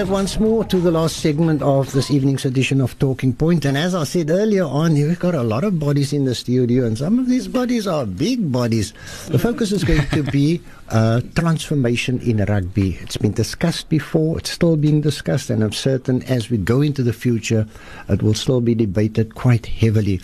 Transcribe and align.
Back 0.00 0.08
once 0.08 0.40
more 0.40 0.64
to 0.64 0.78
the 0.78 0.90
last 0.90 1.16
segment 1.18 1.60
of 1.60 1.92
this 1.92 2.10
evening's 2.10 2.46
edition 2.46 2.80
of 2.80 2.98
Talking 2.98 3.34
Point. 3.34 3.66
And 3.66 3.76
as 3.76 3.94
I 3.94 4.04
said 4.04 4.30
earlier 4.30 4.64
on, 4.64 4.94
we've 4.94 5.18
got 5.18 5.34
a 5.34 5.42
lot 5.42 5.62
of 5.62 5.78
bodies 5.78 6.14
in 6.14 6.24
the 6.24 6.34
studio, 6.34 6.86
and 6.86 6.96
some 6.96 7.18
of 7.18 7.28
these 7.28 7.46
bodies 7.46 7.86
are 7.86 8.06
big 8.06 8.50
bodies. 8.50 8.94
The 9.28 9.38
focus 9.38 9.72
is 9.72 9.84
going 9.84 10.06
to 10.08 10.22
be 10.22 10.62
uh, 10.88 11.20
transformation 11.34 12.18
in 12.20 12.38
rugby. 12.38 12.98
It's 13.02 13.18
been 13.18 13.32
discussed 13.32 13.90
before, 13.90 14.38
it's 14.38 14.50
still 14.50 14.76
being 14.76 15.02
discussed, 15.02 15.50
and 15.50 15.62
I'm 15.62 15.72
certain 15.72 16.22
as 16.22 16.48
we 16.48 16.56
go 16.56 16.80
into 16.80 17.02
the 17.02 17.12
future, 17.12 17.66
it 18.08 18.22
will 18.22 18.34
still 18.34 18.62
be 18.62 18.74
debated 18.74 19.34
quite 19.34 19.66
heavily. 19.66 20.20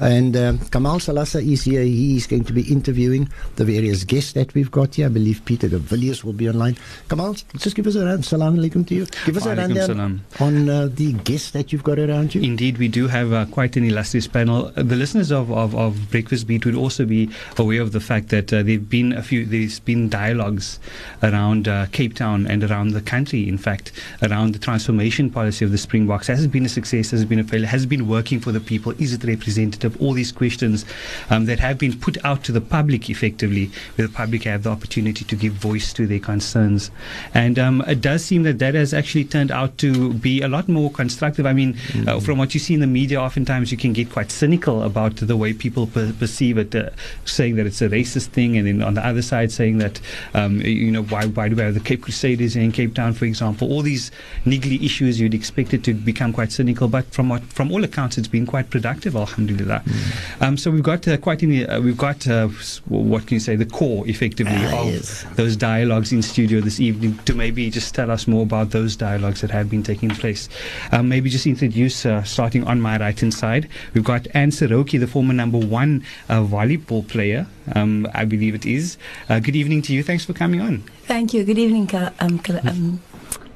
And 0.00 0.36
um, 0.36 0.58
Kamal 0.58 0.98
Salasa 0.98 1.40
is 1.40 1.62
here. 1.62 1.82
He 1.82 2.16
is 2.16 2.26
going 2.26 2.44
to 2.44 2.52
be 2.52 2.62
interviewing 2.62 3.28
the 3.56 3.64
various 3.64 4.02
guests 4.02 4.32
that 4.32 4.52
we've 4.54 4.70
got 4.70 4.96
here. 4.96 5.06
I 5.06 5.10
believe 5.10 5.44
Peter 5.44 5.68
de 5.68 5.78
Villiers 5.78 6.24
will 6.24 6.32
be 6.32 6.48
online. 6.48 6.76
Kamal, 7.08 7.36
just 7.56 7.76
give 7.76 7.86
us 7.86 7.94
a 7.94 8.04
round. 8.04 8.24
Salam 8.24 8.56
alaikum 8.56 8.86
to 8.88 8.94
you. 8.94 9.06
Give 9.26 9.36
us 9.36 9.46
a 9.46 9.54
round 9.54 10.22
on 10.40 10.68
uh, 10.68 10.88
the 10.90 11.12
guests 11.12 11.50
that 11.50 11.72
you've 11.72 11.82
got 11.82 11.98
around 11.98 12.34
you. 12.34 12.40
Indeed, 12.40 12.78
we 12.78 12.88
do 12.88 13.06
have 13.08 13.32
uh, 13.32 13.44
quite 13.46 13.76
an 13.76 13.84
illustrious 13.84 14.26
panel. 14.26 14.72
Uh, 14.76 14.82
the 14.82 14.96
listeners 14.96 15.30
of, 15.30 15.50
of, 15.50 15.74
of, 15.74 16.10
Breakfast 16.10 16.46
Beat 16.46 16.64
would 16.64 16.74
also 16.74 17.04
be 17.04 17.30
aware 17.58 17.82
of 17.82 17.92
the 17.92 18.00
fact 18.00 18.28
that 18.30 18.52
uh, 18.52 18.62
there've 18.62 18.88
been 18.88 19.12
a 19.12 19.22
few, 19.22 19.44
there's 19.44 19.78
been 19.80 20.08
dialogues 20.08 20.78
around 21.22 21.68
uh, 21.68 21.86
Cape 21.92 22.14
Town 22.14 22.46
and 22.46 22.64
around 22.64 22.90
the 22.90 23.00
country, 23.00 23.48
in 23.48 23.58
fact, 23.58 23.92
around 24.22 24.54
the 24.54 24.58
transformation 24.58 25.30
policy 25.30 25.64
of 25.64 25.70
the 25.70 25.78
Springboks. 25.78 26.26
Has 26.26 26.44
it 26.44 26.48
been 26.48 26.64
a 26.64 26.68
success? 26.68 27.10
Has 27.10 27.22
it 27.22 27.28
been 27.28 27.40
a 27.40 27.44
failure? 27.44 27.66
Has 27.66 27.84
it 27.84 27.88
been 27.88 28.08
working 28.08 28.40
for 28.40 28.52
the 28.52 28.60
people? 28.60 28.92
Is 28.98 29.12
it 29.12 29.24
representative? 29.24 30.00
All 30.00 30.12
these 30.12 30.32
questions 30.32 30.84
um, 31.28 31.44
that 31.46 31.58
have 31.60 31.78
been 31.78 31.98
put 31.98 32.16
out 32.24 32.44
to 32.44 32.52
the 32.52 32.60
public 32.60 33.10
effectively, 33.10 33.70
where 33.96 34.06
the 34.06 34.12
public 34.12 34.44
have 34.44 34.62
the 34.62 34.70
opportunity 34.70 35.24
to 35.24 35.36
give 35.36 35.52
voice 35.52 35.92
to 35.92 36.06
their 36.06 36.18
concerns. 36.18 36.90
And 37.34 37.58
um, 37.58 37.82
it 37.86 38.00
does 38.00 38.24
seem 38.24 38.44
that 38.44 38.58
that 38.60 38.74
has 38.74 38.94
actually 39.00 39.26
turned 39.36 39.52
out 39.60 39.72
to 39.84 39.90
be 40.28 40.34
a 40.48 40.50
lot 40.56 40.66
more 40.68 40.90
constructive. 41.00 41.44
I 41.52 41.54
mean, 41.60 41.74
mm-hmm. 41.74 42.08
uh, 42.08 42.20
from 42.20 42.36
what 42.40 42.50
you 42.54 42.60
see 42.60 42.74
in 42.78 42.82
the 42.86 42.92
media, 43.00 43.18
oftentimes 43.28 43.72
you 43.72 43.78
can 43.84 43.92
get 44.00 44.06
quite 44.16 44.30
cynical 44.30 44.82
about 44.90 45.16
the 45.16 45.36
way 45.42 45.50
people 45.64 45.84
per- 45.94 46.12
perceive 46.22 46.56
it, 46.58 46.74
uh, 46.74 46.90
saying 47.24 47.56
that 47.56 47.66
it's 47.66 47.82
a 47.82 47.88
racist 47.88 48.28
thing, 48.36 48.56
and 48.58 48.64
then 48.68 48.82
on 48.82 48.94
the 48.94 49.04
other 49.10 49.22
side 49.22 49.50
saying 49.50 49.78
that, 49.78 50.00
um, 50.34 50.60
you 50.60 50.92
know, 50.94 51.04
why, 51.12 51.22
why 51.36 51.48
do 51.48 51.56
we 51.56 51.62
have 51.62 51.74
the 51.74 51.86
Cape 51.90 52.02
Crusaders 52.02 52.56
in 52.56 52.72
Cape 52.72 52.94
Town, 52.94 53.12
for 53.12 53.24
example? 53.24 53.72
All 53.72 53.82
these 53.82 54.10
niggly 54.44 54.82
issues 54.82 55.18
you'd 55.20 55.34
expect 55.34 55.74
it 55.74 55.82
to 55.84 55.94
become 55.94 56.32
quite 56.32 56.52
cynical, 56.52 56.86
but 56.88 57.04
from 57.06 57.28
what, 57.28 57.42
from 57.42 57.72
all 57.72 57.82
accounts, 57.84 58.18
it's 58.18 58.28
been 58.28 58.46
quite 58.46 58.70
productive, 58.70 59.16
alhamdulillah. 59.16 59.82
Mm-hmm. 59.84 60.44
Um, 60.44 60.56
so 60.56 60.70
we've 60.70 60.82
got 60.82 61.06
uh, 61.08 61.16
quite 61.16 61.42
in 61.42 61.50
the, 61.50 61.66
uh, 61.66 61.80
we've 61.80 61.96
got 61.96 62.28
uh, 62.28 62.48
what 62.88 63.26
can 63.26 63.34
you 63.36 63.40
say, 63.40 63.56
the 63.56 63.66
core 63.66 64.06
effectively 64.06 64.52
ah, 64.56 64.82
of 64.82 64.86
yes. 64.86 65.24
those 65.36 65.56
dialogues 65.56 66.12
in 66.12 66.22
studio 66.22 66.60
this 66.60 66.80
evening 66.80 67.18
to 67.24 67.34
maybe 67.34 67.70
just 67.70 67.94
tell 67.94 68.10
us 68.10 68.26
more 68.26 68.42
about 68.42 68.70
those 68.70 68.89
dialogues 68.96 69.40
that 69.40 69.50
have 69.50 69.68
been 69.68 69.82
taking 69.82 70.10
place. 70.10 70.48
Um, 70.92 71.08
maybe 71.08 71.30
just 71.30 71.46
introduce, 71.46 72.06
uh, 72.06 72.22
starting 72.24 72.64
on 72.64 72.80
my 72.80 72.98
right 72.98 73.18
hand 73.18 73.34
side, 73.34 73.68
we've 73.94 74.04
got 74.04 74.26
Anne 74.34 74.50
Siroki, 74.50 74.98
the 74.98 75.06
former 75.06 75.32
number 75.32 75.58
one 75.58 76.04
uh, 76.28 76.40
volleyball 76.42 77.06
player, 77.06 77.46
um, 77.74 78.06
I 78.14 78.24
believe 78.24 78.54
it 78.54 78.66
is. 78.66 78.96
Uh, 79.28 79.40
good 79.40 79.56
evening 79.56 79.82
to 79.82 79.92
you. 79.92 80.02
Thanks 80.02 80.24
for 80.24 80.32
coming 80.32 80.60
on. 80.60 80.82
Thank 81.04 81.34
you. 81.34 81.44
Good 81.44 81.58
evening, 81.58 81.90
um, 82.20 82.40
um, 82.64 83.00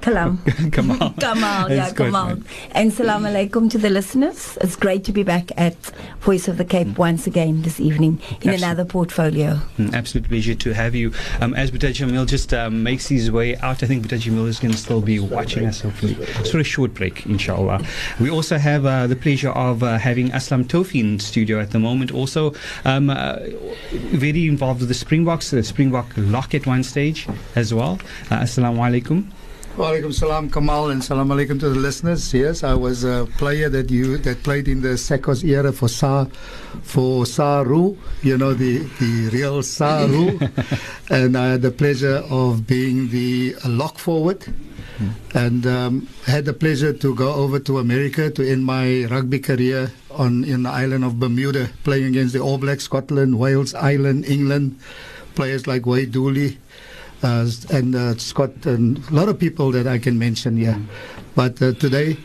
Kalam. 0.05 0.37
Kamal. 0.73 1.15
Kamal, 1.19 1.71
yeah, 1.71 1.91
Kamal. 1.91 2.37
And 2.73 2.93
salam 2.93 3.23
alaikum 3.23 3.71
to 3.71 3.79
the 3.79 3.89
listeners. 3.89 4.59
It's 4.61 4.77
great 4.77 5.03
to 5.05 5.13
be 5.13 5.23
back 5.23 5.51
at 5.57 5.77
Voice 6.21 6.47
of 6.47 6.59
the 6.59 6.65
Cape 6.65 6.89
mm. 6.89 6.99
once 6.99 7.27
again 7.27 7.63
this 7.63 7.81
evening 7.81 8.20
in 8.43 8.51
another 8.51 8.85
portfolio. 8.85 9.59
Mm, 9.79 9.95
absolute 9.95 10.29
pleasure 10.29 10.55
to 10.57 10.75
have 10.75 10.95
you. 10.95 11.11
Um, 11.41 11.55
as 11.55 11.70
Boeta 11.70 11.89
Jamiel 11.89 12.27
just 12.27 12.53
um, 12.53 12.83
makes 12.83 13.09
his 13.09 13.31
way 13.31 13.57
out, 13.57 13.83
I 13.83 13.87
think 13.87 14.07
Boeta 14.07 14.20
Jamiel 14.20 14.47
is 14.47 14.61
going 14.61 14.73
to 14.73 14.79
still 14.79 15.01
be 15.01 15.20
watching 15.20 15.64
us 15.64 15.81
hopefully. 15.81 16.17
for 16.51 16.59
a 16.59 16.64
short 16.64 16.93
break, 16.93 17.25
inshallah. 17.25 17.81
We 18.20 18.29
also 18.29 18.59
have 18.59 18.85
uh, 18.85 19.07
the 19.07 19.17
pleasure 19.17 19.53
of 19.53 19.83
uh, 19.83 19.97
having 19.97 20.29
Aslam 20.33 20.64
Tofi 20.64 21.01
in 21.01 21.19
studio 21.19 21.61
at 21.61 21.70
the 21.70 21.79
moment. 21.79 22.13
Also, 22.13 22.53
um, 22.85 23.09
uh, 23.09 23.39
very 24.13 24.47
involved 24.48 24.81
with 24.81 24.89
the 24.91 24.95
Springboks, 24.95 25.51
the 25.51 25.63
Springbok 25.63 26.13
lock 26.19 26.55
at 26.55 26.67
one 26.67 26.83
stage 26.83 27.27
as 27.57 27.73
well. 27.73 27.98
Uh, 28.31 28.41
assalamu 28.41 28.81
alaikum. 28.85 29.31
Walaikum 29.77 30.14
salam, 30.14 30.48
Kamal, 30.48 30.90
and 30.90 31.02
salam 31.02 31.30
alaikum 31.30 31.58
to 31.58 31.68
the 31.68 31.74
listeners. 31.74 32.33
Yes, 32.33 32.62
I 32.62 32.74
was 32.74 33.02
a 33.02 33.27
player 33.39 33.68
that 33.70 33.90
you 33.90 34.18
that 34.18 34.45
played 34.45 34.68
in 34.68 34.83
the 34.83 34.95
SACOS 34.95 35.42
era 35.42 35.73
for 35.73 35.89
Sa, 35.89 36.27
for 36.83 37.27
Saru. 37.27 37.96
You 38.23 38.39
know 38.39 38.55
the 38.55 38.79
the 39.01 39.30
real 39.33 39.64
Saru, 39.64 40.39
and 41.11 41.36
I 41.36 41.58
had 41.58 41.63
the 41.63 41.73
pleasure 41.73 42.23
of 42.30 42.68
being 42.68 43.11
the 43.11 43.57
lock 43.67 43.98
forward, 43.98 44.46
and 45.34 45.67
um, 45.67 46.07
had 46.24 46.45
the 46.45 46.55
pleasure 46.55 46.92
to 46.92 47.13
go 47.13 47.34
over 47.34 47.58
to 47.58 47.79
America 47.79 48.30
to 48.30 48.48
end 48.48 48.64
my 48.64 49.07
rugby 49.11 49.40
career 49.40 49.90
on 50.13 50.45
in 50.45 50.63
the 50.63 50.70
island 50.70 51.02
of 51.02 51.18
Bermuda, 51.18 51.68
playing 51.83 52.05
against 52.05 52.33
the 52.33 52.39
All 52.39 52.58
Blacks, 52.58 52.84
Scotland, 52.84 53.40
Wales, 53.40 53.74
Ireland, 53.74 54.24
England, 54.24 54.79
players 55.34 55.67
like 55.67 55.84
Wade 55.84 56.13
Dooley 56.13 56.58
and 57.24 57.95
uh, 57.95 58.17
Scott, 58.17 58.67
and 58.67 58.98
a 59.11 59.14
lot 59.14 59.29
of 59.29 59.39
people 59.39 59.73
that 59.73 59.86
I 59.86 59.98
can 59.98 60.18
mention 60.18 60.57
here. 60.57 60.79
But 61.35 61.61
uh, 61.62 61.73
today, 61.73 62.17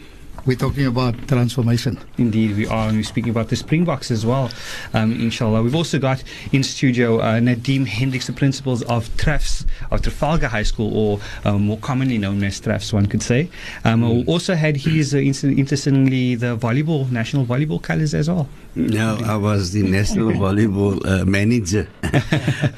we're 0.49 0.55
talking 0.55 0.87
about 0.87 1.15
transformation. 1.27 1.95
Indeed, 2.17 2.57
we 2.57 2.65
are. 2.65 2.87
And 2.87 2.97
we're 2.97 3.03
speaking 3.03 3.29
about 3.29 3.49
the 3.49 3.55
Springboks 3.55 4.09
as 4.09 4.25
well, 4.25 4.49
um, 4.95 5.11
inshallah. 5.11 5.61
We've 5.61 5.75
also 5.75 5.99
got 5.99 6.23
in 6.51 6.63
studio 6.63 7.19
uh, 7.19 7.39
Nadim 7.39 7.85
Hendricks, 7.85 8.25
the 8.25 8.33
principals 8.33 8.81
of 8.81 9.07
TRAFS, 9.17 9.67
of 9.91 10.01
Trafalgar 10.01 10.47
High 10.47 10.63
School, 10.63 10.97
or 10.97 11.19
um, 11.45 11.67
more 11.67 11.77
commonly 11.77 12.17
known 12.17 12.43
as 12.43 12.59
TRAFS, 12.59 12.91
one 12.93 13.05
could 13.05 13.21
say. 13.21 13.47
Um, 13.85 14.01
mm. 14.01 14.27
Also 14.27 14.55
had 14.55 14.75
his, 14.75 15.13
uh, 15.13 15.19
interestingly, 15.19 16.33
the 16.33 16.57
volleyball, 16.57 17.11
national 17.11 17.45
volleyball 17.45 17.79
colours 17.79 18.15
as 18.15 18.27
well. 18.27 18.49
No, 18.73 19.19
I 19.23 19.35
was 19.35 19.71
the 19.71 19.83
national 19.83 20.31
volleyball 20.45 21.05
uh, 21.05 21.25
manager. 21.25 21.87
uh, 22.03 22.09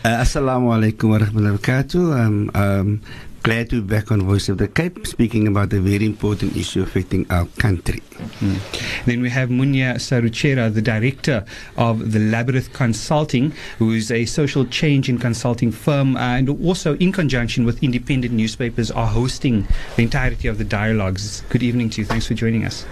Assalamu 0.03 0.75
alaikum 0.75 1.11
wa 1.11 1.19
rahmatullahi 1.19 1.51
wa 1.53 1.57
barakatuh. 1.57 2.19
Um, 2.19 2.51
um, 2.53 3.01
glad 3.43 3.69
to 3.71 3.81
be 3.81 3.87
back 3.87 4.11
on 4.11 4.21
Voice 4.21 4.49
of 4.49 4.57
the 4.57 4.67
Cape, 4.67 5.07
speaking 5.07 5.47
about 5.47 5.73
a 5.73 5.79
very 5.79 6.05
important 6.05 6.55
issue 6.55 6.83
affecting 6.83 7.25
our 7.31 7.45
country. 7.57 8.01
Mm. 8.39 9.05
Then 9.05 9.21
we 9.21 9.29
have 9.29 9.49
Munya 9.49 9.95
Saruchera, 9.95 10.73
the 10.73 10.81
director 10.81 11.43
of 11.75 12.11
the 12.11 12.19
Labyrinth 12.19 12.71
Consulting, 12.73 13.53
who 13.79 13.93
is 13.93 14.11
a 14.11 14.25
social 14.25 14.65
change 14.65 15.09
in 15.09 15.17
consulting 15.17 15.71
firm, 15.71 16.15
uh, 16.15 16.37
and 16.37 16.49
also 16.49 16.95
in 16.97 17.11
conjunction 17.11 17.65
with 17.65 17.81
independent 17.83 18.33
newspapers, 18.33 18.91
are 18.91 19.07
hosting 19.07 19.67
the 19.95 20.03
entirety 20.03 20.47
of 20.47 20.57
the 20.57 20.63
dialogues. 20.63 21.41
Good 21.49 21.63
evening 21.63 21.89
to 21.91 22.01
you. 22.01 22.05
Thanks 22.05 22.27
for 22.27 22.35
joining 22.35 22.65
us. 22.65 22.85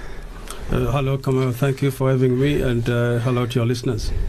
Uh, 0.71 0.91
hello, 0.91 1.17
Kamal. 1.17 1.51
Thank 1.51 1.81
you 1.81 1.89
for 1.89 2.11
having 2.11 2.39
me, 2.39 2.61
and 2.61 2.87
uh, 2.87 3.17
hello 3.19 3.47
to 3.47 3.59
your 3.59 3.65
listeners. 3.65 4.11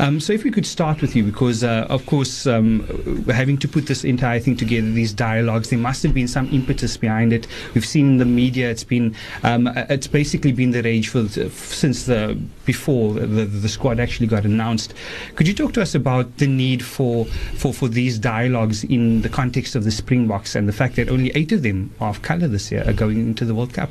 Um, 0.00 0.20
so, 0.20 0.32
if 0.32 0.44
we 0.44 0.50
could 0.52 0.66
start 0.66 1.00
with 1.00 1.16
you, 1.16 1.24
because 1.24 1.64
uh, 1.64 1.86
of 1.88 2.06
course, 2.06 2.46
um, 2.46 2.86
having 3.26 3.58
to 3.58 3.66
put 3.66 3.86
this 3.86 4.04
entire 4.04 4.38
thing 4.38 4.56
together, 4.56 4.88
these 4.88 5.12
dialogues, 5.12 5.70
there 5.70 5.78
must 5.78 6.04
have 6.04 6.14
been 6.14 6.28
some 6.28 6.48
impetus 6.52 6.96
behind 6.96 7.32
it. 7.32 7.48
We've 7.74 7.86
seen 7.86 8.12
in 8.12 8.18
the 8.18 8.24
media; 8.24 8.70
it's 8.70 8.84
been, 8.84 9.16
um, 9.42 9.66
it's 9.66 10.06
basically 10.06 10.52
been 10.52 10.70
the 10.70 10.82
rage 10.82 11.08
for 11.08 11.26
since 11.28 12.06
the 12.06 12.38
before 12.64 13.14
the, 13.14 13.44
the 13.44 13.68
squad 13.68 13.98
actually 13.98 14.28
got 14.28 14.44
announced. 14.44 14.94
Could 15.34 15.48
you 15.48 15.54
talk 15.54 15.72
to 15.74 15.82
us 15.82 15.96
about 15.96 16.36
the 16.38 16.46
need 16.46 16.84
for 16.84 17.24
for 17.24 17.74
for 17.74 17.88
these 17.88 18.18
dialogues 18.18 18.84
in 18.84 19.22
the 19.22 19.28
context 19.28 19.74
of 19.74 19.82
the 19.82 19.90
Springboks 19.90 20.54
and 20.54 20.68
the 20.68 20.72
fact 20.72 20.94
that 20.96 21.08
only 21.08 21.30
eight 21.34 21.50
of 21.50 21.62
them 21.62 21.92
are 22.00 22.10
of 22.10 22.22
colour 22.22 22.46
this 22.46 22.70
year 22.70 22.84
are 22.86 22.92
going 22.92 23.18
into 23.18 23.44
the 23.44 23.54
World 23.54 23.74
Cup? 23.74 23.90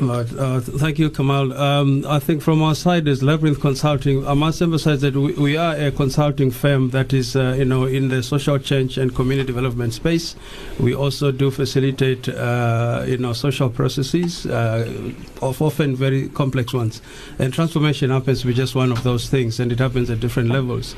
Right. 0.00 0.26
Uh, 0.36 0.60
thank 0.60 0.98
you, 0.98 1.08
Kamal. 1.08 1.52
Um, 1.52 2.04
I 2.08 2.18
think 2.18 2.42
from 2.42 2.60
our 2.62 2.74
side 2.74 3.06
as 3.06 3.22
Labyrinth 3.22 3.60
Consulting, 3.60 4.26
I 4.26 4.34
must 4.34 4.60
emphasize 4.60 5.00
that 5.02 5.14
we, 5.14 5.32
we 5.34 5.56
are 5.56 5.76
a 5.76 5.92
consulting 5.92 6.50
firm 6.50 6.90
that 6.90 7.12
is, 7.12 7.36
uh, 7.36 7.54
you 7.56 7.64
know, 7.64 7.84
in 7.84 8.08
the 8.08 8.20
social 8.20 8.58
change 8.58 8.98
and 8.98 9.14
community 9.14 9.46
development 9.46 9.94
space. 9.94 10.34
We 10.80 10.96
also 10.96 11.30
do 11.30 11.52
facilitate, 11.52 12.28
uh, 12.28 13.04
you 13.06 13.18
know, 13.18 13.32
social 13.34 13.70
processes, 13.70 14.46
uh, 14.46 15.12
of 15.40 15.62
often 15.62 15.94
very 15.94 16.28
complex 16.28 16.74
ones. 16.74 17.00
And 17.38 17.54
transformation 17.54 18.10
happens 18.10 18.40
to 18.40 18.48
be 18.48 18.54
just 18.54 18.74
one 18.74 18.90
of 18.90 19.04
those 19.04 19.28
things, 19.30 19.60
and 19.60 19.70
it 19.70 19.78
happens 19.78 20.10
at 20.10 20.18
different 20.18 20.50
levels. 20.50 20.96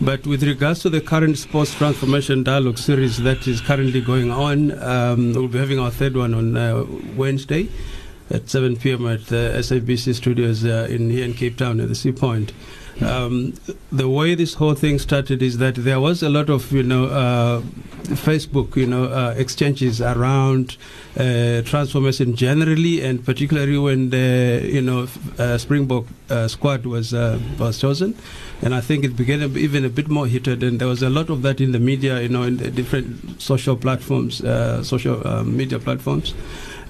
But 0.00 0.26
with 0.26 0.42
regards 0.42 0.80
to 0.80 0.90
the 0.90 1.00
current 1.00 1.38
sports 1.38 1.74
transformation 1.74 2.42
dialogue 2.42 2.78
series 2.78 3.18
that 3.18 3.46
is 3.46 3.60
currently 3.60 4.00
going 4.00 4.32
on, 4.32 4.76
um, 4.82 5.32
we'll 5.32 5.46
be 5.46 5.58
having 5.58 5.78
our 5.78 5.92
third 5.92 6.16
one 6.16 6.34
on 6.34 6.56
uh, 6.56 6.84
Wednesday 7.14 7.68
at 8.32 8.48
7 8.48 8.76
p.m. 8.76 9.06
at 9.06 9.26
the 9.26 9.52
SABC 9.56 10.14
studios 10.14 10.64
uh, 10.64 10.86
in 10.90 11.10
here 11.10 11.24
in 11.24 11.34
Cape 11.34 11.56
Town 11.56 11.80
at 11.80 11.88
the 11.88 11.94
Sea 11.94 12.12
Point. 12.12 12.52
Um, 13.00 13.54
the 13.90 14.08
way 14.08 14.34
this 14.34 14.54
whole 14.54 14.74
thing 14.74 14.98
started 14.98 15.42
is 15.42 15.58
that 15.58 15.76
there 15.76 15.98
was 15.98 16.22
a 16.22 16.28
lot 16.28 16.50
of, 16.50 16.70
you 16.72 16.82
know, 16.82 17.06
uh, 17.06 17.62
Facebook, 18.14 18.76
you 18.76 18.86
know, 18.86 19.04
uh, 19.04 19.34
exchanges 19.36 20.00
around 20.00 20.76
uh, 21.16 21.62
transformation 21.62 22.36
generally, 22.36 23.02
and 23.02 23.24
particularly 23.24 23.78
when 23.78 24.10
the, 24.10 24.60
you 24.64 24.82
know, 24.82 25.08
uh, 25.38 25.58
Springbok 25.58 26.06
uh, 26.30 26.48
squad 26.48 26.84
was 26.84 27.14
uh, 27.14 27.40
was 27.58 27.78
chosen, 27.78 28.14
and 28.60 28.74
I 28.74 28.80
think 28.80 29.04
it 29.04 29.16
became 29.16 29.56
even 29.56 29.84
a 29.84 29.88
bit 29.88 30.08
more 30.08 30.26
heated, 30.26 30.62
and 30.62 30.78
there 30.78 30.88
was 30.88 31.02
a 31.02 31.10
lot 31.10 31.30
of 31.30 31.42
that 31.42 31.60
in 31.60 31.72
the 31.72 31.80
media, 31.80 32.20
you 32.20 32.28
know, 32.28 32.42
in 32.42 32.58
the 32.58 32.70
different 32.70 33.40
social 33.40 33.76
platforms, 33.76 34.38
social 34.86 35.44
media 35.44 35.78
platforms. 35.78 36.34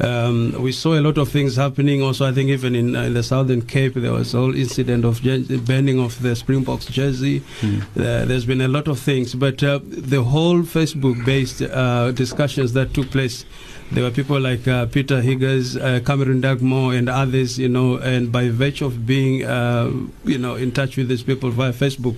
Um, 0.01 0.61
we 0.61 0.73
saw 0.73 0.95
a 0.95 1.01
lot 1.01 1.19
of 1.19 1.29
things 1.29 1.57
happening. 1.57 2.03
Also, 2.03 2.27
I 2.27 2.33
think 2.33 2.51
even 2.51 2.75
in, 2.75 2.97
uh, 2.97 3.03
in 3.03 3.15
the 3.15 3.23
Southern 3.23 3.63
Cape, 3.63 3.95
there 3.95 4.13
was 4.13 4.35
a 4.35 4.39
whole 4.39 4.55
incident 4.55 5.05
of 5.05 5.23
je- 5.23 5.59
banning 5.59 6.01
of 6.01 6.21
the 6.23 6.35
Springboks 6.35 6.87
jersey. 6.87 7.41
Mm. 7.61 7.83
Uh, 7.83 8.25
there's 8.25 8.45
been 8.45 8.61
a 8.61 8.69
lot 8.69 8.89
of 8.89 8.99
things, 8.99 9.35
but 9.35 9.63
uh, 9.63 9.81
the 9.83 10.23
whole 10.23 10.63
Facebook-based 10.63 11.63
uh, 11.63 12.13
discussions 12.13 12.73
that 12.73 12.95
took 12.95 13.11
place 13.11 13.45
there 13.93 14.05
were 14.05 14.11
people 14.11 14.41
like 14.41 14.67
uh, 14.67 14.87
Peter 14.87 15.21
Higgins, 15.21 15.77
uh, 15.77 16.01
Cameron 16.07 16.41
Dugmore, 16.41 16.95
and 16.95 17.11
others, 17.11 17.59
you 17.59 17.69
know, 17.69 17.99
and 17.99 18.33
by 18.33 18.49
virtue 18.49 18.87
of 18.87 19.07
being, 19.07 19.45
uh, 19.45 19.91
you 20.25 20.39
know, 20.39 20.55
in 20.55 20.73
touch 20.73 20.97
with 20.97 21.09
these 21.09 21.23
people 21.23 21.51
via 21.51 21.75
Facebook, 21.75 22.17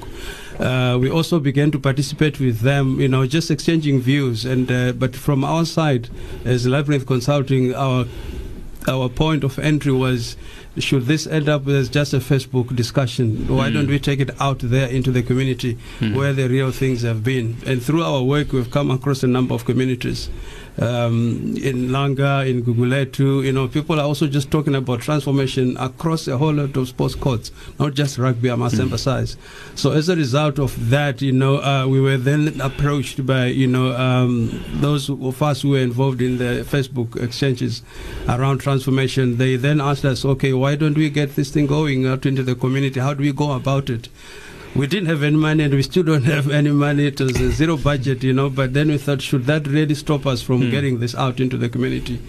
uh, 0.58 0.98
we 1.00 1.10
also 1.10 1.40
began 1.40 1.70
to 1.72 1.78
participate 1.78 2.38
with 2.38 2.60
them, 2.60 3.00
you 3.00 3.08
know, 3.08 3.26
just 3.26 3.50
exchanging 3.50 4.00
views. 4.00 4.44
And 4.44 4.70
uh, 4.70 4.92
but 4.92 5.16
from 5.16 5.44
our 5.44 5.64
side, 5.64 6.08
as 6.44 6.66
Labyrinth 6.66 7.06
Consulting, 7.06 7.74
our 7.74 8.06
our 8.86 9.08
point 9.08 9.44
of 9.44 9.58
entry 9.58 9.92
was 9.92 10.36
should 10.78 11.06
this 11.06 11.26
end 11.26 11.48
up 11.48 11.66
as 11.68 11.88
just 11.88 12.12
a 12.12 12.18
Facebook 12.18 12.74
discussion? 12.74 13.46
Why 13.48 13.70
mm. 13.70 13.74
don't 13.74 13.86
we 13.86 13.98
take 13.98 14.20
it 14.20 14.30
out 14.40 14.58
there 14.58 14.88
into 14.88 15.10
the 15.10 15.22
community 15.22 15.78
mm. 16.00 16.16
where 16.16 16.32
the 16.32 16.48
real 16.48 16.72
things 16.72 17.02
have 17.02 17.22
been? 17.22 17.56
And 17.66 17.82
through 17.82 18.02
our 18.02 18.22
work, 18.22 18.52
we've 18.52 18.70
come 18.70 18.90
across 18.90 19.22
a 19.22 19.28
number 19.28 19.54
of 19.54 19.64
communities 19.64 20.28
um, 20.78 21.54
in 21.56 21.88
Langa, 21.88 22.48
in 22.48 22.62
Guguletu. 22.62 23.44
You 23.44 23.52
know, 23.52 23.68
people 23.68 24.00
are 24.00 24.04
also 24.04 24.26
just 24.26 24.50
talking 24.50 24.74
about 24.74 25.00
transformation 25.00 25.76
across 25.78 26.26
a 26.28 26.38
whole 26.38 26.52
lot 26.52 26.76
of 26.76 26.88
sports 26.88 27.14
courts, 27.14 27.50
not 27.78 27.94
just 27.94 28.18
rugby, 28.18 28.50
I 28.50 28.54
must 28.56 28.76
mm. 28.76 28.80
emphasize. 28.80 29.36
So 29.74 29.92
as 29.92 30.08
a 30.08 30.16
result 30.16 30.58
of 30.58 30.90
that, 30.90 31.22
you 31.22 31.32
know, 31.32 31.62
uh, 31.62 31.86
we 31.86 32.00
were 32.00 32.16
then 32.16 32.60
approached 32.60 33.24
by, 33.26 33.46
you 33.46 33.66
know, 33.66 33.92
um, 33.96 34.64
those 34.74 35.08
of 35.08 35.42
us 35.42 35.62
who 35.62 35.70
were 35.70 35.78
involved 35.78 36.20
in 36.20 36.38
the 36.38 36.66
Facebook 36.68 37.20
exchanges 37.22 37.82
around 38.28 38.58
transformation. 38.58 39.36
They 39.36 39.56
then 39.56 39.80
asked 39.80 40.04
us, 40.04 40.24
okay, 40.24 40.52
why 40.52 40.76
don't 40.76 40.96
we 40.96 41.10
get 41.10 41.36
this 41.36 41.50
thing 41.50 41.66
going 41.66 42.06
out 42.06 42.26
into 42.26 42.42
the 42.42 42.54
community? 42.54 43.00
How 43.00 43.14
do 43.14 43.22
we 43.22 43.32
go 43.32 43.52
about 43.52 43.90
it? 43.90 44.08
We 44.74 44.86
didn't 44.86 45.06
have 45.08 45.22
any 45.22 45.36
money 45.36 45.64
and 45.64 45.74
we 45.74 45.82
still 45.82 46.02
don't 46.02 46.24
have 46.36 46.50
any 46.50 46.70
money. 46.70 47.06
It 47.06 47.20
was 47.20 47.40
a 47.40 47.50
zero 47.50 47.76
budget, 47.76 48.22
you 48.22 48.32
know. 48.32 48.50
But 48.50 48.74
then 48.74 48.88
we 48.88 48.98
thought, 48.98 49.22
should 49.22 49.46
that 49.46 49.66
really 49.66 49.94
stop 49.94 50.26
us 50.26 50.42
from 50.42 50.62
mm. 50.62 50.70
getting 50.70 51.00
this 51.00 51.14
out 51.14 51.40
into 51.40 51.56
the 51.56 51.68
community? 51.68 52.20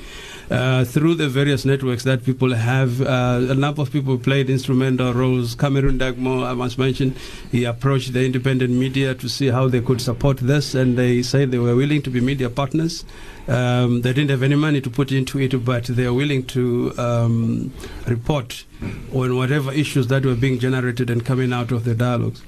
Uh, 0.50 0.86
through 0.86 1.16
the 1.16 1.28
various 1.28 1.66
networks 1.66 2.04
that 2.04 2.24
people 2.24 2.54
have. 2.54 3.02
Uh, 3.02 3.48
a 3.50 3.56
number 3.56 3.82
of 3.82 3.92
people 3.92 4.16
played 4.16 4.48
instrumental 4.48 5.12
roles. 5.12 5.56
Cameron 5.56 5.98
Dugmore, 5.98 6.46
I 6.46 6.54
must 6.54 6.78
mention, 6.78 7.16
he 7.52 7.64
approached 7.64 8.14
the 8.14 8.24
independent 8.24 8.72
media 8.72 9.16
to 9.16 9.28
see 9.28 9.48
how 9.48 9.68
they 9.68 9.82
could 9.82 10.02
support 10.02 10.38
this, 10.38 10.76
and 10.76 10.98
they 11.00 11.24
said 11.24 11.50
they 11.50 11.58
were 11.58 11.76
willing 11.76 12.04
to 12.04 12.12
be 12.12 12.22
media 12.22 12.52
partners. 12.52 13.06
Um, 13.48 14.02
they 14.02 14.14
didn't 14.14 14.30
have 14.30 14.44
any 14.44 14.56
money 14.56 14.82
to 14.82 14.90
put 14.90 15.12
into 15.12 15.40
it, 15.40 15.66
but 15.66 15.86
they 15.86 16.06
are 16.06 16.14
willing 16.14 16.44
to 16.48 16.94
um, 17.00 17.74
report 18.06 18.66
on 19.14 19.36
whatever 19.36 19.72
issues 19.72 20.08
that 20.08 20.26
were 20.26 20.36
being 20.36 20.60
generated 20.60 21.10
and 21.10 21.26
coming 21.26 21.54
out 21.54 21.72
of 21.72 21.86
the 21.86 21.96
dialogues 21.96 22.44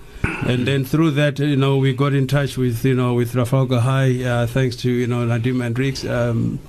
and 0.47 0.68
then 0.68 0.85
through 0.85 1.12
that, 1.12 1.39
you 1.39 1.56
know, 1.56 1.77
we 1.77 1.94
got 1.94 2.13
in 2.13 2.27
touch 2.27 2.57
with, 2.57 2.85
you 2.85 2.94
know, 2.94 3.13
with 3.13 3.33
Trafalgar 3.33 3.79
High, 3.79 4.24
uh, 4.24 4.47
thanks 4.47 4.75
to, 4.77 4.91
you 4.91 5.07
know, 5.07 5.25
Nadim 5.25 5.62
Hendricks, 5.62 6.06
um, 6.06 6.59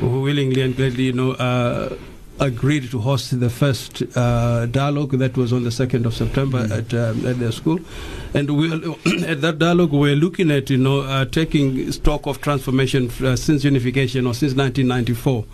who 0.00 0.20
willingly 0.20 0.62
and 0.62 0.76
gladly, 0.76 1.04
you 1.04 1.12
know, 1.12 1.32
uh, 1.32 1.96
agreed 2.40 2.90
to 2.90 2.98
host 2.98 3.38
the 3.38 3.50
first 3.50 4.02
uh, 4.16 4.66
dialogue 4.66 5.12
that 5.12 5.36
was 5.36 5.52
on 5.52 5.62
the 5.62 5.70
2nd 5.70 6.06
of 6.06 6.14
September 6.14 6.66
mm-hmm. 6.66 6.72
at, 6.72 6.94
um, 6.94 7.26
at 7.26 7.38
their 7.38 7.52
school. 7.52 7.78
And 8.34 8.56
we, 8.56 8.72
at 9.26 9.42
that 9.42 9.58
dialogue, 9.58 9.92
we 9.92 10.12
are 10.12 10.16
looking 10.16 10.50
at, 10.50 10.70
you 10.70 10.78
know, 10.78 11.00
uh, 11.00 11.26
taking 11.26 11.92
stock 11.92 12.26
of 12.26 12.40
transformation 12.40 13.10
uh, 13.22 13.36
since 13.36 13.64
unification 13.64 14.26
or 14.26 14.34
since 14.34 14.54
1994 14.54 15.44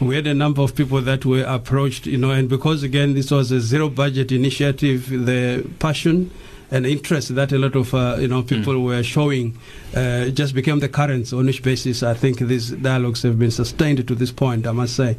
we 0.00 0.16
had 0.16 0.26
a 0.26 0.34
number 0.34 0.60
of 0.60 0.74
people 0.74 1.00
that 1.00 1.24
were 1.24 1.44
approached, 1.44 2.04
you 2.06 2.18
know, 2.18 2.32
and 2.32 2.48
because 2.48 2.82
again 2.82 3.14
this 3.14 3.30
was 3.30 3.52
a 3.52 3.60
zero 3.60 3.88
budget 3.88 4.32
initiative, 4.32 5.08
the 5.08 5.64
passion 5.78 6.32
and 6.70 6.86
interest 6.86 7.34
that 7.34 7.52
a 7.52 7.58
lot 7.58 7.76
of 7.76 7.94
uh, 7.94 8.16
you 8.18 8.28
know 8.28 8.42
people 8.42 8.74
mm. 8.74 8.84
were 8.84 9.02
showing 9.02 9.56
uh, 9.94 10.26
just 10.30 10.54
became 10.54 10.80
the 10.80 10.88
currents 10.88 11.32
on 11.32 11.46
which 11.46 11.62
basis 11.62 12.02
I 12.02 12.14
think 12.14 12.38
these 12.38 12.70
dialogues 12.70 13.22
have 13.22 13.38
been 13.38 13.50
sustained 13.50 14.06
to 14.06 14.14
this 14.14 14.32
point. 14.32 14.66
I 14.66 14.72
must 14.72 14.96
say. 14.96 15.16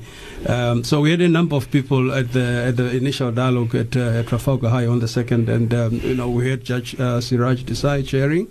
Um, 0.48 0.84
so 0.84 1.02
we 1.02 1.12
had 1.12 1.22
a 1.22 1.30
number 1.30 1.56
of 1.56 1.72
people 1.72 2.14
at 2.14 2.34
the 2.34 2.66
at 2.68 2.78
the 2.78 2.96
initial 2.96 3.32
dialogue 3.32 3.76
at, 3.76 3.96
uh, 3.96 4.20
at 4.20 4.28
Trafalgar 4.28 4.70
High 4.70 4.88
on 4.88 5.00
the 5.00 5.08
second, 5.08 5.50
and 5.50 5.74
um, 5.74 5.94
you 6.04 6.16
know 6.16 6.30
we 6.30 6.50
had 6.50 6.64
Judge 6.64 7.00
uh, 7.00 7.22
Siraj 7.22 7.64
Desai 7.64 8.06
chairing. 8.06 8.48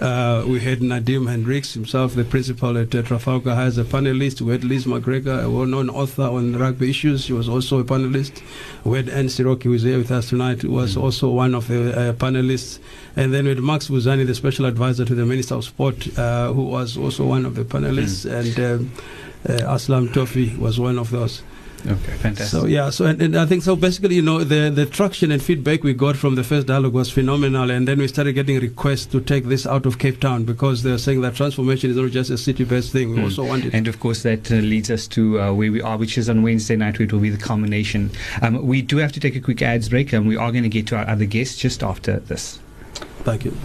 Uh, 0.00 0.44
we 0.46 0.60
had 0.60 0.80
Nadim 0.80 1.28
Hendricks 1.28 1.72
himself, 1.72 2.14
the 2.14 2.24
principal 2.24 2.76
at 2.76 2.94
uh, 2.94 3.02
Trafalgar 3.02 3.54
High, 3.54 3.64
as 3.64 3.78
a 3.78 3.84
panelist. 3.84 4.40
We 4.40 4.52
had 4.52 4.62
Liz 4.62 4.84
McGregor, 4.84 5.42
a 5.42 5.50
well-known 5.50 5.88
author 5.88 6.24
on 6.24 6.58
rugby 6.58 6.90
issues. 6.90 7.24
She 7.24 7.32
was 7.32 7.48
also 7.48 7.80
a 7.80 7.84
panelist. 7.84 8.42
We 8.84 8.98
had 8.98 9.08
Anne 9.08 9.26
Siroki, 9.26 9.64
who 9.64 9.72
is 9.72 9.82
here 9.82 9.96
with 9.96 10.10
us 10.10 10.28
tonight, 10.28 10.62
who 10.62 10.70
was 10.70 10.96
mm. 10.96 11.02
also 11.02 11.30
one 11.30 11.54
of 11.54 11.68
the 11.68 12.14
panelists. 12.18 12.45
And 13.16 13.32
then 13.32 13.46
with 13.46 13.58
Max 13.58 13.88
Buzani, 13.88 14.26
the 14.26 14.34
special 14.34 14.66
advisor 14.66 15.04
to 15.04 15.14
the 15.14 15.26
Minister 15.26 15.54
of 15.54 15.64
Sport, 15.64 16.18
uh, 16.18 16.52
who 16.52 16.62
was 16.64 16.96
also 16.96 17.26
one 17.26 17.44
of 17.44 17.54
the 17.54 17.64
panelists, 17.64 18.26
mm. 18.26 18.32
and 18.32 18.80
um, 18.80 18.92
uh, 19.48 19.74
Aslam 19.74 20.08
Tofi 20.08 20.56
was 20.58 20.78
one 20.78 20.98
of 20.98 21.10
those. 21.10 21.42
Okay, 21.84 22.12
fantastic. 22.14 22.46
So 22.46 22.66
yeah, 22.66 22.90
so 22.90 23.06
and, 23.06 23.20
and, 23.22 23.36
I 23.36 23.46
think 23.46 23.62
so. 23.62 23.76
Basically, 23.76 24.16
you 24.16 24.22
know, 24.22 24.42
the 24.42 24.70
the 24.70 24.86
traction 24.86 25.30
and 25.30 25.40
feedback 25.40 25.84
we 25.84 25.94
got 25.94 26.16
from 26.16 26.34
the 26.34 26.42
first 26.42 26.66
dialogue 26.66 26.94
was 26.94 27.10
phenomenal, 27.10 27.70
and 27.70 27.86
then 27.86 27.98
we 27.98 28.08
started 28.08 28.32
getting 28.32 28.58
requests 28.58 29.06
to 29.06 29.20
take 29.20 29.44
this 29.44 29.66
out 29.66 29.86
of 29.86 29.98
Cape 29.98 30.20
Town 30.20 30.44
because 30.44 30.82
they're 30.82 30.98
saying 30.98 31.20
that 31.20 31.36
transformation 31.36 31.90
is 31.90 31.96
not 31.96 32.10
just 32.10 32.30
a 32.30 32.38
city-based 32.38 32.92
thing. 32.92 33.10
We 33.10 33.18
mm. 33.18 33.24
also 33.24 33.44
want 33.44 33.66
it. 33.66 33.74
And 33.74 33.86
of 33.86 34.00
course, 34.00 34.22
that 34.24 34.50
uh, 34.50 34.56
leads 34.56 34.90
us 34.90 35.06
to 35.08 35.40
uh, 35.40 35.52
where 35.52 35.70
we 35.70 35.80
are, 35.80 35.96
which 35.96 36.18
is 36.18 36.28
on 36.28 36.42
Wednesday 36.42 36.76
night, 36.76 36.98
where 36.98 37.06
it 37.06 37.12
will 37.12 37.20
be 37.20 37.30
the 37.30 37.38
culmination. 37.38 38.10
Um, 38.42 38.66
we 38.66 38.82
do 38.82 38.96
have 38.96 39.12
to 39.12 39.20
take 39.20 39.36
a 39.36 39.40
quick 39.40 39.62
ads 39.62 39.88
break, 39.88 40.12
and 40.12 40.26
we 40.26 40.36
are 40.36 40.50
going 40.50 40.64
to 40.64 40.68
get 40.68 40.88
to 40.88 40.96
our 40.96 41.08
other 41.08 41.26
guests 41.26 41.56
just 41.56 41.82
after 41.82 42.18
this. 42.20 42.58
Thank 43.22 43.44
you. 43.44 43.56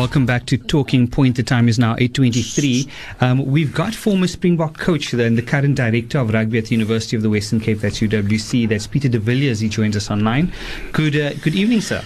Welcome 0.00 0.24
back 0.24 0.46
to 0.46 0.56
Talking 0.56 1.08
Point. 1.08 1.36
The 1.36 1.42
time 1.42 1.68
is 1.68 1.78
now 1.78 1.94
8.23. 1.96 2.88
Um, 3.20 3.44
we've 3.44 3.74
got 3.74 3.94
former 3.94 4.26
Springbok 4.26 4.78
coach 4.78 5.12
and 5.12 5.36
the 5.36 5.42
current 5.42 5.74
director 5.74 6.20
of 6.20 6.32
rugby 6.32 6.56
at 6.56 6.64
the 6.64 6.74
University 6.74 7.16
of 7.16 7.22
the 7.22 7.28
Western 7.28 7.60
Cape, 7.60 7.80
that's 7.80 8.00
UWC. 8.00 8.66
That's 8.66 8.86
Peter 8.86 9.10
de 9.10 9.18
Villiers. 9.18 9.60
He 9.60 9.68
joins 9.68 9.98
us 9.98 10.10
online. 10.10 10.54
Good, 10.92 11.16
uh, 11.16 11.34
good 11.34 11.54
evening, 11.54 11.82
sir. 11.82 12.02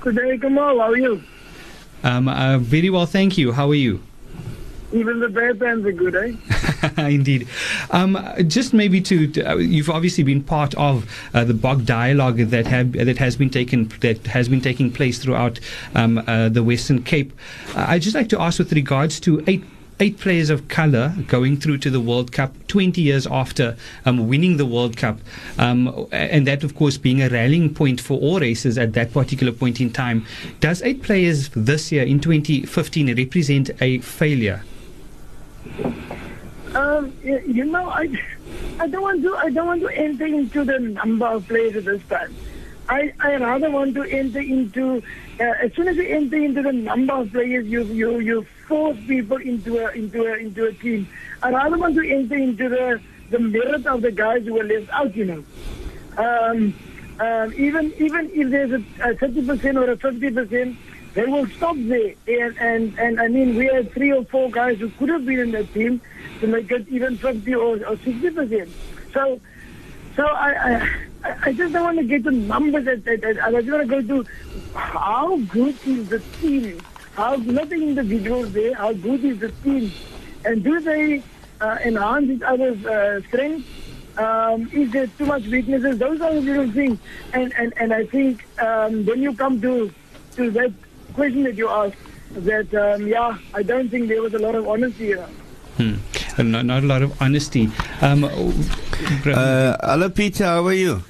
Good 0.00 0.16
day, 0.16 0.36
Kamal. 0.36 0.78
How 0.80 0.90
are 0.90 0.98
you? 0.98 1.22
Um, 2.04 2.28
uh, 2.28 2.58
very 2.58 2.90
well, 2.90 3.06
thank 3.06 3.38
you. 3.38 3.52
How 3.52 3.70
are 3.70 3.74
you? 3.74 4.02
Even 4.92 5.18
the 5.18 5.30
bad 5.30 5.58
times 5.60 5.86
are 5.86 5.92
good, 5.92 6.14
eh? 6.14 6.36
Indeed. 7.08 7.48
Um, 7.90 8.18
just 8.46 8.72
maybe 8.72 9.00
to, 9.02 9.26
to 9.28 9.52
uh, 9.52 9.56
you've 9.56 9.90
obviously 9.90 10.24
been 10.24 10.42
part 10.42 10.74
of 10.74 11.10
uh, 11.34 11.44
the 11.44 11.54
BOK 11.54 11.84
dialogue 11.84 12.38
that 12.38 12.66
have 12.66 12.92
that 12.92 13.18
has 13.18 13.36
been 13.36 13.50
taken 13.50 13.88
that 14.00 14.26
has 14.26 14.48
been 14.48 14.60
taking 14.60 14.92
place 14.92 15.18
throughout 15.18 15.60
um, 15.94 16.18
uh, 16.26 16.48
the 16.48 16.62
Western 16.62 17.02
Cape. 17.02 17.32
Uh, 17.74 17.86
I'd 17.88 18.02
just 18.02 18.14
like 18.14 18.28
to 18.30 18.40
ask, 18.40 18.58
with 18.58 18.72
regards 18.72 19.20
to 19.20 19.42
eight 19.46 19.64
eight 20.00 20.18
players 20.18 20.48
of 20.48 20.66
colour 20.68 21.14
going 21.26 21.58
through 21.58 21.76
to 21.78 21.90
the 21.90 22.00
World 22.00 22.32
Cup 22.32 22.54
20 22.68 23.00
years 23.00 23.26
after 23.26 23.76
um, 24.06 24.28
winning 24.28 24.56
the 24.56 24.64
World 24.64 24.96
Cup. 24.96 25.18
Um, 25.58 26.06
and 26.10 26.46
that, 26.46 26.64
of 26.64 26.74
course, 26.74 26.96
being 26.96 27.20
a 27.20 27.28
rallying 27.28 27.74
point 27.74 28.00
for 28.00 28.18
all 28.18 28.40
races 28.40 28.78
at 28.78 28.94
that 28.94 29.12
particular 29.12 29.52
point 29.52 29.80
in 29.80 29.92
time. 29.92 30.26
Does 30.60 30.80
eight 30.82 31.02
players 31.02 31.50
this 31.50 31.92
year 31.92 32.02
in 32.02 32.18
2015 32.18 33.14
represent 33.14 33.70
a 33.80 33.98
failure? 33.98 34.64
Um, 36.74 37.12
you 37.22 37.64
know, 37.64 37.88
I, 37.88 38.08
I 38.78 38.86
don't 38.86 39.02
want 39.02 39.22
to. 39.22 39.36
I 39.36 39.50
don't 39.50 39.66
want 39.66 39.80
to 39.82 39.88
enter 39.88 40.26
into 40.26 40.64
the 40.64 40.78
number 40.78 41.26
of 41.26 41.46
players 41.48 41.76
at 41.76 41.84
this 41.84 42.02
time. 42.08 42.34
I, 42.88 43.12
I 43.20 43.36
rather 43.36 43.70
want 43.70 43.94
to 43.94 44.04
enter 44.04 44.40
into. 44.40 45.02
Uh, 45.38 45.44
as 45.62 45.72
soon 45.74 45.88
as 45.88 45.96
you 45.96 46.04
enter 46.04 46.36
into 46.36 46.62
the 46.62 46.72
number 46.72 47.14
of 47.14 47.32
players, 47.32 47.66
you 47.66 47.82
you 47.84 48.20
you 48.20 48.46
force 48.68 48.96
people 49.06 49.38
into 49.38 49.78
a 49.78 49.90
into 49.92 50.26
a 50.26 50.34
into 50.34 50.66
a 50.66 50.72
team. 50.72 51.08
I 51.42 51.50
rather 51.50 51.76
want 51.76 51.96
to 51.96 52.08
enter 52.08 52.36
into 52.36 52.68
the 52.68 53.00
the 53.30 53.38
merit 53.40 53.86
of 53.86 54.02
the 54.02 54.12
guys 54.12 54.44
who 54.44 54.54
were 54.54 54.64
left 54.64 54.90
out. 54.90 55.14
You 55.16 55.24
know. 55.24 55.44
Um, 56.18 56.74
um, 57.18 57.52
even 57.54 57.92
even 57.98 58.30
if 58.32 58.50
there's 58.50 58.72
a 58.72 59.14
thirty 59.16 59.44
percent 59.44 59.76
or 59.76 59.90
a 59.90 59.96
fifty 59.96 60.30
percent, 60.30 60.76
they 61.14 61.24
will 61.24 61.46
stop 61.48 61.76
there. 61.78 62.14
And, 62.26 62.58
and 62.58 62.98
and 62.98 63.20
I 63.20 63.28
mean, 63.28 63.56
we 63.56 63.66
had 63.66 63.92
three 63.92 64.12
or 64.12 64.24
four 64.24 64.50
guys 64.50 64.78
who 64.78 64.90
could 64.90 65.08
have 65.08 65.26
been 65.26 65.40
in 65.40 65.50
that 65.52 65.72
team 65.74 66.00
to 66.40 66.46
make 66.46 66.70
it 66.70 66.88
even 66.88 67.18
fifty 67.18 67.54
or 67.54 67.84
or 67.84 67.96
sixty 67.98 68.30
percent. 68.30 68.70
So, 69.12 69.40
so 70.16 70.24
I. 70.24 70.76
I 70.76 70.88
I 71.22 71.52
just 71.52 71.74
don't 71.74 71.84
want 71.84 71.98
to 71.98 72.04
get 72.04 72.24
the 72.24 72.30
numbers. 72.30 72.86
At, 72.86 73.06
at, 73.06 73.22
at, 73.22 73.44
I 73.44 73.52
just 73.60 73.70
want 73.70 73.90
to 73.90 74.02
go 74.02 74.22
to 74.22 74.30
how 74.74 75.36
good 75.36 75.76
is 75.86 76.08
the 76.08 76.18
team? 76.40 76.80
How 77.14 77.36
not 77.36 77.68
the 77.68 77.74
individuals 77.74 78.54
there? 78.54 78.74
How 78.74 78.94
good 78.94 79.22
is 79.22 79.38
the 79.38 79.50
team? 79.62 79.92
And 80.46 80.64
do 80.64 80.80
they 80.80 81.22
uh, 81.60 81.76
enhance 81.84 82.30
each 82.30 82.40
other's 82.40 82.86
uh, 82.86 83.20
strengths? 83.28 83.68
Um, 84.16 84.70
is 84.72 84.90
there 84.92 85.08
too 85.08 85.26
much 85.26 85.44
weaknesses? 85.44 85.98
Those 85.98 86.22
are 86.22 86.32
the 86.32 86.40
little 86.40 86.72
things. 86.72 86.98
And 87.34 87.52
and, 87.58 87.74
and 87.76 87.92
I 87.92 88.06
think 88.06 88.46
um, 88.58 89.04
when 89.04 89.20
you 89.20 89.34
come 89.34 89.60
to 89.60 89.92
to 90.36 90.50
that 90.52 90.72
question 91.14 91.42
that 91.44 91.56
you 91.56 91.68
asked, 91.68 91.96
that 92.48 92.72
um, 92.74 93.06
yeah, 93.06 93.36
I 93.54 93.62
don't 93.62 93.88
think 93.90 94.08
there 94.08 94.22
was 94.22 94.34
a 94.34 94.38
lot 94.38 94.54
of 94.54 94.66
honesty 94.68 95.06
here. 95.06 95.26
Hmm. 95.76 95.94
Uh, 96.38 96.42
Not, 96.42 96.66
not 96.66 96.82
a 96.84 96.86
lot 96.86 97.02
of 97.02 97.20
honesty. 97.22 97.68
Um, 98.00 98.24
Uh, 98.24 99.76
hello, 99.82 100.10
Peter. 100.10 100.44
How 100.44 100.66
are 100.66 100.74
you? 100.74 101.02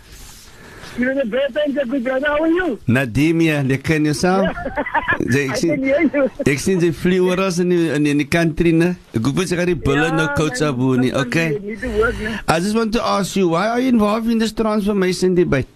You 0.99 1.07
know 1.07 1.15
the 1.15 1.25
best 1.27 1.55
thanks, 1.55 1.75
good 1.91 2.05
brother. 2.05 2.27
How 2.27 2.39
are 2.43 2.49
you? 2.49 2.79
Nadim, 2.87 3.43
ja, 3.43 3.63
lekker 3.63 3.97
in 3.97 4.05
yourself? 4.07 4.47
Jy- 5.35 5.49
I 5.51 5.59
can 5.59 5.83
hear 5.83 6.03
you. 6.03 6.25
ek 6.47 6.59
sien 6.63 6.81
jy 6.83 6.91
vlieg 6.95 7.23
oral 7.23 7.51
in 7.63 7.71
die, 7.75 8.11
in 8.13 8.19
die 8.23 8.27
country, 8.31 8.73
ne? 8.75 8.93
Ek 9.15 9.23
hoop 9.27 9.39
jy 9.43 9.59
gaan 9.59 9.71
die 9.71 9.79
bulle 9.79 10.09
nou 10.15 10.27
coach 10.39 10.61
man, 10.61 10.69
aboe 10.75 11.11
okay? 11.23 11.49
you 11.55 11.61
Need 11.61 11.81
to 11.83 11.91
work, 11.99 12.19
man. 12.23 12.39
I 12.47 12.59
just 12.61 12.75
want 12.79 12.93
to 12.99 13.03
ask 13.03 13.35
you, 13.39 13.49
why 13.55 13.69
are 13.69 13.81
you 13.81 13.89
involved 13.95 14.31
in 14.31 14.39
this 14.39 14.53
transformation 14.53 15.35
debate? 15.35 15.71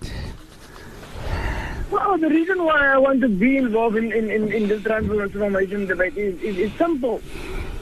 The 2.20 2.28
reason 2.28 2.64
why 2.64 2.94
I 2.94 2.98
want 2.98 3.20
to 3.22 3.28
be 3.28 3.56
involved 3.56 3.96
in, 3.96 4.12
in, 4.12 4.30
in, 4.30 4.52
in 4.52 4.68
this 4.68 4.82
transformation 4.84 5.86
debate 5.86 6.16
is, 6.16 6.40
is, 6.42 6.56
is 6.56 6.72
simple. 6.78 7.20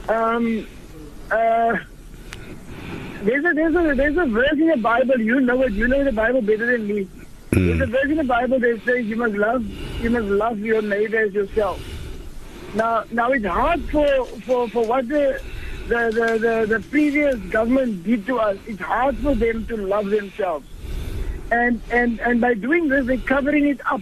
Um, 0.09 0.67
uh, 1.31 1.77
there's 3.23 3.45
a 3.45 3.53
there's 3.53 3.77
a 3.77 3.95
there's 3.95 4.17
a 4.17 4.25
verse 4.25 4.53
in 4.53 4.69
the 4.69 4.79
Bible. 4.79 5.21
You 5.21 5.41
know 5.41 5.61
it. 5.63 5.73
You 5.73 5.87
know 5.87 6.03
the 6.03 6.13
Bible 6.13 6.41
better 6.41 6.73
than 6.73 6.87
me. 6.87 7.07
There's 7.51 7.83
a 7.83 7.87
verse 7.87 8.07
in 8.07 8.17
the 8.17 8.25
Bible 8.25 8.59
that 8.59 8.81
says 8.87 9.05
you 9.05 9.17
must 9.17 9.35
love 9.35 9.67
you 10.01 10.09
must 10.09 10.27
love 10.27 10.59
your 10.59 10.81
neighbor 10.81 11.19
as 11.19 11.35
yourself. 11.35 11.81
Now 12.75 13.05
now 13.11 13.31
it's 13.33 13.45
hard 13.45 13.85
for 13.91 14.25
for, 14.47 14.69
for 14.71 14.87
what 14.87 15.09
the 15.09 15.43
the, 15.89 16.11
the, 16.11 16.39
the 16.39 16.79
the 16.79 16.81
previous 16.89 17.37
government 17.51 18.03
did 18.03 18.27
to 18.27 18.39
us. 18.39 18.57
It's 18.67 18.81
hard 18.81 19.19
for 19.19 19.35
them 19.35 19.67
to 19.67 19.77
love 19.77 20.07
themselves 20.07 20.67
and 21.51 21.81
and 21.91 22.21
and 22.21 22.41
by 22.41 22.55
doing 22.55 22.89
this, 22.89 23.07
they're 23.07 23.19
covering 23.19 23.67
it 23.67 23.81
up 23.87 24.01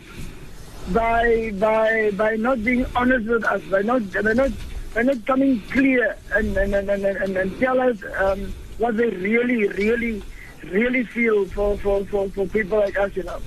by 0.93 1.53
by 1.59 2.11
by 2.13 2.37
not 2.37 2.63
being 2.65 2.87
honest 2.95 3.27
with 3.27 3.45
us, 3.45 3.63
by 3.65 3.83
not 3.83 4.13
by 4.13 4.33
not 4.33 4.51
by 4.95 5.03
not 5.03 5.25
coming 5.27 5.61
clear 5.71 6.17
and 6.35 6.57
and 6.57 6.75
and 6.75 6.91
and, 6.91 7.05
and, 7.05 7.37
and 7.37 7.61
tell 7.61 7.81
us 7.81 7.97
um, 8.19 8.53
what 8.79 8.97
they 8.97 9.09
really 9.09 9.69
really 9.69 10.23
really 10.65 11.05
feel 11.05 11.47
for, 11.47 11.77
for, 11.79 12.05
for, 12.05 12.29
for 12.31 12.47
people 12.47 12.79
like 12.79 12.99
us, 12.99 13.15
you 13.17 13.23
know. 13.23 13.39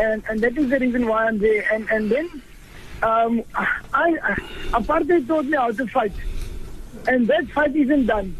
And 0.00 0.22
and 0.28 0.40
that 0.40 0.56
is 0.56 0.70
the 0.70 0.78
reason 0.78 1.06
why 1.06 1.26
I'm 1.26 1.38
there. 1.38 1.64
And 1.72 1.88
and 1.90 2.10
then 2.10 2.42
um, 3.02 3.42
I, 3.54 4.18
I 4.22 4.34
apartheid 4.80 5.26
taught 5.26 5.46
me 5.46 5.56
how 5.56 5.70
to 5.72 5.86
fight, 5.86 6.12
and 7.06 7.26
that 7.28 7.46
fight 7.48 7.74
isn't 7.74 8.06
done. 8.06 8.36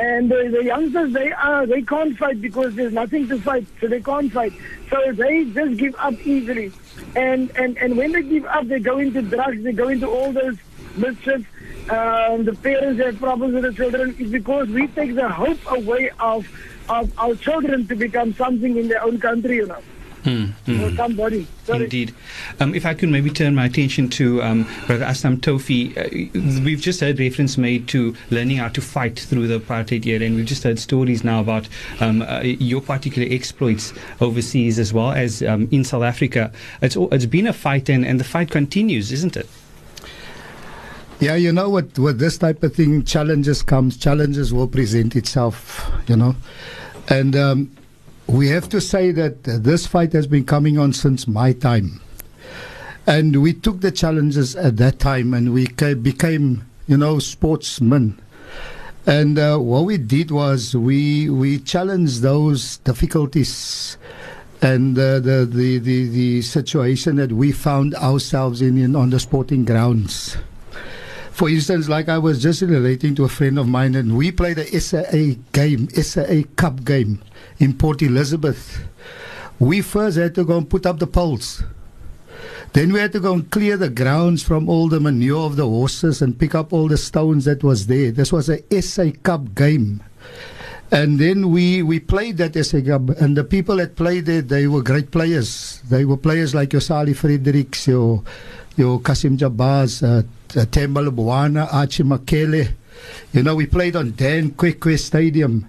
And 0.00 0.30
the, 0.30 0.48
the 0.50 0.64
youngsters, 0.64 1.12
they 1.12 1.30
are 1.30 1.66
they 1.66 1.82
can't 1.82 2.16
fight 2.16 2.40
because 2.40 2.74
there's 2.74 2.94
nothing 2.94 3.28
to 3.28 3.38
fight, 3.38 3.66
so 3.80 3.86
they 3.86 4.00
can't 4.00 4.32
fight. 4.32 4.54
So 4.88 5.12
they 5.12 5.44
just 5.44 5.76
give 5.76 5.94
up 5.98 6.14
easily. 6.26 6.72
And 7.14 7.50
and 7.54 7.76
and 7.76 7.98
when 7.98 8.12
they 8.12 8.22
give 8.22 8.46
up, 8.46 8.66
they 8.66 8.78
go 8.80 8.96
into 8.98 9.20
drugs, 9.20 9.62
they 9.62 9.72
go 9.72 9.88
into 9.88 10.08
all 10.08 10.32
those 10.32 10.56
mischief. 10.96 11.46
Um, 11.90 12.44
the 12.44 12.56
parents 12.62 13.02
have 13.02 13.18
problems 13.18 13.52
with 13.52 13.64
the 13.64 13.74
children. 13.74 14.16
is 14.18 14.30
because 14.30 14.68
we 14.68 14.86
take 14.86 15.14
the 15.16 15.28
hope 15.28 15.58
away 15.70 16.10
of 16.18 16.48
of 16.88 17.12
our 17.18 17.34
children 17.34 17.86
to 17.88 17.94
become 17.94 18.32
something 18.34 18.78
in 18.78 18.88
their 18.88 19.02
own 19.04 19.20
country, 19.20 19.56
you 19.56 19.66
know, 19.66 19.82
hmm, 20.24 20.44
hmm. 20.66 20.80
or 20.82 20.94
somebody. 20.94 21.46
Sorry. 21.64 21.84
Indeed. 21.84 22.14
Um, 22.58 22.74
if 22.74 22.86
I 22.86 22.94
could 22.94 23.08
maybe 23.08 23.30
turn 23.30 23.54
my 23.54 23.66
attention 23.66 24.08
to 24.10 24.42
um, 24.42 24.66
Brother 24.86 25.04
Aslam 25.04 25.40
Tofi, 25.40 25.96
uh, 25.96 26.62
we've 26.64 26.80
just 26.80 27.00
heard 27.00 27.18
reference 27.18 27.56
made 27.58 27.88
to 27.88 28.14
learning 28.30 28.58
how 28.58 28.68
to 28.68 28.80
fight 28.80 29.18
through 29.18 29.48
the 29.48 29.58
apartheid 29.58 30.06
era, 30.06 30.24
and 30.24 30.36
we've 30.36 30.46
just 30.46 30.64
heard 30.64 30.78
stories 30.78 31.24
now 31.24 31.40
about 31.40 31.68
um, 32.00 32.22
uh, 32.22 32.40
your 32.42 32.80
particular 32.80 33.28
exploits 33.30 33.92
overseas 34.20 34.78
as 34.78 34.92
well 34.92 35.12
as 35.12 35.42
um, 35.42 35.68
in 35.70 35.84
South 35.84 36.02
Africa. 36.02 36.52
It's, 36.82 36.96
it's 36.96 37.26
been 37.26 37.46
a 37.46 37.52
fight, 37.52 37.88
and, 37.88 38.04
and 38.04 38.18
the 38.18 38.24
fight 38.24 38.50
continues, 38.50 39.12
isn't 39.12 39.36
it? 39.36 39.48
Yeah, 41.20 41.34
you 41.34 41.52
know 41.52 41.68
what? 41.68 41.98
With 41.98 42.18
this 42.18 42.38
type 42.38 42.62
of 42.62 42.74
thing, 42.74 43.04
challenges 43.04 43.62
comes. 43.62 43.98
Challenges 43.98 44.54
will 44.54 44.66
present 44.66 45.14
itself. 45.14 45.90
You 46.06 46.16
know, 46.16 46.34
and 47.08 47.36
um, 47.36 47.76
we 48.30 48.48
have 48.48 48.68
to 48.68 48.80
say 48.80 49.10
that 49.10 49.46
uh, 49.48 49.58
this 49.58 49.86
fight 49.86 50.12
has 50.12 50.26
been 50.26 50.44
coming 50.44 50.78
on 50.78 50.92
since 50.92 51.26
my 51.26 51.52
time, 51.52 52.00
and 53.06 53.42
we 53.42 53.52
took 53.52 53.80
the 53.80 53.90
challenges 53.90 54.54
at 54.54 54.76
that 54.76 55.00
time, 55.00 55.34
and 55.34 55.52
we 55.52 55.66
ca- 55.66 55.94
became, 55.94 56.64
you 56.86 56.96
know, 56.96 57.18
sportsmen. 57.18 58.20
And 59.06 59.38
uh, 59.38 59.58
what 59.58 59.84
we 59.84 59.98
did 59.98 60.30
was 60.30 60.76
we 60.76 61.28
we 61.28 61.58
challenged 61.58 62.22
those 62.22 62.76
difficulties 62.78 63.96
and 64.62 64.96
uh, 64.96 65.18
the, 65.18 65.48
the 65.50 65.78
the 65.78 66.08
the 66.08 66.42
situation 66.42 67.16
that 67.16 67.32
we 67.32 67.50
found 67.50 67.94
ourselves 67.96 68.62
in, 68.62 68.78
in 68.78 68.94
on 68.94 69.10
the 69.10 69.18
sporting 69.18 69.64
grounds. 69.64 70.36
For 71.32 71.48
instance, 71.48 71.88
like 71.88 72.08
I 72.08 72.18
was 72.18 72.42
just 72.42 72.62
relating 72.62 73.14
to 73.16 73.24
a 73.24 73.28
friend 73.28 73.58
of 73.58 73.66
mine, 73.66 73.94
and 73.96 74.16
we 74.16 74.30
played 74.30 74.58
a 74.58 74.78
SAA 74.78 75.40
game, 75.52 75.88
SAA 75.88 76.42
Cup 76.56 76.84
game 76.84 77.22
in 77.60 77.74
Port 77.76 78.02
Elizabeth. 78.02 78.82
We 79.60 79.82
first 79.82 80.16
had 80.16 80.34
to 80.34 80.44
go 80.44 80.56
and 80.56 80.68
put 80.68 80.86
up 80.86 80.98
the 80.98 81.06
poles. 81.06 81.62
Then 82.72 82.92
we 82.92 83.00
had 83.00 83.12
to 83.12 83.20
go 83.20 83.34
and 83.34 83.50
clear 83.50 83.76
the 83.76 83.90
grounds 83.90 84.42
from 84.42 84.68
all 84.68 84.88
the 84.88 85.00
manure 85.00 85.44
of 85.44 85.56
the 85.56 85.66
horses 85.66 86.22
and 86.22 86.38
pick 86.38 86.54
up 86.54 86.72
all 86.72 86.88
the 86.88 86.96
stones 86.96 87.44
that 87.44 87.62
was 87.62 87.86
there. 87.86 88.10
This 88.10 88.32
was 88.32 88.48
a 88.48 88.62
SA 88.80 89.10
Cup 89.22 89.54
game. 89.54 90.02
And 90.92 91.18
then 91.18 91.50
we, 91.50 91.82
we 91.82 92.00
played 92.00 92.38
that 92.38 92.54
SA 92.64 92.80
Cup, 92.80 93.10
and 93.20 93.36
the 93.36 93.44
people 93.44 93.76
that 93.76 93.96
played 93.96 94.28
it, 94.28 94.48
they 94.48 94.66
were 94.66 94.82
great 94.82 95.10
players. 95.10 95.80
They 95.88 96.04
were 96.04 96.16
players 96.16 96.54
like 96.54 96.72
your 96.72 96.80
Sali 96.80 97.12
Fredericks, 97.12 97.86
your, 97.86 98.22
your 98.76 99.00
Kasim 99.00 99.36
Jabaz, 99.36 100.02
uh, 100.02 100.22
Temba 100.48 101.08
Lubuana, 101.08 101.72
Archie 101.72 102.02
Makele. 102.02 102.72
You 103.32 103.42
know, 103.42 103.54
we 103.54 103.66
played 103.66 103.94
on 103.94 104.12
Dan 104.12 104.52
Qeqe 104.52 104.98
Stadium. 104.98 105.66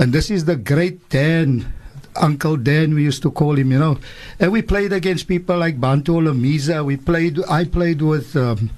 And 0.00 0.14
this 0.14 0.30
is 0.30 0.46
the 0.46 0.56
great 0.56 1.10
Dan, 1.10 1.74
Uncle 2.16 2.56
Dan, 2.56 2.94
we 2.94 3.02
used 3.02 3.20
to 3.20 3.30
call 3.30 3.58
him, 3.58 3.70
you 3.70 3.78
know. 3.78 3.98
And 4.38 4.50
we 4.50 4.62
played 4.62 4.94
against 4.94 5.28
people 5.28 5.58
like 5.58 5.78
Bantu 5.78 6.14
Olamiza. 6.14 6.82
We 6.82 6.96
played, 6.96 7.38
I 7.50 7.66
played 7.66 8.00
with, 8.00 8.34
um, 8.34 8.70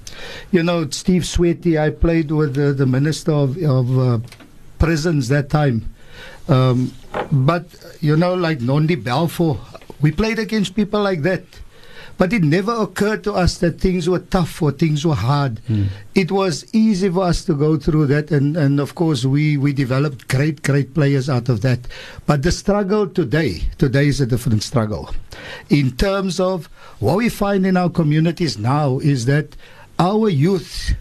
you 0.51 0.61
know, 0.61 0.89
Steve 0.89 1.21
Tshwete. 1.21 1.79
I 1.79 1.91
played 1.91 2.29
with 2.29 2.57
uh, 2.57 2.73
the 2.73 2.85
Minister 2.85 3.31
of, 3.31 3.55
of 3.63 3.97
uh, 3.97 4.19
Prisons 4.79 5.29
that 5.29 5.49
time. 5.49 5.93
Um, 6.49 6.93
but, 7.31 7.67
you 8.01 8.17
know, 8.17 8.33
like 8.33 8.59
Ngconde 8.59 9.01
Balfour, 9.01 9.61
we 10.01 10.11
played 10.11 10.39
against 10.39 10.75
people 10.75 11.01
like 11.01 11.21
that. 11.21 11.45
But 12.23 12.31
it 12.31 12.41
never 12.41 12.71
occurred 12.71 13.25
to 13.25 13.33
us 13.33 13.57
that 13.57 13.81
things 13.81 14.07
were 14.07 14.19
tough 14.19 14.61
or 14.61 14.71
things 14.71 15.05
were 15.05 15.13
hard. 15.13 15.59
Hmm. 15.67 15.87
It 16.15 16.31
was 16.31 16.65
easy 16.73 17.09
for 17.09 17.23
us 17.23 17.43
to 17.43 17.53
go 17.53 17.75
through 17.75 18.05
that, 18.05 18.31
and, 18.31 18.55
and 18.55 18.79
of 18.79 18.95
course, 18.95 19.25
we, 19.25 19.57
we 19.57 19.73
developed 19.73 20.29
great, 20.29 20.63
great 20.63 20.93
players 20.93 21.29
out 21.29 21.49
of 21.49 21.59
that. 21.63 21.79
But 22.25 22.43
the 22.43 22.53
struggle 22.53 23.09
today, 23.09 23.63
today 23.77 24.07
is 24.07 24.21
a 24.21 24.25
different 24.25 24.63
struggle. 24.63 25.13
In 25.69 25.97
terms 25.97 26.39
of 26.39 26.67
what 26.99 27.17
we 27.17 27.27
find 27.27 27.65
in 27.65 27.75
our 27.75 27.89
communities 27.89 28.57
now, 28.57 28.99
is 28.99 29.25
that 29.25 29.57
our 29.99 30.29
youth 30.29 30.93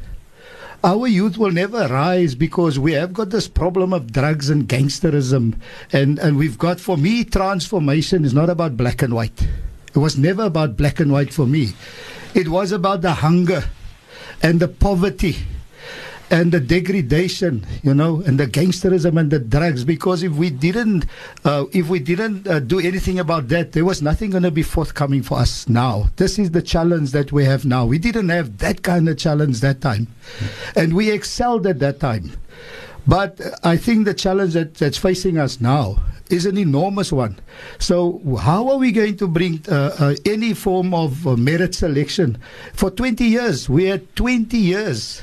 our 0.83 1.07
youth 1.07 1.39
will 1.39 1.53
never 1.53 1.87
rise 1.87 2.35
because 2.35 2.81
we 2.81 2.95
have 2.95 3.13
got 3.13 3.31
this 3.31 3.47
problem 3.47 3.93
of 3.93 4.13
drugs 4.13 4.51
and 4.51 4.69
gangsterism 4.69 5.55
and 5.93 6.19
and 6.19 6.37
we've 6.37 6.59
got 6.59 6.81
for 6.81 6.97
me 6.97 7.23
transformation 7.23 8.25
is 8.25 8.35
not 8.35 8.51
about 8.51 8.77
black 8.77 9.01
and 9.01 9.15
white 9.15 9.47
it 9.95 9.99
was 9.99 10.17
never 10.17 10.45
about 10.45 10.77
black 10.77 11.01
and 11.01 11.13
white 11.13 11.33
for 11.33 11.47
me 11.47 11.73
it 12.35 12.49
was 12.49 12.73
about 12.73 13.03
the 13.03 13.13
hunger 13.13 13.65
and 14.43 14.61
the 14.61 14.69
poverty 14.69 15.37
and 16.31 16.51
the 16.51 16.61
degradation, 16.61 17.67
you 17.83 17.93
know, 17.93 18.23
and 18.23 18.41
the 18.41 18.47
gangsterism 18.47 19.21
and 19.21 19.31
the 19.31 19.39
drugs. 19.39 19.85
Because 19.85 20.23
if 20.23 20.33
we 20.33 20.49
didn't, 20.49 21.05
uh, 21.45 21.67
if 21.73 21.91
we 21.91 21.99
didn't 21.99 22.49
uh, 22.49 22.59
do 22.59 22.81
anything 22.81 23.19
about 23.19 23.49
that, 23.49 23.73
there 23.73 23.85
was 23.85 24.01
nothing 24.01 24.31
going 24.31 24.43
to 24.43 24.51
be 24.51 24.63
forthcoming 24.63 25.23
for 25.23 25.39
us 25.39 25.69
now. 25.69 26.09
This 26.17 26.39
is 26.39 26.53
the 26.53 26.63
challenge 26.63 27.11
that 27.11 27.33
we 27.33 27.45
have 27.45 27.67
now. 27.67 27.85
We 27.85 27.99
didn't 27.99 28.31
have 28.31 28.59
that 28.59 28.83
kind 28.83 29.11
of 29.11 29.19
challenge 29.19 29.61
that 29.61 29.83
time, 29.83 30.09
and 30.75 30.95
we 30.95 31.11
excelled 31.11 31.67
at 31.67 31.81
that 31.81 32.01
time. 32.01 32.33
But 33.07 33.39
I 33.63 33.77
think 33.77 34.07
the 34.07 34.15
challenge 34.15 34.55
that, 34.55 34.75
that's 34.77 34.97
facing 34.97 35.37
us 35.37 35.61
now 35.61 36.03
is 36.33 36.47
an 36.47 36.59
enormous 36.59 37.13
one. 37.13 37.39
So 37.79 38.21
how 38.41 38.69
are 38.71 38.79
we 38.79 38.93
going 38.93 39.17
to 39.19 39.29
bring 39.29 39.65
uh, 39.69 39.95
uh, 39.99 40.15
any 40.25 40.55
form 40.55 40.95
of 40.95 41.27
uh, 41.27 41.37
merit 41.37 41.75
selection? 41.75 42.39
For 42.73 42.91
20 42.91 43.25
years, 43.25 43.69
we 43.69 43.85
had 43.85 44.15
20 44.17 44.57
years 44.57 45.23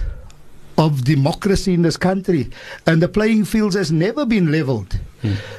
of 0.77 1.03
democracy 1.03 1.73
in 1.73 1.81
this 1.81 1.97
country, 1.97 2.49
and 2.85 3.01
the 3.01 3.07
playing 3.09 3.45
fields 3.45 3.75
has 3.75 3.91
never 3.91 4.25
been 4.25 4.51
leveled. 4.51 4.99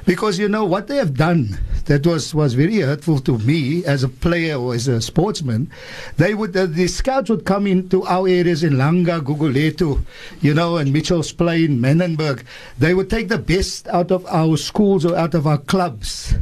Because 0.07 0.39
you 0.39 0.49
know 0.49 0.65
what 0.65 0.87
they 0.87 0.97
have 0.97 1.15
done 1.15 1.59
that 1.85 2.07
was, 2.07 2.35
was 2.35 2.55
very 2.55 2.79
hurtful 2.79 3.19
to 3.21 3.39
me 3.39 3.85
as 3.85 4.03
a 4.03 4.09
player 4.09 4.57
or 4.57 4.75
as 4.75 4.89
a 4.89 5.01
sportsman. 5.01 5.71
They 6.17 6.35
would 6.35 6.53
the 6.53 6.87
scouts 6.89 7.31
would 7.31 7.45
come 7.45 7.67
into 7.67 8.05
our 8.05 8.29
areas 8.29 8.65
in 8.65 8.75
Langa, 8.75 9.21
Guguletu, 9.21 10.03
you 10.41 10.55
know, 10.55 10.77
and 10.77 10.93
Mitchell's 10.93 11.33
Plain, 11.33 11.79
Manenberg. 11.79 12.45
They 12.79 12.95
would 12.95 13.11
take 13.11 13.29
the 13.29 13.39
best 13.39 13.89
out 13.89 14.11
of 14.11 14.27
our 14.27 14.57
schools 14.57 15.05
or 15.05 15.17
out 15.17 15.35
of 15.35 15.47
our 15.47 15.59
clubs. 15.59 16.35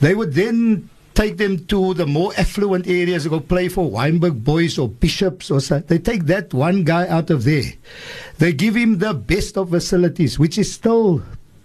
They 0.00 0.14
would 0.14 0.34
then 0.34 0.88
take 1.14 1.36
them 1.36 1.66
to 1.66 1.94
the 1.94 2.06
more 2.06 2.32
affluent 2.38 2.86
areas, 2.86 3.26
go 3.26 3.40
play 3.40 3.68
for 3.68 3.90
Wynberg 3.90 4.42
Boys 4.44 4.78
or 4.78 4.88
Bishops 4.88 5.50
or 5.50 5.60
so. 5.60 5.80
They 5.80 5.98
take 5.98 6.24
that 6.26 6.54
one 6.54 6.84
guy 6.84 7.06
out 7.08 7.30
of 7.30 7.44
there. 7.44 7.72
They 8.38 8.52
give 8.52 8.74
him 8.74 8.98
the 8.98 9.14
best 9.14 9.58
of 9.58 9.70
facilities, 9.70 10.38
which 10.38 10.58
is 10.58 10.72
still 10.72 11.22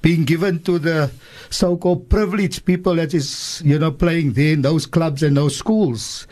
being 0.08 0.24
given 0.24 0.64
to 0.64 0.80
the 0.80 1.12
so-called 1.50 2.08
privileged 2.08 2.64
people 2.64 2.96
that 2.96 3.14
is, 3.14 3.62
you 3.66 3.78
know, 3.78 3.92
playing 3.92 4.32
there 4.40 4.54
in 4.54 4.62
those 4.62 4.86
clubs 4.86 5.22
and 5.22 5.36
those 5.36 5.58
schools. 5.58 6.28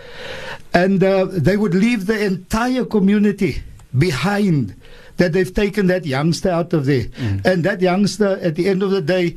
And 0.73 1.03
uh, 1.03 1.27
they 1.29 1.57
would 1.57 1.75
leave 1.75 2.05
the 2.05 2.23
entire 2.23 2.85
community 2.85 3.63
behind 3.91 4.79
that 5.17 5.33
they've 5.33 5.53
taken 5.53 5.87
that 5.87 6.05
youngster 6.05 6.51
out 6.51 6.71
of 6.71 6.85
there. 6.85 7.07
And 7.43 7.65
that 7.65 7.81
youngster, 7.81 8.39
at 8.41 8.55
the 8.55 8.69
end 8.69 8.81
of 8.81 8.91
the 8.91 9.01
day, 9.01 9.35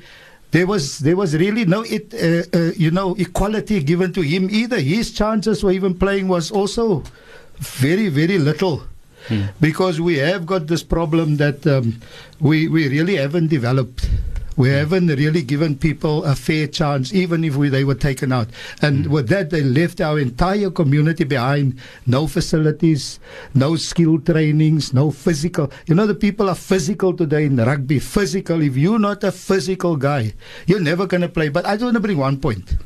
there 0.52 0.66
was 0.66 1.00
there 1.00 1.16
was 1.16 1.34
really 1.36 1.64
no 1.66 1.82
it, 1.82 2.14
uh, 2.14 2.46
uh, 2.56 2.70
you 2.76 2.90
know 2.90 3.14
equality 3.18 3.82
given 3.82 4.12
to 4.12 4.22
him 4.22 4.48
either. 4.50 4.78
His 4.78 5.10
chances 5.12 5.60
for 5.60 5.72
even 5.72 5.98
playing 5.98 6.28
was 6.28 6.50
also 6.50 7.02
very 7.58 8.08
very 8.08 8.38
little. 8.38 8.86
Hmm. 9.28 9.44
Because 9.60 10.00
we 10.00 10.16
have 10.18 10.46
got 10.46 10.66
this 10.66 10.82
problem 10.82 11.36
that 11.36 11.66
um, 11.66 12.00
we 12.40 12.68
we 12.68 12.88
really 12.88 13.16
haven't 13.16 13.48
developed. 13.48 14.08
We 14.56 14.70
hmm. 14.70 14.74
haven't 14.76 15.06
really 15.08 15.42
given 15.42 15.76
people 15.76 16.24
a 16.24 16.34
fair 16.34 16.66
chance, 16.66 17.12
even 17.12 17.44
if 17.44 17.56
we, 17.56 17.68
they 17.68 17.84
were 17.84 17.94
taken 17.94 18.32
out. 18.32 18.48
And 18.80 19.06
hmm. 19.06 19.12
with 19.12 19.28
that, 19.28 19.50
they 19.50 19.62
left 19.62 20.00
our 20.00 20.18
entire 20.18 20.70
community 20.70 21.24
behind. 21.24 21.78
No 22.06 22.26
facilities, 22.26 23.20
no 23.54 23.76
skill 23.76 24.18
trainings, 24.18 24.94
no 24.94 25.10
physical. 25.10 25.70
You 25.86 25.94
know, 25.94 26.06
the 26.06 26.14
people 26.14 26.48
are 26.48 26.56
physical 26.56 27.12
today 27.12 27.44
in 27.44 27.56
rugby. 27.56 27.98
Physical. 27.98 28.62
If 28.62 28.76
you're 28.76 28.98
not 28.98 29.22
a 29.24 29.32
physical 29.32 29.96
guy, 29.96 30.32
you're 30.66 30.80
never 30.80 31.06
going 31.06 31.22
to 31.22 31.28
play. 31.28 31.50
But 31.50 31.66
I 31.66 31.76
do 31.76 31.84
want 31.84 31.94
to 31.94 32.00
bring 32.00 32.18
one 32.18 32.40
point. 32.40 32.76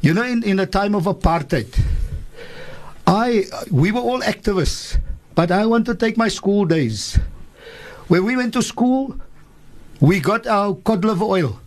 You 0.00 0.14
know, 0.14 0.22
in, 0.22 0.42
in 0.42 0.58
a 0.60 0.66
time 0.66 0.94
of 0.94 1.04
apartheid, 1.04 1.68
I 3.06 3.44
we 3.70 3.92
were 3.92 4.00
all 4.00 4.20
activists, 4.20 4.98
but 5.34 5.50
I 5.50 5.66
want 5.66 5.86
to 5.86 5.94
take 5.94 6.16
my 6.16 6.28
school 6.28 6.64
days. 6.64 7.18
When 8.08 8.24
we 8.24 8.36
went 8.36 8.52
to 8.54 8.62
school, 8.62 9.16
we 10.00 10.20
got 10.20 10.46
our 10.46 10.74
cod 10.74 11.04
liver 11.04 11.24
oil. 11.24 11.60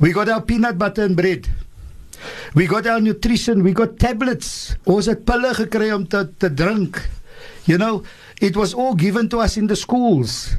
We 0.00 0.12
got 0.12 0.28
our 0.28 0.42
peanut 0.42 0.78
butter 0.78 1.02
and 1.02 1.16
bread. 1.16 1.48
We 2.54 2.66
got 2.66 2.86
our 2.86 3.00
nutrition. 3.00 3.62
We 3.62 3.72
got 3.72 3.98
tablets. 3.98 4.76
Ons 4.86 5.06
het 5.06 5.24
pille 5.24 5.54
gekry 5.54 5.90
om 5.94 6.06
te, 6.08 6.24
te 6.38 6.50
drink. 6.50 6.98
You 7.66 7.78
know, 7.78 8.02
it 8.40 8.56
was 8.56 8.74
all 8.74 8.94
given 8.94 9.28
to 9.30 9.40
us 9.40 9.56
in 9.56 9.66
the 9.66 9.76
schools. 9.76 10.56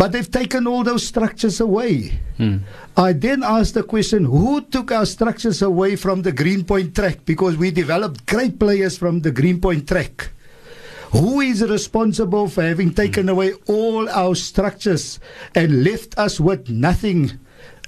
But 0.00 0.12
they've 0.12 0.30
taken 0.30 0.66
all 0.66 0.82
those 0.82 1.06
structures 1.06 1.60
away. 1.60 2.18
Hmm. 2.38 2.64
I 2.96 3.12
then 3.12 3.42
asked 3.44 3.74
the 3.74 3.82
question 3.82 4.24
who 4.24 4.62
took 4.62 4.90
our 4.90 5.04
structures 5.04 5.60
away 5.60 5.94
from 5.94 6.22
the 6.22 6.32
Greenpoint 6.32 6.96
track? 6.96 7.26
Because 7.26 7.58
we 7.58 7.70
developed 7.70 8.24
great 8.24 8.58
players 8.58 8.96
from 8.96 9.20
the 9.20 9.30
Greenpoint 9.30 9.86
track. 9.86 10.30
Who 11.12 11.42
is 11.42 11.60
responsible 11.62 12.48
for 12.48 12.62
having 12.62 12.94
taken 12.94 13.24
hmm. 13.24 13.36
away 13.36 13.52
all 13.68 14.08
our 14.08 14.34
structures 14.36 15.20
and 15.54 15.84
left 15.84 16.16
us 16.16 16.40
with 16.40 16.70
nothing? 16.70 17.38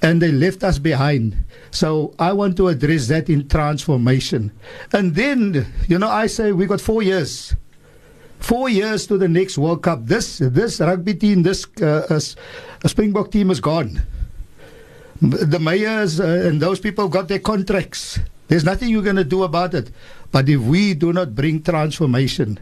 And 0.03 0.21
they 0.21 0.31
left 0.31 0.63
us 0.63 0.77
behind. 0.77 1.35
So 1.71 2.13
I 2.19 2.33
want 2.33 2.57
to 2.57 2.67
address 2.67 3.07
that 3.07 3.27
in 3.27 3.47
transformation. 3.47 4.51
And 4.91 5.15
then, 5.15 5.65
you 5.87 5.97
know, 5.97 6.09
I 6.09 6.27
say 6.27 6.51
we 6.51 6.67
got 6.67 6.79
four 6.79 7.01
years. 7.01 7.55
Four 8.43 8.67
years 8.67 9.07
to 9.07 9.17
the 9.17 9.29
next 9.29 9.57
World 9.57 9.83
Cup. 9.83 10.03
This 10.03 10.43
this 10.43 10.81
rugby 10.83 11.15
team, 11.15 11.43
this 11.47 11.63
uh, 11.79 12.03
uh, 12.11 12.19
Springbok 12.85 13.31
team 13.31 13.49
is 13.49 13.63
gone. 13.63 14.03
The 15.21 15.59
mayors 15.63 16.19
uh, 16.19 16.51
and 16.51 16.59
those 16.59 16.81
people 16.81 17.07
got 17.07 17.29
their 17.29 17.39
contracts. 17.39 18.19
There's 18.49 18.65
nothing 18.65 18.89
you're 18.89 19.01
going 19.01 19.15
to 19.15 19.23
do 19.23 19.43
about 19.43 19.73
it. 19.73 19.91
But 20.35 20.49
if 20.49 20.59
we 20.59 20.93
do 20.93 21.13
not 21.13 21.33
bring 21.33 21.63
transformation, 21.63 22.59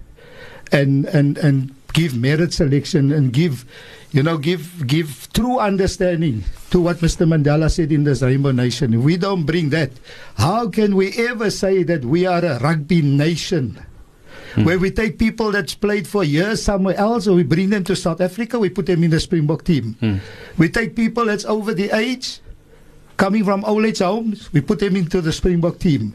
and 0.72 1.10
and 1.10 1.42
and 1.42 1.74
give 1.94 2.16
merit 2.16 2.54
selection 2.54 3.12
and 3.12 3.34
give 3.34 3.66
you 4.12 4.22
know 4.22 4.38
give 4.38 4.86
give 4.86 5.34
true 5.34 5.58
understanding 5.58 6.44
to 6.70 6.80
what 6.80 6.98
Mr 6.98 7.26
Mandela 7.26 7.74
said 7.74 7.92
in 7.92 8.04
this 8.04 8.22
rainbow 8.22 8.52
nation 8.52 8.94
if 8.94 9.02
we 9.02 9.18
don't 9.18 9.44
bring 9.44 9.70
that 9.72 9.92
how 10.38 10.70
can 10.70 10.96
we 10.96 11.12
ever 11.18 11.50
say 11.50 11.84
that 11.84 12.06
we 12.06 12.26
are 12.26 12.46
a 12.46 12.60
rugby 12.60 13.02
nation 13.02 13.82
Hmm. 14.56 14.66
where 14.66 14.80
we 14.80 14.92
take 14.92 15.18
people 15.18 15.52
that's 15.52 15.74
played 15.76 16.08
for 16.08 16.24
years 16.24 16.62
somewhere 16.62 16.96
else 16.98 17.28
or 17.28 17.36
we 17.36 17.44
bring 17.44 17.70
them 17.70 17.84
to 17.86 17.96
South 17.96 18.20
Africa 18.20 18.60
we 18.60 18.70
put 18.70 18.86
them 18.86 19.04
in 19.04 19.10
the 19.12 19.20
Springbok 19.20 19.64
team 19.64 19.96
hmm. 20.00 20.18
we 20.58 20.68
take 20.70 20.96
people 20.96 21.26
that's 21.26 21.46
over 21.46 21.74
the 21.74 21.90
age 21.96 22.42
coming 23.18 23.44
from 23.46 23.64
old 23.66 23.86
age 23.86 24.00
homes 24.00 24.52
we 24.52 24.60
put 24.62 24.80
them 24.80 24.96
into 24.96 25.22
the 25.22 25.32
Springbok 25.32 25.80
team 25.80 26.14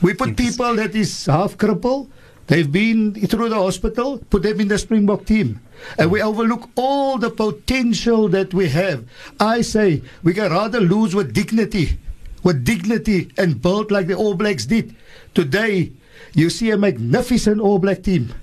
we 0.00 0.14
put 0.14 0.36
people 0.36 0.74
that 0.76 0.94
is 0.94 1.26
half 1.26 1.58
crippled 1.58 2.08
They've 2.46 2.70
been 2.70 3.14
through 3.14 3.48
the 3.48 3.56
hospital, 3.56 4.18
put 4.28 4.42
them 4.42 4.60
in 4.60 4.68
the 4.68 4.76
Springbok 4.76 5.24
team. 5.24 5.60
And 5.98 6.10
we 6.10 6.20
hmm. 6.20 6.28
overlook 6.28 6.68
all 6.76 7.16
the 7.18 7.30
potential 7.30 8.28
that 8.28 8.52
we 8.52 8.68
have. 8.68 9.04
I 9.40 9.62
say 9.62 10.02
we 10.22 10.34
can 10.34 10.52
rather 10.52 10.80
lose 10.80 11.14
with 11.14 11.32
dignity, 11.32 11.98
with 12.42 12.64
dignity 12.64 13.30
and 13.38 13.60
build 13.62 13.90
like 13.90 14.08
the 14.08 14.14
All 14.14 14.34
Blacks 14.34 14.66
did. 14.66 14.94
Today, 15.34 15.92
you 16.34 16.50
see 16.50 16.70
a 16.70 16.76
magnificent 16.76 17.60
All 17.60 17.78
Black 17.78 18.02
team. 18.02 18.34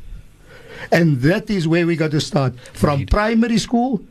And 0.91 1.21
that 1.21 1.49
is 1.49 1.67
where 1.67 1.85
we 1.85 1.95
got 1.95 2.11
to 2.11 2.21
start. 2.21 2.59
From 2.73 3.05
primary 3.05 3.57
school 3.59 4.01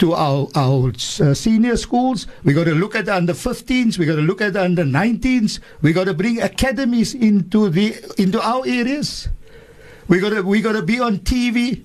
to 0.00 0.14
our, 0.14 0.48
our 0.54 0.88
uh, 0.88 1.34
senior 1.34 1.76
schools. 1.76 2.26
We 2.42 2.54
got 2.54 2.64
to 2.64 2.74
look 2.74 2.94
at 2.94 3.04
the 3.04 3.14
under 3.14 3.34
15s. 3.34 3.98
We 3.98 4.06
got 4.06 4.16
to 4.16 4.22
look 4.22 4.40
at 4.40 4.54
the 4.54 4.62
under 4.62 4.84
19s. 4.84 5.60
We 5.82 5.92
got 5.92 6.04
to 6.04 6.14
bring 6.14 6.40
academies 6.40 7.14
into 7.14 7.68
the 7.68 7.94
into 8.16 8.40
our 8.40 8.66
areas. 8.66 9.28
We 10.08 10.18
got 10.18 10.30
to 10.30 10.42
we 10.42 10.62
got 10.62 10.72
to 10.72 10.82
be 10.82 10.98
on 10.98 11.18
TV, 11.18 11.84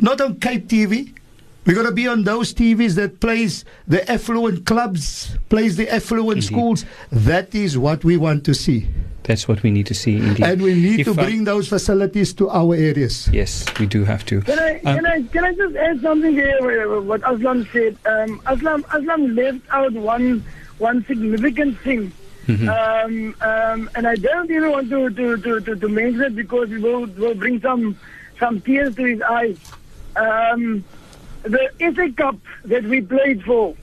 not 0.00 0.20
on 0.20 0.40
Cape 0.40 0.66
TV. 0.68 1.14
We 1.64 1.74
got 1.74 1.84
to 1.84 1.92
be 1.92 2.08
on 2.08 2.24
those 2.24 2.52
TVs 2.52 2.96
that 2.96 3.20
plays 3.20 3.64
the 3.86 4.10
affluent 4.10 4.66
clubs, 4.66 5.38
plays 5.48 5.76
the 5.76 5.88
affluent 5.88 6.42
schools. 6.42 6.84
That 7.12 7.54
is 7.54 7.78
what 7.78 8.02
we 8.02 8.16
want 8.16 8.44
to 8.46 8.54
see, 8.54 8.88
That's 9.24 9.46
what 9.46 9.62
we 9.62 9.70
need 9.70 9.86
to 9.86 9.94
see 9.94 10.16
indeed. 10.16 10.44
and 10.44 10.60
we 10.62 10.74
need 10.74 11.00
If 11.00 11.06
to 11.06 11.12
I- 11.20 11.24
bring 11.24 11.44
those 11.44 11.68
facilities 11.68 12.32
to 12.34 12.50
our 12.50 12.74
areas. 12.74 13.28
Yes, 13.32 13.64
we 13.78 13.86
do 13.86 14.04
have 14.04 14.24
to. 14.26 14.40
Can 14.42 14.58
I, 14.58 14.80
Um, 14.84 14.96
can 14.96 15.06
I, 15.06 15.22
can 15.32 15.44
I 15.44 15.54
just 15.54 15.76
add 15.76 16.00
something 16.00 16.32
here? 16.32 17.00
What 17.00 17.20
Aslam 17.22 17.70
said. 17.72 17.96
Um, 18.04 18.40
Aslam, 18.40 18.82
Aslam 18.96 19.36
left 19.36 19.60
out 19.70 19.92
one, 19.92 20.42
one 20.78 21.04
significant 21.06 21.78
thing. 21.80 22.12
Um, 22.48 23.34
um, 23.40 23.88
and 23.94 24.06
I 24.06 24.16
don't 24.16 24.50
even 24.50 24.70
want 24.72 24.90
to, 24.90 25.08
to, 25.10 25.36
to, 25.38 25.60
to, 25.60 25.76
to 25.76 25.88
mention 25.88 26.22
it 26.22 26.34
because 26.36 26.72
it 26.72 26.80
will, 26.82 27.06
will 27.06 27.34
bring 27.36 27.60
some, 27.60 27.96
some 28.40 28.60
tears 28.60 28.96
to 28.96 29.04
his 29.04 29.22
eyes. 29.22 29.56
Um, 30.16 30.84
the 31.44 31.70
FA 31.78 32.10
Cup 32.16 32.36
that 32.64 32.82
we 32.84 33.00
played 33.00 33.44
for, 33.44 33.76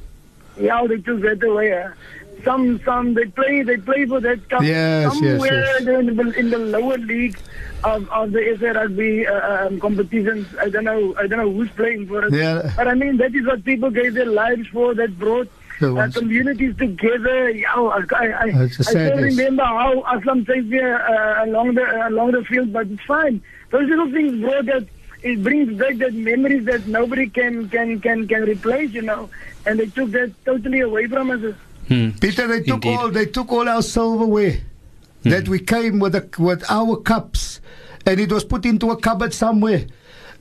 yeah, 0.60 0.86
they 0.88 0.98
took 0.98 1.22
that 1.22 1.42
away. 1.42 1.88
Uh, 2.40 2.44
Some, 2.44 2.82
some, 2.84 3.14
they 3.14 3.26
play, 3.26 3.64
they 3.64 3.78
play 3.78 4.06
for 4.06 4.20
that 4.20 4.50
cup 4.50 4.62
Yes, 4.62 5.14
yes, 5.22 5.32
somewhere 5.32 5.64
yes. 5.64 5.82
In, 5.82 6.16
the, 6.16 6.40
in 6.40 6.50
the 6.50 6.58
lower 6.58 6.98
league 6.98 7.38
of, 7.84 8.10
of 8.10 8.32
the 8.32 8.58
SA 8.60 8.72
Rugby 8.80 9.26
uh, 9.28 9.68
um, 9.68 9.80
competitions. 9.80 10.48
I 10.60 10.70
don't 10.70 10.84
know, 10.84 11.16
I 11.18 11.28
don't 11.28 11.40
know 11.40 11.52
who's 11.52 11.70
playing 11.72 12.08
for 12.08 12.26
it. 12.26 12.34
Yeah. 12.34 12.72
But 12.76 12.88
I 12.88 12.94
mean, 12.94 13.18
that 13.18 13.34
is 13.34 13.46
what 13.46 13.64
people 13.64 13.90
gave 13.90 14.14
their 14.14 14.26
lives 14.26 14.68
for. 14.68 14.94
That 14.94 15.18
brought 15.18 15.48
uh, 15.82 16.10
communities 16.14 16.76
together. 16.78 17.50
Yeah, 17.50 17.74
I, 17.74 18.04
I, 18.16 18.44
I, 18.44 18.68
still 18.68 19.18
remember 19.18 19.64
how 19.64 20.02
Aslam 20.02 20.46
saved 20.46 20.70
me 20.70 20.80
uh, 20.80 21.46
along 21.46 21.76
the 21.76 21.84
uh, 21.84 22.10
along 22.10 22.32
the 22.32 22.44
field, 22.44 22.74
but 22.74 22.88
it's 22.88 23.04
fine. 23.04 23.42
Those 23.70 23.88
little 23.90 24.12
things 24.12 24.42
brought 24.42 24.66
that. 24.66 24.88
It 25.22 25.44
brings 25.44 25.78
back 25.78 25.98
that 25.98 26.14
memories 26.14 26.64
that 26.64 26.88
nobody 26.88 27.28
can 27.28 27.68
can 27.68 28.00
can 28.00 28.26
can 28.26 28.44
replace, 28.44 28.92
you 28.92 29.02
know. 29.02 29.30
And 29.66 29.78
they 29.78 29.88
took 29.88 30.12
that 30.12 30.32
totally 30.46 30.80
away 30.80 31.08
from 31.08 31.30
us. 31.32 31.56
Hmm. 31.90 32.12
Peter, 32.22 32.48
they 32.48 32.60
took 32.62 32.86
Indeed. 32.86 32.96
all 32.98 33.10
they 33.10 33.26
took 33.26 33.52
all 33.52 33.68
our 33.68 33.82
silverware 33.82 34.62
that 35.24 35.50
we 35.50 35.60
came 35.60 36.00
with 36.00 36.16
a, 36.16 36.30
with 36.38 36.64
our 36.70 36.96
cups, 36.98 37.60
and 38.06 38.20
it 38.20 38.32
was 38.32 38.46
put 38.46 38.64
into 38.66 38.92
a 38.92 38.96
cupboard 38.98 39.34
somewhere, 39.34 39.86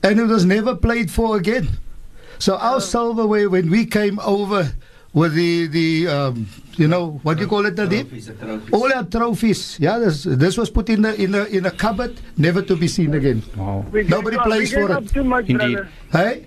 and 0.03 0.19
it 0.19 0.25
was 0.27 0.45
never 0.45 0.75
played 0.75 1.09
for 1.11 1.35
again. 1.37 1.67
So 2.37 2.55
our 2.55 2.79
silverware, 2.79 3.49
when 3.49 3.69
we 3.69 3.85
came 3.85 4.19
over, 4.21 4.71
with 5.11 5.33
the 5.33 5.65
the 5.67 6.07
um, 6.07 6.47
you 6.77 6.87
know 6.87 7.19
what 7.23 7.37
do 7.37 7.43
you 7.43 7.49
call 7.49 7.65
it, 7.65 7.75
Nadim? 7.75 8.05
All 8.71 8.93
our 8.93 9.03
trophies. 9.03 9.77
Yeah, 9.79 9.97
this, 9.97 10.23
this 10.23 10.55
was 10.55 10.69
put 10.69 10.87
in 10.89 11.01
the 11.01 11.19
in 11.19 11.31
the 11.31 11.47
in 11.49 11.65
a 11.65 11.71
cupboard, 11.71 12.21
never 12.37 12.61
to 12.61 12.75
be 12.75 12.87
seen 12.87 13.13
again. 13.15 13.41
Wow. 13.57 13.85
Nobody 13.91 14.37
up- 14.37 14.45
plays 14.45 14.71
for 14.71 14.85
it. 14.91 15.09
Too 15.09 15.23
much, 15.23 15.49
Indeed. 15.49 15.73
brother. 15.73 15.89
Hey, 16.11 16.45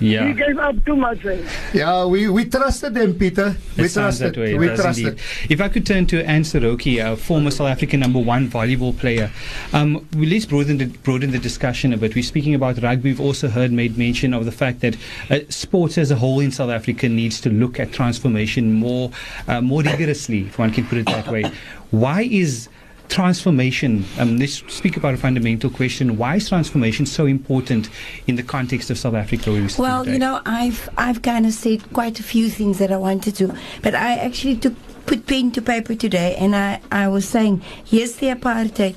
We 0.00 0.08
Yeah. 0.12 0.32
gave 0.32 0.58
up 0.58 0.84
too 0.84 0.94
much. 0.96 1.24
Eh? 1.24 1.38
yeah, 1.72 2.04
we 2.04 2.28
we 2.28 2.44
trusted 2.44 2.92
them, 2.94 3.14
Peter. 3.14 3.56
We 3.78 3.84
It 3.84 3.88
sounds 3.90 4.18
trusted. 4.18 4.34
that 4.34 4.40
way. 4.40 4.52
It 4.54 4.58
We 4.58 4.66
trusted. 4.68 5.06
indeed. 5.06 5.20
If 5.48 5.60
I 5.62 5.68
could 5.68 5.86
turn 5.86 6.04
to 6.06 6.22
Anne 6.28 6.42
Saroki, 6.42 6.98
a 7.02 7.16
former 7.16 7.50
South 7.50 7.68
African 7.68 8.00
number 8.00 8.18
one 8.18 8.48
volleyball 8.50 8.94
player, 8.96 9.30
um, 9.72 10.06
we 10.16 10.26
let's 10.26 10.44
broaden 10.44 10.76
the, 10.78 10.86
broaden 10.86 11.30
the 11.30 11.38
discussion 11.38 11.94
a 11.94 11.96
bit. 11.96 12.14
We're 12.14 12.22
speaking 12.24 12.54
about 12.54 12.82
rugby. 12.82 13.10
We've 13.10 13.20
also 13.20 13.48
heard 13.48 13.72
made 13.72 13.96
mention 13.96 14.34
of 14.34 14.44
the 14.44 14.52
fact 14.52 14.80
that 14.80 14.96
uh, 15.30 15.38
sports 15.48 15.96
as 15.96 16.10
a 16.10 16.16
whole 16.16 16.40
in 16.40 16.50
South 16.50 16.70
Africa 16.70 17.08
needs 17.08 17.40
to 17.42 17.48
look 17.50 17.80
at 17.80 17.92
transformation 17.92 18.74
more, 18.74 19.10
uh, 19.48 19.60
more 19.62 19.82
rigorously, 19.82 20.40
if 20.42 20.58
one 20.58 20.72
can 20.72 20.84
put 20.86 20.98
it 20.98 21.06
that 21.06 21.28
way. 21.28 21.44
Why 21.90 22.22
is 22.22 22.68
transformation, 23.08 24.04
um, 24.18 24.38
let's 24.38 24.62
speak 24.72 24.96
about 24.96 25.14
a 25.14 25.16
fundamental 25.16 25.70
question. 25.70 26.16
Why 26.16 26.36
is 26.36 26.48
transformation 26.48 27.06
so 27.06 27.26
important 27.26 27.88
in 28.26 28.36
the 28.36 28.42
context 28.42 28.90
of 28.90 28.98
South 28.98 29.14
Africa? 29.14 29.50
where 29.50 29.62
we 29.62 29.68
Well, 29.78 30.04
today? 30.04 30.14
you 30.14 30.18
know, 30.18 30.40
I've 30.44 30.88
I've 30.96 31.22
kind 31.22 31.46
of 31.46 31.52
said 31.52 31.92
quite 31.92 32.20
a 32.20 32.22
few 32.22 32.48
things 32.50 32.78
that 32.78 32.92
I 32.92 32.96
wanted 32.96 33.36
to, 33.36 33.54
but 33.82 33.94
I 33.94 34.16
actually 34.16 34.56
took 34.56 34.74
put 35.06 35.26
pen 35.26 35.52
to 35.52 35.62
paper 35.62 35.94
today, 35.94 36.34
and 36.36 36.54
I 36.54 36.80
I 36.90 37.08
was 37.08 37.28
saying 37.28 37.62
yes, 37.86 38.16
the 38.16 38.28
apartheid, 38.28 38.96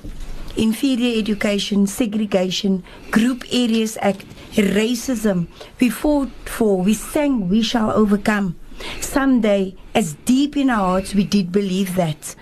inferior 0.57 1.17
education, 1.17 1.87
segregation, 1.87 2.83
group 3.11 3.43
areas 3.51 3.97
act, 4.01 4.25
racism. 4.53 5.47
We 5.79 5.89
fought 5.89 6.31
for, 6.45 6.81
we 6.81 6.93
sang, 6.93 7.49
we 7.49 7.61
shall 7.61 7.91
overcome. 7.91 8.55
Someday, 9.01 9.75
as 9.93 10.13
deep 10.25 10.55
in 10.55 10.69
our 10.69 10.77
hearts, 10.77 11.13
we 11.13 11.25
did 11.25 11.51
believe 11.51 11.95
that. 11.95 12.35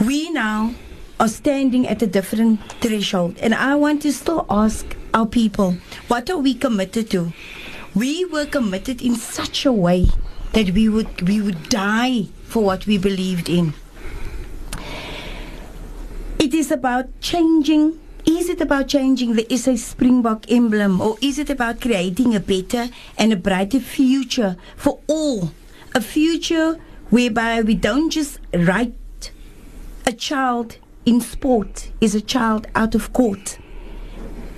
We 0.00 0.30
now 0.30 0.74
are 1.18 1.28
standing 1.28 1.86
at 1.86 2.00
a 2.00 2.06
different 2.06 2.60
threshold, 2.80 3.36
and 3.42 3.54
I 3.54 3.74
want 3.74 4.00
to 4.02 4.12
still 4.12 4.46
ask 4.48 4.96
our 5.12 5.26
people, 5.26 5.76
what 6.08 6.30
are 6.30 6.38
we 6.38 6.54
committed 6.54 7.10
to? 7.10 7.34
We 7.94 8.24
were 8.24 8.46
committed 8.46 9.02
in 9.02 9.16
such 9.16 9.66
a 9.66 9.72
way 9.72 10.06
that 10.54 10.70
we 10.70 10.88
would 10.88 11.28
we 11.28 11.42
would 11.42 11.68
die 11.68 12.28
for 12.44 12.64
what 12.64 12.86
we 12.86 12.96
believed 12.96 13.50
in. 13.50 13.74
It 16.38 16.54
is 16.54 16.70
about 16.70 17.20
changing. 17.20 18.00
Is 18.24 18.48
it 18.48 18.60
about 18.62 18.88
changing 18.88 19.34
the 19.34 19.44
SA 19.56 19.76
Springbok 19.76 20.50
emblem, 20.50 21.00
or 21.02 21.16
is 21.20 21.38
it 21.38 21.50
about 21.50 21.80
creating 21.82 22.34
a 22.34 22.40
better 22.40 22.88
and 23.18 23.34
a 23.34 23.36
brighter 23.36 23.80
future 23.80 24.56
for 24.76 25.00
all? 25.06 25.52
A 25.94 26.00
future 26.00 26.78
whereby 27.10 27.60
we 27.60 27.74
don't 27.74 28.08
just 28.10 28.38
write 28.54 28.94
a 30.10 30.12
child 30.12 30.76
in 31.06 31.20
sport 31.20 31.92
is 32.00 32.16
a 32.16 32.20
child 32.20 32.66
out 32.74 32.96
of 32.96 33.12
court. 33.12 33.60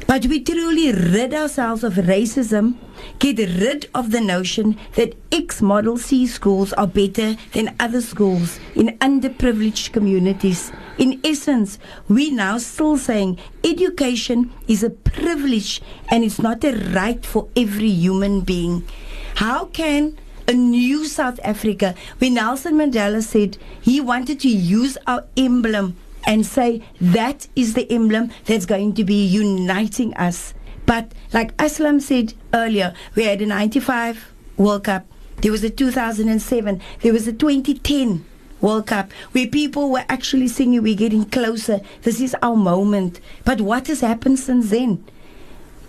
But 0.07 0.25
we 0.25 0.41
truly 0.41 0.93
rid 0.93 1.35
ourselves 1.35 1.85
of 1.85 1.93
racism, 1.95 2.77
get 3.19 3.37
rid 3.39 3.91
of 3.95 4.13
the 4.13 4.23
notion 4.23 4.79
that 4.95 5.15
X 5.31 5.61
Model 5.61 5.99
C 5.99 6.27
schools 6.27 6.73
are 6.73 6.87
better 6.87 7.37
than 7.53 7.77
other 7.79 8.01
schools 8.01 8.59
in 8.75 8.97
underprivileged 9.01 9.93
communities. 9.93 10.73
In 10.97 11.21
essence, 11.23 11.79
we 12.09 12.31
now 12.31 12.57
still 12.57 12.97
saying 12.97 13.39
education 13.63 14.53
is 14.67 14.83
a 14.83 14.89
privilege 14.89 15.83
and 16.09 16.25
it's 16.25 16.39
not 16.39 16.65
a 16.65 16.73
right 16.95 17.27
for 17.27 17.49
every 17.55 17.91
human 17.91 18.41
being. 18.41 18.89
How 19.35 19.67
can 19.67 20.17
a 20.49 20.53
new 20.53 21.05
South 21.07 21.39
Africa, 21.45 21.95
when 22.19 22.35
Nelson 22.35 22.75
Mandela 22.75 23.23
said 23.23 23.59
he 23.81 24.01
wanted 24.01 24.41
to 24.41 24.49
use 24.49 24.99
our 25.07 25.25
emblem 25.37 25.97
and 26.27 26.47
say 26.47 26.83
that 27.01 27.49
is 27.57 27.75
the 27.75 27.91
emblem 27.91 28.31
that's 28.45 28.67
going 28.67 28.95
to 28.95 29.05
be 29.05 29.25
uniting 29.27 30.15
us. 30.15 30.55
But 30.87 31.13
like 31.33 31.57
Aslam 31.57 32.01
said 32.01 32.35
earlier, 32.53 32.95
we 33.15 33.25
had 33.25 33.41
a 33.43 33.47
95 33.47 34.33
World 34.57 34.85
Cup, 34.85 35.07
there 35.39 35.53
was 35.53 35.65
a 35.65 35.71
2007, 35.71 36.81
there 37.01 37.13
was 37.13 37.27
a 37.27 37.33
2010 37.33 38.25
World 38.61 38.87
Cup 38.87 39.11
where 39.33 39.47
people 39.49 39.91
were 39.91 40.05
actually 40.09 40.49
singing, 40.49 40.83
We're 40.83 40.97
getting 40.97 41.25
closer, 41.25 41.81
this 42.03 42.21
is 42.21 42.37
our 42.43 42.57
moment. 42.57 43.21
But 43.45 43.61
what 43.61 43.89
has 43.89 44.01
happened 44.01 44.39
since 44.39 44.71
then? 44.71 45.05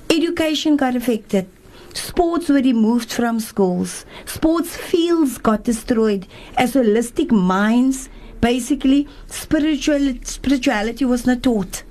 Education 0.10 0.76
got 0.76 0.96
affected. 0.96 1.48
Sports 1.94 2.50
were 2.50 2.56
removed 2.56 3.12
from 3.12 3.40
schools. 3.40 4.06
Sports 4.26 4.76
fields 4.76 5.38
got 5.38 5.64
destroyed 5.64 6.28
as 6.58 6.74
holistic 6.74 7.32
minds. 7.32 8.10
Basically, 8.42 9.08
spiritual, 9.28 10.16
spirituality 10.24 11.06
was 11.06 11.26
not 11.26 11.44
taught. 11.44 11.84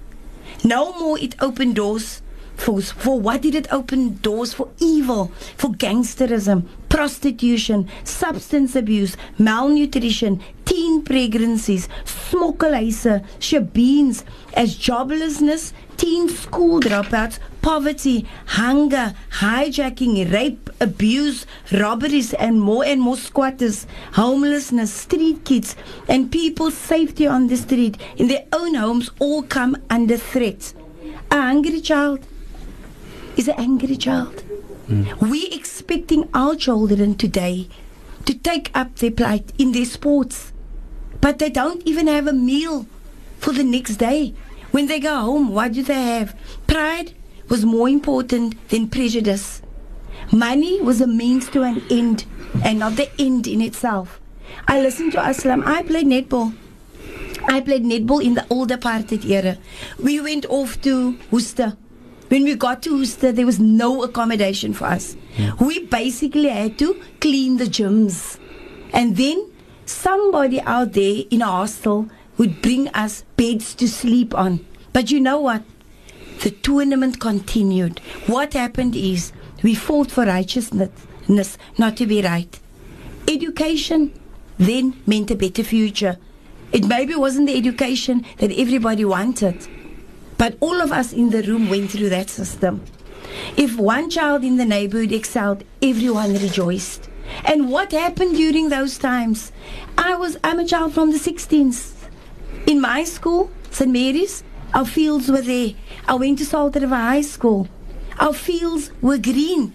No 0.64 0.92
more 0.98 1.18
it 1.18 1.34
opened 1.40 1.76
doors 1.76 2.22
for, 2.56 2.80
for 2.80 3.18
what 3.18 3.42
did 3.42 3.54
it 3.54 3.72
open 3.72 4.16
doors 4.18 4.52
for 4.54 4.68
evil, 4.78 5.32
for 5.56 5.70
gangsterism, 5.70 6.66
prostitution, 6.88 7.88
substance 8.04 8.76
abuse, 8.76 9.16
malnutrition, 9.38 10.40
teen 10.64 11.02
pregnancies, 11.02 11.88
smokkelhuise, 12.04 13.24
shebeens, 13.40 14.24
as 14.54 14.76
joblessness, 14.76 15.72
teen 15.96 16.28
school 16.28 16.80
dropouts, 16.80 17.38
poverty, 17.62 18.26
hunger, 18.46 19.14
hijacking, 19.38 20.30
rape, 20.32 20.68
abuse, 20.80 21.46
robberies, 21.72 22.34
and 22.34 22.60
more 22.60 22.84
and 22.84 23.00
more 23.00 23.16
squatters, 23.16 23.86
homelessness, 24.14 24.92
street 24.92 25.44
kids, 25.44 25.76
and 26.08 26.30
people's 26.30 26.76
safety 26.76 27.26
on 27.26 27.46
the 27.46 27.56
street 27.56 27.96
in 28.16 28.28
their 28.28 28.44
own 28.52 28.74
homes 28.74 29.10
all 29.20 29.42
come 29.42 29.76
under 29.88 30.16
threat. 30.16 30.74
A 31.30 31.36
hungry 31.40 31.80
child 31.80 32.26
is 33.36 33.48
an 33.48 33.54
angry 33.56 33.96
child. 33.96 34.40
Hmm. 34.88 35.04
We're 35.20 35.52
expecting 35.52 36.28
our 36.34 36.56
children 36.56 37.14
today 37.14 37.68
to 38.26 38.34
take 38.34 38.70
up 38.74 38.96
their 38.96 39.12
plight 39.12 39.52
in 39.56 39.72
their 39.72 39.84
sports, 39.84 40.52
but 41.20 41.38
they 41.38 41.48
don't 41.48 41.82
even 41.86 42.08
have 42.08 42.26
a 42.26 42.32
meal 42.32 42.86
for 43.38 43.52
the 43.52 43.64
next 43.64 43.96
day. 43.96 44.34
When 44.72 44.86
they 44.86 45.00
go 45.00 45.14
home, 45.16 45.52
what 45.52 45.72
do 45.72 45.82
they 45.82 46.02
have? 46.02 46.34
Pride 46.66 47.14
was 47.48 47.64
more 47.64 47.88
important 47.88 48.68
than 48.68 48.88
prejudice. 48.88 49.62
Money 50.32 50.80
was 50.80 51.00
a 51.00 51.06
means 51.06 51.48
to 51.50 51.62
an 51.62 51.82
end 51.90 52.24
and 52.64 52.78
not 52.78 52.96
the 52.96 53.10
end 53.20 53.46
in 53.46 53.60
itself. 53.60 54.20
I 54.68 54.80
listened 54.80 55.12
to 55.12 55.18
Aslam. 55.18 55.66
I 55.66 55.82
played 55.82 56.06
netball. 56.06 56.54
I 57.48 57.60
played 57.60 57.84
netball 57.84 58.24
in 58.24 58.34
the 58.34 58.46
old 58.50 58.70
apartheid 58.70 59.24
era. 59.24 59.58
We 59.98 60.20
went 60.20 60.46
off 60.46 60.80
to 60.82 61.18
Worcester. 61.30 61.76
When 62.28 62.44
we 62.44 62.54
got 62.54 62.82
to 62.84 62.98
Worcester, 62.98 63.32
there 63.32 63.44
was 63.44 63.58
no 63.60 64.02
accommodation 64.04 64.72
for 64.72 64.86
us. 64.86 65.16
Hmm. 65.36 65.64
We 65.64 65.86
basically 65.86 66.48
had 66.48 66.78
to 66.78 67.00
clean 67.20 67.58
the 67.58 67.64
gyms. 67.64 68.38
And 68.92 69.16
then 69.16 69.50
somebody 69.86 70.60
out 70.60 70.92
there 70.92 71.24
in 71.30 71.42
a 71.42 71.46
hostel 71.46 72.08
would 72.38 72.62
bring 72.62 72.88
us 72.88 73.24
beds 73.36 73.74
to 73.74 73.88
sleep 73.88 74.34
on. 74.34 74.64
But 74.92 75.10
you 75.10 75.20
know 75.20 75.40
what? 75.40 75.62
The 76.42 76.50
tournament 76.50 77.20
continued. 77.20 78.00
What 78.26 78.54
happened 78.54 78.96
is 78.96 79.32
we 79.62 79.76
fought 79.76 80.10
for 80.10 80.24
righteousness, 80.24 80.90
not 81.78 81.96
to 81.98 82.06
be 82.06 82.20
right. 82.20 82.58
Education 83.28 84.12
then 84.58 85.00
meant 85.06 85.30
a 85.30 85.36
better 85.36 85.62
future. 85.62 86.18
It 86.72 86.86
maybe 86.86 87.14
wasn't 87.14 87.46
the 87.46 87.56
education 87.56 88.24
that 88.38 88.50
everybody 88.50 89.04
wanted, 89.04 89.68
but 90.36 90.56
all 90.58 90.80
of 90.80 90.90
us 90.90 91.12
in 91.12 91.30
the 91.30 91.42
room 91.42 91.70
went 91.70 91.92
through 91.92 92.08
that 92.08 92.28
system. 92.28 92.82
If 93.56 93.78
one 93.78 94.10
child 94.10 94.42
in 94.42 94.56
the 94.56 94.64
neighborhood 94.64 95.12
excelled, 95.12 95.62
everyone 95.80 96.32
rejoiced. 96.32 97.08
And 97.44 97.70
what 97.70 97.92
happened 97.92 98.34
during 98.34 98.68
those 98.68 98.98
times? 98.98 99.52
I 99.96 100.16
was 100.16 100.36
I'm 100.42 100.58
a 100.58 100.66
child 100.66 100.92
from 100.92 101.12
the 101.12 101.18
16th. 101.18 102.08
In 102.66 102.80
my 102.80 103.04
school, 103.04 103.50
St. 103.70 103.90
Mary's, 103.90 104.42
our 104.74 104.86
fields 104.86 105.30
were 105.30 105.42
there. 105.42 105.74
I 106.08 106.14
went 106.14 106.38
to 106.38 106.46
Salt 106.46 106.74
River 106.76 106.96
High 106.96 107.20
School. 107.20 107.68
Our 108.18 108.32
fields 108.32 108.90
were 109.00 109.18
green. 109.18 109.74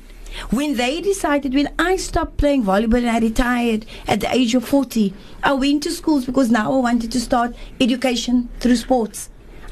When 0.49 0.75
they 0.75 1.01
decided, 1.01 1.53
when 1.53 1.73
I 1.79 1.97
stopped 1.97 2.37
playing 2.37 2.63
volleyball 2.63 2.97
and 2.97 3.09
I 3.09 3.19
retired 3.19 3.85
at 4.07 4.19
the 4.21 4.33
age 4.33 4.53
of 4.55 4.67
40, 4.67 5.13
I 5.43 5.53
went 5.53 5.83
to 5.83 5.91
schools 5.91 6.25
because 6.25 6.51
now 6.51 6.73
I 6.73 6.77
wanted 6.77 7.11
to 7.11 7.19
start 7.19 7.55
education 7.79 8.49
through 8.59 8.75
sports. 8.75 9.29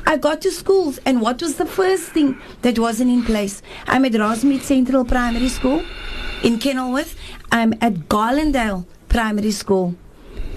I 0.07 0.17
got 0.17 0.41
to 0.41 0.51
schools, 0.51 0.99
and 1.05 1.19
what 1.19 1.41
was 1.41 1.55
the 1.55 1.65
first 1.65 2.11
thing 2.11 2.39
that 2.61 2.77
wasn't 2.77 3.09
in 3.11 3.23
place? 3.23 3.61
I'm 3.87 4.05
at 4.05 4.11
Rosmead 4.11 4.61
Central 4.61 5.03
Primary 5.03 5.49
School 5.49 5.83
in 6.43 6.59
Kenilworth. 6.59 7.15
I'm 7.51 7.73
at 7.81 8.07
Garlandale 8.07 8.85
Primary 9.09 9.51
School. 9.51 9.95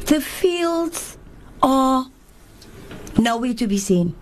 The 0.05 0.21
fields 0.21 1.17
are 1.63 2.07
nowhere 3.19 3.55
to 3.55 3.67
be 3.67 3.79
seen. 3.79 4.15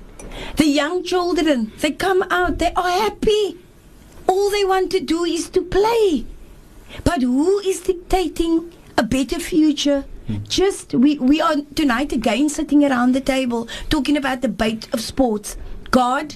The 0.56 0.66
young 0.66 1.02
children, 1.04 1.72
they 1.80 1.92
come 1.92 2.22
out, 2.30 2.58
they 2.58 2.72
are 2.74 2.90
happy. 2.90 3.58
All 4.26 4.50
they 4.50 4.64
want 4.64 4.90
to 4.92 5.00
do 5.00 5.24
is 5.24 5.48
to 5.50 5.62
play. 5.62 6.26
But 7.04 7.22
who 7.22 7.58
is 7.60 7.80
dictating 7.80 8.72
a 8.96 9.02
better 9.02 9.38
future? 9.38 10.04
Hmm. 10.26 10.36
Just 10.48 10.94
we 10.94 11.18
we 11.18 11.40
are 11.40 11.56
tonight 11.74 12.12
again 12.12 12.48
sitting 12.48 12.84
around 12.84 13.12
the 13.12 13.20
table 13.20 13.68
talking 13.90 14.16
about 14.16 14.42
the 14.42 14.48
debate 14.48 14.88
of 14.92 15.00
sports. 15.00 15.56
God 15.90 16.34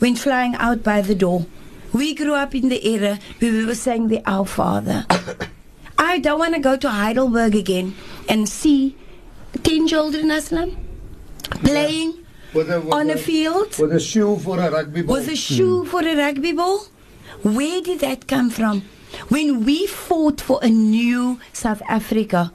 went 0.00 0.18
flying 0.18 0.54
out 0.56 0.82
by 0.82 1.00
the 1.00 1.14
door. 1.14 1.46
We 1.92 2.14
grew 2.14 2.34
up 2.34 2.54
in 2.54 2.68
the 2.68 2.86
era 2.86 3.18
where 3.38 3.52
we 3.52 3.64
were 3.64 3.74
saying 3.74 4.08
the 4.08 4.22
Our 4.26 4.44
Father. 4.46 5.06
I 5.98 6.18
don't 6.18 6.38
want 6.38 6.54
to 6.54 6.60
go 6.60 6.76
to 6.76 6.90
Heidelberg 6.90 7.54
again 7.54 7.94
and 8.28 8.48
see 8.48 8.96
ten 9.62 9.86
children, 9.88 10.26
Aslam, 10.28 10.76
playing 11.62 12.23
With 12.54 12.70
a, 12.70 12.80
with 12.80 12.92
on 12.92 13.10
a 13.10 13.14
a- 13.14 13.16
field 13.16 13.76
with 13.78 13.92
a 13.92 14.00
shoe 14.00 14.36
for 14.38 14.58
a 14.60 14.70
rugby 14.70 15.02
ball. 15.02 15.16
with 15.16 15.28
a 15.28 15.36
shoe 15.36 15.82
hmm. 15.82 15.88
for 15.88 16.00
a 16.02 16.16
rugby 16.16 16.52
ball? 16.52 16.86
Where 17.42 17.82
did 17.82 18.00
that 18.00 18.26
come 18.26 18.48
from? 18.50 18.82
When 19.28 19.64
we 19.64 19.86
fought 19.86 20.40
for 20.40 20.58
a 20.62 20.68
new 20.68 21.40
South 21.52 21.82
Africa, 21.88 22.52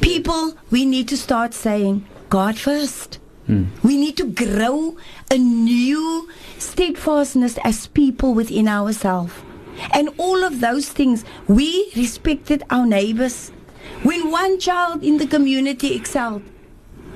people, 0.00 0.54
we 0.70 0.84
need 0.84 1.08
to 1.08 1.16
start 1.16 1.52
saying, 1.54 2.04
God 2.28 2.56
first. 2.58 3.18
Hmm. 3.46 3.64
We 3.82 3.96
need 3.96 4.16
to 4.18 4.26
grow 4.26 4.96
a 5.30 5.38
new 5.38 6.28
steadfastness 6.58 7.58
as 7.64 7.86
people 7.88 8.34
within 8.34 8.68
ourselves. 8.68 9.32
And 9.92 10.10
all 10.18 10.44
of 10.44 10.60
those 10.60 10.88
things, 10.88 11.24
we 11.48 11.90
respected 11.96 12.62
our 12.70 12.86
neighbors. 12.86 13.50
When 14.02 14.30
one 14.30 14.58
child 14.60 15.02
in 15.02 15.18
the 15.18 15.26
community 15.26 15.94
excelled, 15.94 16.42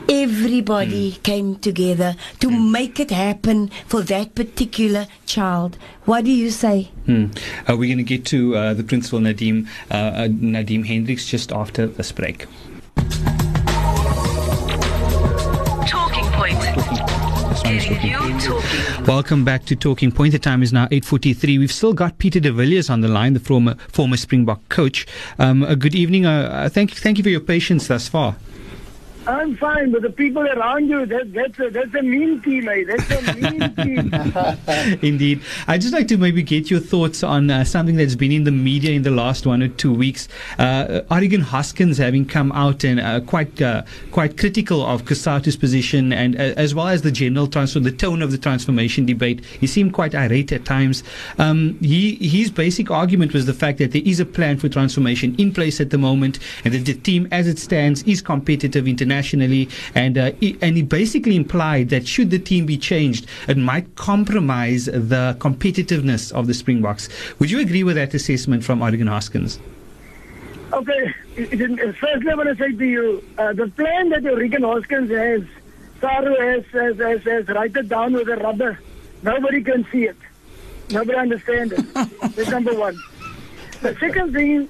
everybody 0.08 1.12
came 1.22 1.56
together 1.56 2.16
to 2.40 2.50
make 2.50 3.00
it 3.00 3.10
happen 3.10 3.68
for 3.86 4.02
that 4.02 4.34
particular 4.34 5.06
child. 5.26 5.76
What 6.04 6.24
do 6.24 6.30
you 6.30 6.50
say? 6.50 6.90
Hmm. 7.06 7.26
Uh, 7.68 7.76
we're 7.76 7.88
going 7.92 7.98
to 7.98 8.02
get 8.02 8.24
to 8.26 8.56
uh, 8.56 8.74
the 8.74 8.84
principal 8.84 9.18
Nadim 9.20 9.68
uh, 9.90 9.94
uh, 9.94 10.28
Nadim 10.28 10.86
Hendricks 10.86 11.26
just 11.26 11.52
after 11.52 11.86
this 11.86 12.12
break. 12.12 12.46
Talking 15.86 16.24
Point. 16.32 16.60
This 16.60 17.64
one 17.64 17.74
is 17.74 17.84
Getting 17.84 18.12
Talking 18.12 18.38
talking. 18.38 19.04
Welcome 19.06 19.44
back 19.44 19.64
to 19.66 19.76
Talking 19.76 20.12
Point. 20.12 20.32
The 20.32 20.38
time 20.38 20.62
is 20.62 20.72
now 20.72 20.86
8.43. 20.88 21.58
We've 21.58 21.72
still 21.72 21.92
got 21.92 22.18
Peter 22.18 22.40
de 22.40 22.52
Villiers 22.52 22.90
on 22.90 23.00
the 23.00 23.08
line, 23.08 23.34
the 23.34 23.40
former, 23.40 23.74
former 23.88 24.16
Springbok 24.16 24.68
coach. 24.68 25.06
Um, 25.38 25.62
uh, 25.62 25.74
good 25.74 25.94
evening. 25.94 26.26
Uh, 26.26 26.48
uh, 26.52 26.68
thank, 26.68 26.92
thank 26.92 27.18
you 27.18 27.24
for 27.24 27.30
your 27.30 27.40
patience 27.40 27.88
thus 27.88 28.08
far. 28.08 28.36
I'm 29.26 29.56
fine, 29.56 29.90
but 29.90 30.02
the 30.02 30.10
people 30.10 30.42
around 30.42 30.88
you, 30.88 31.06
that, 31.06 31.32
that's, 31.32 31.58
a, 31.58 31.70
that's 31.70 31.94
a 31.94 32.02
mean 32.02 32.42
team, 32.42 32.68
eh? 32.68 32.84
That's 32.86 33.10
a 33.10 33.34
mean 33.34 33.74
team. 33.76 34.98
Indeed. 35.02 35.40
I'd 35.66 35.80
just 35.80 35.94
like 35.94 36.08
to 36.08 36.18
maybe 36.18 36.42
get 36.42 36.70
your 36.70 36.80
thoughts 36.80 37.22
on 37.22 37.50
uh, 37.50 37.64
something 37.64 37.96
that's 37.96 38.16
been 38.16 38.32
in 38.32 38.44
the 38.44 38.50
media 38.50 38.90
in 38.90 39.02
the 39.02 39.10
last 39.10 39.46
one 39.46 39.62
or 39.62 39.68
two 39.68 39.94
weeks. 39.94 40.28
Uh, 40.58 41.00
Oregan 41.10 41.40
Hoskins 41.40 41.96
having 41.96 42.26
come 42.26 42.52
out 42.52 42.84
and 42.84 43.00
uh, 43.00 43.20
quite 43.20 43.62
uh, 43.62 43.82
quite 44.10 44.36
critical 44.36 44.84
of 44.84 45.04
Cosatu's 45.04 45.56
position 45.56 46.12
and 46.12 46.36
uh, 46.36 46.54
as 46.56 46.74
well 46.74 46.88
as 46.88 47.02
the 47.02 47.12
general 47.12 47.46
transfer, 47.46 47.80
the 47.80 47.92
tone 47.92 48.20
of 48.20 48.30
the 48.30 48.38
transformation 48.38 49.06
debate. 49.06 49.44
He 49.44 49.66
seemed 49.66 49.94
quite 49.94 50.14
irate 50.14 50.52
at 50.52 50.64
times. 50.64 51.02
Um, 51.38 51.78
he 51.80 52.16
his 52.16 52.50
basic 52.50 52.90
argument 52.90 53.32
was 53.32 53.46
the 53.46 53.54
fact 53.54 53.78
that 53.78 53.92
there 53.92 54.02
is 54.04 54.20
a 54.20 54.26
plan 54.26 54.58
for 54.58 54.68
transformation 54.68 55.34
in 55.38 55.52
place 55.52 55.80
at 55.80 55.90
the 55.90 55.98
moment, 55.98 56.38
and 56.64 56.74
that 56.74 56.84
the 56.84 56.94
team, 56.94 57.26
as 57.30 57.48
it 57.48 57.58
stands, 57.58 58.02
is 58.02 58.20
competitive 58.20 58.86
internationally. 58.86 59.13
And 59.94 60.18
uh, 60.18 60.32
he, 60.40 60.58
and 60.60 60.76
he 60.76 60.82
basically 60.82 61.36
implied 61.36 61.90
that 61.90 62.06
should 62.06 62.30
the 62.30 62.38
team 62.38 62.66
be 62.66 62.76
changed, 62.76 63.26
it 63.48 63.56
might 63.56 63.94
compromise 63.96 64.86
the 64.86 65.36
competitiveness 65.38 66.32
of 66.32 66.46
the 66.46 66.54
Springboks. 66.54 67.08
Would 67.38 67.50
you 67.50 67.60
agree 67.60 67.84
with 67.84 67.96
that 67.96 68.14
assessment 68.14 68.64
from 68.64 68.82
Oregan 68.82 69.06
Hoskins? 69.08 69.58
Okay, 70.72 71.14
firstly, 71.36 72.30
I 72.30 72.34
want 72.34 72.48
to 72.48 72.56
say 72.56 72.72
to 72.72 72.84
you, 72.84 73.24
uh, 73.38 73.52
the 73.52 73.68
plan 73.68 74.08
that 74.08 74.24
Regan 74.24 74.62
Hoskins 74.62 75.10
has, 75.10 75.42
Saru 76.00 76.34
has, 76.34 76.64
has, 76.72 76.98
has, 76.98 77.22
has 77.22 77.48
write 77.48 77.76
it 77.76 77.88
down 77.88 78.12
with 78.14 78.28
a 78.28 78.36
rubber. 78.36 78.80
Nobody 79.22 79.62
can 79.62 79.86
see 79.92 80.04
it. 80.04 80.16
Nobody 80.90 81.16
understands 81.16 81.72
it. 81.72 81.94
That's 82.20 82.50
number 82.50 82.74
one. 82.74 82.98
The 83.82 83.94
second 84.00 84.32
thing 84.32 84.68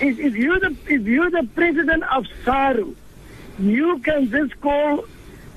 is 0.00 0.18
if 0.18 0.34
you're 0.34 0.60
the, 0.60 0.76
if 0.86 1.02
you're 1.06 1.30
the 1.30 1.48
president 1.54 2.02
of 2.04 2.26
Saru, 2.44 2.94
you 3.58 3.98
can 4.00 4.30
just 4.30 4.60
call 4.60 5.04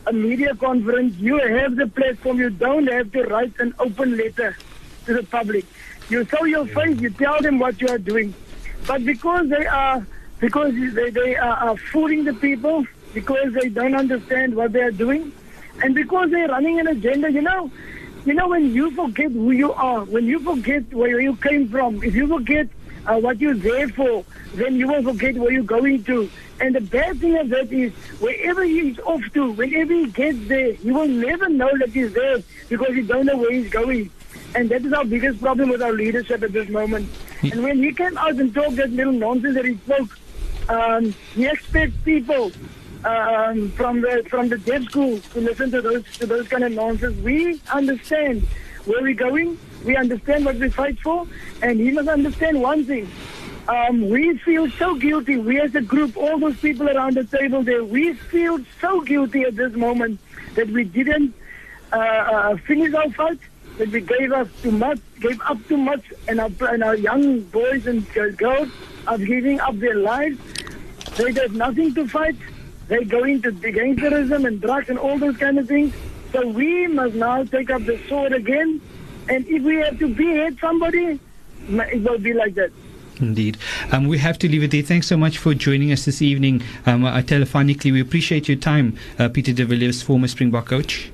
a 0.07 0.13
media 0.13 0.55
conference. 0.55 1.15
You 1.17 1.37
have 1.39 1.75
the 1.75 1.87
platform. 1.87 2.39
You 2.39 2.49
don't 2.49 2.87
have 2.87 3.11
to 3.11 3.23
write 3.23 3.53
an 3.59 3.73
open 3.79 4.17
letter 4.17 4.55
to 5.05 5.13
the 5.13 5.23
public. 5.23 5.65
You 6.09 6.25
show 6.25 6.45
your 6.45 6.65
face. 6.65 6.99
You 6.99 7.09
tell 7.09 7.41
them 7.41 7.59
what 7.59 7.79
you 7.81 7.87
are 7.87 7.97
doing. 7.97 8.33
But 8.87 9.05
because 9.05 9.49
they 9.49 9.65
are 9.65 10.05
because 10.39 10.73
they, 10.73 11.09
they 11.09 11.35
are, 11.35 11.57
are 11.69 11.77
fooling 11.77 12.23
the 12.23 12.33
people, 12.33 12.85
because 13.13 13.53
they 13.53 13.67
don't 13.69 13.93
understand 13.93 14.55
what 14.55 14.71
they 14.71 14.81
are 14.81 14.91
doing, 14.91 15.33
and 15.83 15.93
because 15.93 16.31
they're 16.31 16.47
running 16.47 16.79
an 16.79 16.87
agenda, 16.87 17.29
you 17.29 17.41
know, 17.41 17.69
you 18.25 18.33
know 18.33 18.47
when 18.47 18.73
you 18.73 18.89
forget 18.91 19.31
who 19.31 19.51
you 19.51 19.73
are, 19.73 20.05
when 20.05 20.25
you 20.25 20.39
forget 20.39 20.93
where 20.93 21.19
you 21.19 21.35
came 21.35 21.67
from, 21.67 22.01
if 22.03 22.15
you 22.15 22.25
forget 22.27 22.67
uh, 23.05 23.19
what 23.19 23.39
you're 23.39 23.53
there 23.55 23.87
for, 23.89 24.23
then 24.53 24.75
you 24.75 24.87
will 24.87 25.03
forget 25.03 25.35
where 25.35 25.51
you're 25.51 25.63
going 25.63 26.03
to. 26.05 26.29
And 26.59 26.75
the 26.75 26.81
bad 26.81 27.19
thing 27.19 27.37
of 27.37 27.49
that 27.49 27.71
is, 27.71 27.93
wherever 28.19 28.63
he's 28.63 28.99
off 28.99 29.21
to, 29.33 29.51
whenever 29.51 29.93
he 29.93 30.07
gets 30.07 30.47
there, 30.47 30.71
you 30.71 30.93
will 30.93 31.07
never 31.07 31.47
know 31.47 31.69
that 31.77 31.89
he's 31.89 32.13
there 32.13 32.39
because 32.67 32.95
you 32.95 33.03
don't 33.03 33.25
know 33.25 33.37
where 33.37 33.51
he's 33.51 33.69
going. 33.69 34.11
And 34.55 34.69
that 34.69 34.83
is 34.83 34.91
our 34.93 35.05
biggest 35.05 35.41
problem 35.41 35.69
with 35.69 35.81
our 35.81 35.93
leadership 35.93 36.43
at 36.43 36.51
this 36.51 36.69
moment. 36.69 37.09
And 37.43 37.63
when 37.63 37.81
he 37.81 37.93
came 37.93 38.17
out 38.17 38.35
and 38.35 38.53
talked 38.53 38.75
that 38.75 38.91
little 38.91 39.13
nonsense 39.13 39.55
that 39.55 39.65
he 39.65 39.75
spoke, 39.77 40.17
um, 40.67 41.13
he 41.33 41.47
expects 41.47 41.95
people 42.03 42.51
um, 43.05 43.71
from 43.71 44.01
the 44.01 44.25
from 44.29 44.49
the 44.49 44.57
deaf 44.57 44.83
school 44.83 45.19
to 45.19 45.41
listen 45.41 45.71
to 45.71 45.81
those 45.81 46.03
to 46.17 46.25
those 46.25 46.47
kind 46.47 46.63
of 46.63 46.73
nonsense. 46.73 47.17
We 47.21 47.61
understand 47.71 48.45
where 48.85 49.01
we're 49.01 49.13
going. 49.13 49.57
We 49.85 49.95
understand 49.95 50.45
what 50.45 50.55
we 50.55 50.69
fight 50.69 50.99
for, 50.99 51.27
and 51.61 51.79
he 51.79 51.91
must 51.91 52.09
understand 52.09 52.61
one 52.61 52.85
thing. 52.85 53.09
Um, 53.67 54.09
we 54.09 54.37
feel 54.39 54.69
so 54.71 54.95
guilty. 54.95 55.37
We 55.37 55.59
as 55.61 55.75
a 55.75 55.81
group, 55.81 56.17
all 56.17 56.39
those 56.39 56.57
people 56.57 56.89
around 56.89 57.15
the 57.15 57.23
table 57.23 57.61
there, 57.61 57.83
we 57.83 58.13
feel 58.13 58.59
so 58.81 59.01
guilty 59.01 59.43
at 59.43 59.55
this 59.55 59.73
moment 59.73 60.19
that 60.55 60.67
we 60.69 60.83
didn't 60.83 61.33
uh, 61.93 61.95
uh, 61.95 62.57
finish 62.57 62.93
our 62.93 63.09
fight, 63.11 63.39
that 63.77 63.89
we 63.89 64.01
gave 64.01 64.31
us 64.31 64.47
too 64.61 64.71
much, 64.71 64.99
gave 65.19 65.39
up 65.41 65.57
too 65.67 65.77
much, 65.77 66.03
and 66.27 66.39
our, 66.39 66.49
and 66.61 66.83
our 66.83 66.95
young 66.95 67.41
boys 67.41 67.85
and 67.85 68.07
girls 68.37 68.69
are 69.07 69.17
giving 69.17 69.59
up 69.59 69.77
their 69.79 69.95
lives. 69.95 70.39
They 71.17 71.31
have 71.33 71.53
nothing 71.53 71.93
to 71.93 72.07
fight. 72.07 72.35
They 72.87 73.03
go 73.03 73.23
into 73.23 73.51
gangsterism 73.51 74.47
and 74.47 74.59
drugs 74.59 74.89
and 74.89 74.97
all 74.97 75.19
those 75.19 75.37
kind 75.37 75.59
of 75.59 75.67
things. 75.67 75.93
So 76.31 76.47
we 76.47 76.87
must 76.87 77.15
now 77.15 77.43
take 77.43 77.69
up 77.69 77.85
the 77.85 77.99
sword 78.07 78.33
again. 78.33 78.81
And 79.29 79.47
if 79.47 79.61
we 79.63 79.75
have 79.77 79.99
to 79.99 80.13
behead 80.13 80.57
somebody, 80.59 81.19
it 81.69 82.03
will 82.03 82.17
be 82.17 82.33
like 82.33 82.55
that. 82.55 82.71
Indeed. 83.21 83.57
Um, 83.91 84.07
we 84.07 84.17
have 84.17 84.39
to 84.39 84.49
leave 84.49 84.63
it 84.63 84.71
there. 84.71 84.81
Thanks 84.81 85.07
so 85.07 85.17
much 85.17 85.37
for 85.37 85.53
joining 85.53 85.91
us 85.91 86.05
this 86.05 86.21
evening 86.21 86.63
um, 86.85 87.05
uh, 87.05 87.21
telephonically. 87.21 87.91
We 87.91 88.01
appreciate 88.01 88.47
your 88.47 88.57
time, 88.57 88.97
uh, 89.19 89.29
Peter 89.29 89.53
de 89.53 89.65
Villiers, 89.65 90.01
former 90.01 90.27
Springbok 90.27 90.67
coach. 90.67 91.11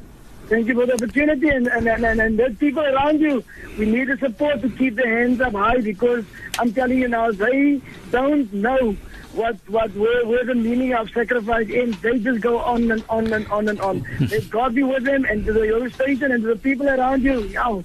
Thank 0.47 0.67
you 0.67 0.75
for 0.75 0.86
the 0.86 0.93
opportunity 0.93 1.49
and, 1.49 1.67
and, 1.67 1.88
and, 1.88 2.21
and, 2.21 2.38
those 2.38 2.56
people 2.58 2.86
around 2.86 3.19
you. 3.19 3.43
We 3.80 3.88
need 3.88 4.10
the 4.10 4.17
support 4.17 4.62
to 4.62 4.69
keep 4.69 4.95
their 4.95 5.17
hands 5.19 5.41
up 5.41 5.54
high 5.54 5.82
because 5.82 6.23
I'm 6.60 6.71
telling 6.71 6.99
you 6.99 7.08
now, 7.08 7.32
they 7.32 7.82
don't 8.12 8.54
know 8.54 8.95
what 9.34 9.58
what 9.67 9.91
where, 9.95 10.25
where 10.25 10.45
the 10.45 10.54
meaning 10.54 10.93
of 10.93 11.10
sacrifice 11.10 11.67
ends. 11.71 11.99
They 12.01 12.19
just 12.19 12.41
go 12.41 12.60
on 12.60 12.91
and 12.91 13.04
on 13.10 13.34
and 13.34 13.47
on 13.47 13.67
and 13.67 13.82
on. 13.82 14.06
God 14.51 14.75
be 14.75 14.84
with 14.84 15.04
them 15.04 15.25
and 15.25 15.43
to 15.45 15.54
the 15.54 15.91
station 15.95 16.32
and 16.32 16.43
to 16.43 16.49
the 16.49 16.56
people 16.56 16.88
around 16.88 17.23
you. 17.23 17.41
Yo, 17.45 17.84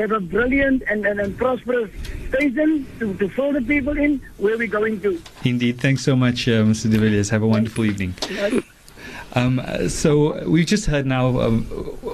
have 0.00 0.12
a 0.12 0.20
brilliant 0.20 0.82
and, 0.88 1.06
and, 1.06 1.20
and 1.20 1.36
prosperous 1.36 1.90
station 2.28 2.86
to, 2.98 3.14
to 3.14 3.28
fill 3.28 3.52
the 3.52 3.62
people 3.62 3.96
in 3.96 4.20
where 4.38 4.56
we're 4.58 4.66
going 4.66 5.00
to. 5.00 5.20
Indeed. 5.44 5.80
Thanks 5.80 6.02
so 6.02 6.16
much, 6.16 6.48
uh, 6.48 6.62
Mr. 6.62 6.90
de 6.90 6.98
Villiers. 6.98 7.30
Have 7.30 7.42
a 7.42 7.46
wonderful 7.46 7.84
evening. 7.84 8.14
Um, 9.36 9.60
so 9.88 10.42
we've 10.46 10.66
just 10.66 10.86
heard 10.86 11.06
now, 11.06 11.38
um, 11.40 11.66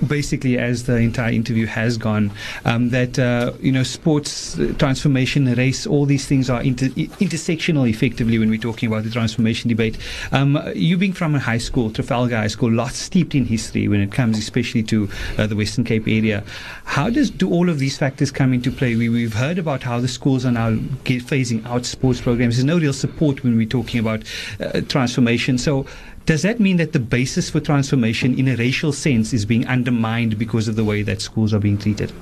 basically, 0.07 0.59
as 0.59 0.85
the 0.85 0.97
entire 0.97 1.31
interview 1.31 1.67
has 1.67 1.97
gone, 1.97 2.33
um, 2.65 2.91
that 2.91 3.17
uh, 3.19 3.53
you 3.61 3.71
know, 3.71 3.85
sports 3.85 4.59
uh, 4.59 4.75
transformation, 4.77 5.47
race, 5.55 5.87
all 5.87 6.05
these 6.05 6.27
things 6.27 6.51
are 6.51 6.61
inter- 6.61 6.89
intersectional, 6.89 7.89
effectively, 7.89 8.39
when 8.39 8.51
we're 8.51 8.59
talking 8.59 8.89
about 8.89 9.05
the 9.05 9.11
transformation 9.11 9.69
debate. 9.69 9.97
Um, 10.33 10.61
you 10.75 10.97
being 10.97 11.13
from 11.13 11.37
a 11.37 11.39
high 11.39 11.59
school, 11.59 11.91
Trafalgar 11.91 12.37
High 12.37 12.49
School, 12.49 12.73
lot 12.73 12.91
steeped 12.91 13.37
in 13.37 13.45
history 13.45 13.87
when 13.87 14.01
it 14.01 14.11
comes, 14.11 14.37
especially 14.37 14.83
to 14.85 15.09
uh, 15.39 15.47
the 15.47 15.55
Western 15.55 15.85
Cape 15.85 16.09
area. 16.09 16.43
How 16.85 17.09
does 17.09 17.31
do 17.31 17.49
all 17.49 17.69
of 17.69 17.79
these 17.79 17.97
factors 17.97 18.33
come 18.33 18.53
into 18.53 18.73
play? 18.73 18.97
We, 18.97 19.09
we've 19.09 19.35
heard 19.35 19.59
about 19.59 19.85
how 19.85 20.01
the 20.01 20.09
schools 20.09 20.45
are 20.45 20.51
now 20.51 20.73
phasing 21.05 21.65
out 21.67 21.85
sports 21.85 22.21
programs. 22.21 22.57
There's 22.57 22.65
no 22.65 22.79
real 22.79 22.93
support 22.93 23.45
when 23.45 23.57
we're 23.57 23.67
talking 23.67 24.01
about 24.01 24.25
uh, 24.61 24.81
transformation. 24.89 25.57
So. 25.57 25.87
Does 26.25 26.43
that 26.43 26.61
mean 26.61 26.77
that 26.77 26.93
the 26.93 27.01
basis 27.01 27.51
for 27.51 27.61
transformation 27.61 28.39
in 28.39 28.49
a 28.49 28.57
racial 28.57 28.93
sense 28.93 29.33
is 29.33 29.45
being 29.45 29.67
undermined 29.67 30.39
because 30.39 30.69
of 30.69 30.77
the 30.77 30.85
way 30.85 31.03
that 31.03 31.21
schools 31.21 31.53
are 31.53 31.59
being 31.59 31.79
treated? 31.79 32.13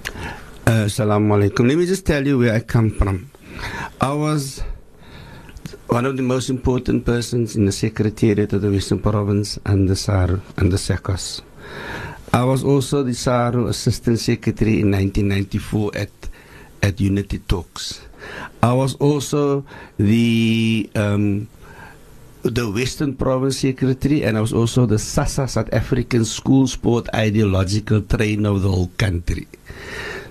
Uh, 0.66 0.86
alaikum. 0.86 1.68
Let 1.68 1.76
me 1.76 1.86
just 1.86 2.06
tell 2.06 2.26
you 2.26 2.38
where 2.38 2.54
I 2.54 2.60
come 2.60 2.90
from. 2.90 3.30
I 4.00 4.12
was 4.14 4.62
one 5.88 6.06
of 6.06 6.16
the 6.16 6.22
most 6.22 6.48
important 6.48 7.04
persons 7.04 7.56
in 7.56 7.66
the 7.66 7.72
Secretariat 7.72 8.52
of 8.52 8.62
the 8.62 8.70
Western 8.70 9.00
Province 9.00 9.58
and 9.66 9.88
the 9.88 9.96
SARU, 9.96 10.40
and 10.56 10.72
the 10.72 10.76
SACOS. 10.76 11.42
I 12.32 12.44
was 12.44 12.62
also 12.62 13.02
the 13.02 13.12
SARU 13.12 13.68
Assistant 13.68 14.20
Secretary 14.20 14.80
in 14.80 14.92
1994 14.92 15.90
at, 15.96 16.10
at 16.82 17.00
Unity 17.00 17.38
Talks. 17.40 18.00
I 18.62 18.72
was 18.72 18.94
also 18.96 19.64
the 19.98 20.88
um, 20.94 21.48
the 22.42 22.70
Western 22.70 23.14
Province 23.14 23.60
Secretary, 23.60 24.24
and 24.24 24.36
I 24.36 24.40
was 24.40 24.52
also 24.52 24.86
the 24.86 24.98
SASA 24.98 25.48
South 25.48 25.72
African 25.72 26.24
School 26.24 26.66
Sport 26.66 27.08
Ideological 27.14 28.02
Trainer 28.02 28.50
of 28.50 28.62
the 28.62 28.70
whole 28.70 28.90
country. 28.96 29.46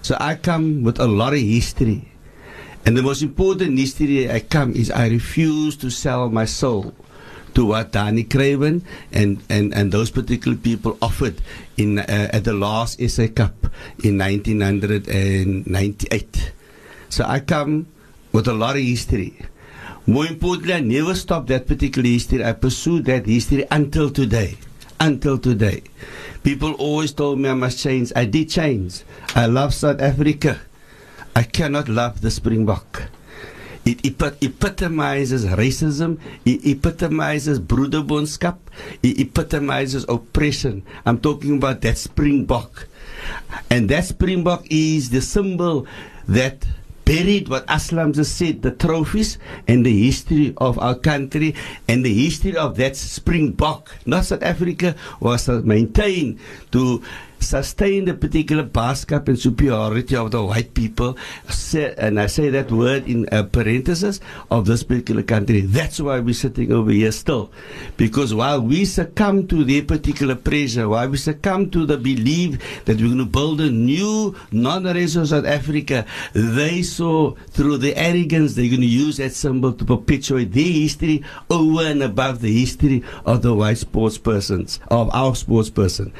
So 0.01 0.17
I 0.19 0.35
come 0.35 0.83
with 0.83 0.99
a 0.99 1.07
lot 1.07 1.31
of 1.33 1.39
history. 1.39 2.11
And 2.85 2.97
the 2.97 3.03
most 3.03 3.21
important 3.21 3.77
history 3.77 4.31
I 4.31 4.39
come 4.39 4.71
is 4.73 4.89
I 4.89 5.07
refuse 5.07 5.75
to 5.77 5.89
sell 5.89 6.29
my 6.29 6.45
soul 6.45 6.93
to 7.53 7.65
what 7.65 7.91
Danie 7.91 8.29
Craven 8.29 8.85
and, 9.11 9.43
and, 9.49 9.73
and 9.73 9.91
those 9.91 10.11
particular 10.11 10.55
people 10.57 10.97
offered 11.01 11.41
in 11.77 11.99
uh, 11.99 12.05
at 12.07 12.45
the 12.45 12.53
last 12.53 13.01
SA 13.09 13.27
Cup 13.27 13.65
in 14.03 14.17
1998. 14.17 16.53
So 17.09 17.25
I 17.25 17.41
come 17.41 17.87
with 18.31 18.47
a 18.47 18.53
lot 18.53 18.77
of 18.77 18.83
history. 18.83 19.37
More 20.09 20.25
importantly, 20.25 20.73
I 20.73 20.79
never 20.79 21.13
stopped 21.13 21.49
that 21.49 21.67
particular 21.67 22.09
history. 22.09 22.43
I 22.43 22.53
pursued 22.53 23.05
that 23.05 23.27
history 23.27 23.67
until 23.69 24.09
today. 24.09 24.57
Until 24.99 25.37
today. 25.37 25.83
People 26.41 26.73
always 26.73 27.13
told 27.13 27.37
me 27.37 27.47
I 27.47 27.53
must 27.53 27.77
change. 27.77 28.11
I 28.15 28.25
did 28.25 28.49
change. 28.49 29.03
I 29.35 29.45
love 29.45 29.71
South 29.71 30.01
Africa. 30.01 30.61
I 31.35 31.43
cannot 31.43 31.89
love 31.89 32.21
the 32.21 32.31
Springbok. 32.31 33.03
It 33.85 34.01
epit- 34.01 34.41
epitomizes 34.41 35.45
racism. 35.45 36.17
It 36.43 36.65
epitomizes 36.65 37.59
broederbondskap. 37.59 38.57
It 39.03 39.19
epitomizes 39.19 40.05
oppression. 40.09 40.81
I'm 41.05 41.19
talking 41.19 41.57
about 41.57 41.81
that 41.81 41.99
Springbok. 41.99 42.87
And 43.69 43.87
that 43.89 44.05
Springbok 44.05 44.65
is 44.71 45.11
the 45.11 45.21
symbol 45.21 45.85
that 46.27 46.65
buried 47.09 47.49
what 47.49 47.65
Aslam 47.65 48.13
just 48.13 48.37
said, 48.37 48.61
the 48.61 48.69
trophies 48.69 49.39
and 49.67 49.83
the 49.83 50.05
history 50.05 50.53
of 50.57 50.77
our 50.77 50.93
country 50.93 51.55
and 51.87 52.05
the 52.05 52.13
history 52.13 52.55
of 52.55 52.77
that 52.77 52.95
Springbok. 52.95 53.95
Not 54.05 54.25
South 54.25 54.43
Africa 54.43 54.95
was 55.19 55.47
maintained 55.47 56.37
to 56.71 57.01
sustain 57.39 58.05
the 58.05 58.13
particular 58.13 58.63
basket 58.63 59.27
and 59.27 59.39
superiority 59.39 60.15
of 60.15 60.31
the 60.31 60.43
white 60.43 60.73
people. 60.73 61.17
And 61.73 62.19
I 62.19 62.27
say 62.27 62.49
that 62.49 62.71
word 62.71 63.07
in 63.07 63.27
uh, 63.31 63.43
parenthesis 63.43 64.19
of 64.49 64.65
this 64.65 64.83
particular 64.83 65.23
country. 65.23 65.61
That's 65.61 65.99
why 65.99 66.19
we're 66.19 66.33
sitting 66.33 66.71
over 66.71 66.91
here 66.91 67.11
still. 67.11 67.51
Because 67.97 68.33
while 68.33 68.61
we 68.61 68.85
succumb 68.85 69.47
to 69.47 69.63
their 69.63 69.83
particular 69.83 70.35
pressure, 70.35 70.89
while 70.89 71.09
we 71.09 71.17
succumb 71.17 71.69
to 71.71 71.85
the 71.85 71.97
belief 71.97 72.85
that 72.85 72.97
we're 72.97 73.07
going 73.07 73.19
to 73.19 73.25
build 73.25 73.61
a 73.61 73.69
new 73.69 74.35
non-racial 74.51 75.25
South 75.25 75.45
Africa, 75.45 76.05
they 76.33 76.81
saw 76.81 77.33
through 77.49 77.77
the 77.77 77.95
arrogance 77.95 78.55
they're 78.55 78.67
going 78.69 78.81
to 78.81 78.87
use 78.87 79.17
that 79.17 79.31
symbol 79.31 79.73
to 79.73 79.85
perpetuate 79.85 80.51
their 80.51 80.63
history 80.63 81.23
over 81.49 81.83
and 81.83 82.01
above 82.03 82.41
the 82.41 82.61
history 82.61 83.03
of 83.25 83.41
the 83.41 83.53
white 83.53 83.77
sports 83.77 84.17
persons, 84.17 84.79
of 84.89 85.09
our 85.13 85.35
sports 85.35 85.69
person. 85.69 86.11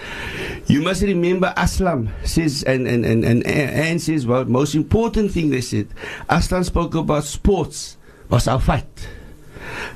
You 0.68 0.82
must 0.82 1.02
remember 1.14 1.54
Aslam 1.56 2.10
says, 2.26 2.64
and, 2.64 2.88
and, 2.88 3.06
and, 3.06 3.26
and 3.26 3.46
Anne 3.46 4.00
says, 4.00 4.26
well, 4.26 4.46
most 4.46 4.76
important 4.76 5.32
thing 5.32 5.50
they 5.50 5.62
said, 5.62 5.88
Aslam 6.30 6.66
spoke 6.66 6.96
about 6.96 7.24
sports 7.24 7.98
was 8.30 8.48
our 8.48 8.60
fight. 8.60 9.08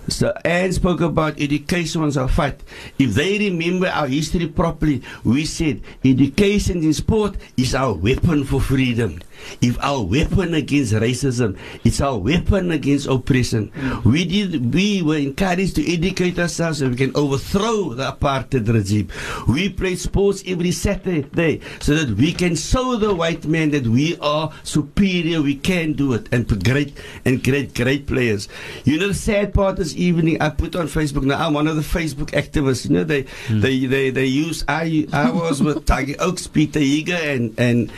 So 0.07 0.33
Anne 0.43 0.71
spoke 0.73 1.01
about 1.01 1.39
education 1.39 2.01
was 2.01 2.17
our 2.17 2.27
fight. 2.27 2.61
If 2.99 3.13
they 3.13 3.37
remember 3.37 3.87
our 3.87 4.07
history 4.07 4.47
properly, 4.47 5.01
we 5.23 5.45
said 5.45 5.81
education 6.03 6.83
in 6.83 6.93
sport 6.93 7.35
is 7.57 7.75
our 7.75 7.93
weapon 7.93 8.43
for 8.43 8.61
freedom. 8.61 9.19
If 9.61 9.77
our 9.81 10.01
weapon 10.01 10.53
against 10.53 10.93
racism, 10.93 11.57
it's 11.83 12.01
our 12.01 12.17
weapon 12.17 12.71
against 12.71 13.07
oppression. 13.07 13.71
Mm. 13.75 14.05
We 14.05 14.25
did 14.25 14.73
we 14.73 15.01
were 15.01 15.17
encouraged 15.17 15.75
to 15.77 15.93
educate 15.93 16.39
ourselves 16.39 16.79
so 16.79 16.89
we 16.89 16.95
can 16.95 17.15
overthrow 17.15 17.93
the 17.93 18.11
apartheid 18.11 18.71
regime. 18.71 19.09
We 19.47 19.69
played 19.69 19.99
sports 19.99 20.43
every 20.45 20.71
Saturday 20.71 21.61
so 21.79 21.95
that 21.95 22.15
we 22.17 22.33
can 22.33 22.55
show 22.55 22.95
the 22.95 23.13
white 23.13 23.45
man 23.45 23.71
that 23.71 23.87
we 23.87 24.17
are 24.19 24.51
superior, 24.63 25.41
we 25.41 25.55
can 25.55 25.93
do 25.93 26.13
it 26.13 26.27
and 26.31 26.47
put 26.47 26.63
great 26.63 26.97
and 27.25 27.43
great 27.43 27.73
great 27.73 28.07
players. 28.07 28.47
You 28.85 28.99
know 28.99 29.09
the 29.09 29.13
sad 29.13 29.53
part 29.53 29.62
this 29.71 29.95
evening 29.95 30.41
I 30.41 30.49
put 30.49 30.75
on 30.75 30.87
Facebook 30.87 31.23
now 31.23 31.47
I'm 31.47 31.53
one 31.53 31.67
of 31.67 31.75
the 31.75 31.81
Facebook 31.81 32.31
activists. 32.31 32.89
You 32.89 32.95
know 32.97 33.03
they 33.03 33.21
hmm. 33.47 33.61
they, 33.61 33.85
they 33.85 34.09
they 34.09 34.25
use 34.25 34.65
I 34.67 35.07
I 35.13 35.31
was 35.31 35.63
with 35.63 35.85
Tiger 35.91 36.15
Oaks, 36.19 36.47
Peter 36.47 36.79
Eager 36.79 37.15
and 37.15 37.57
and 37.57 37.91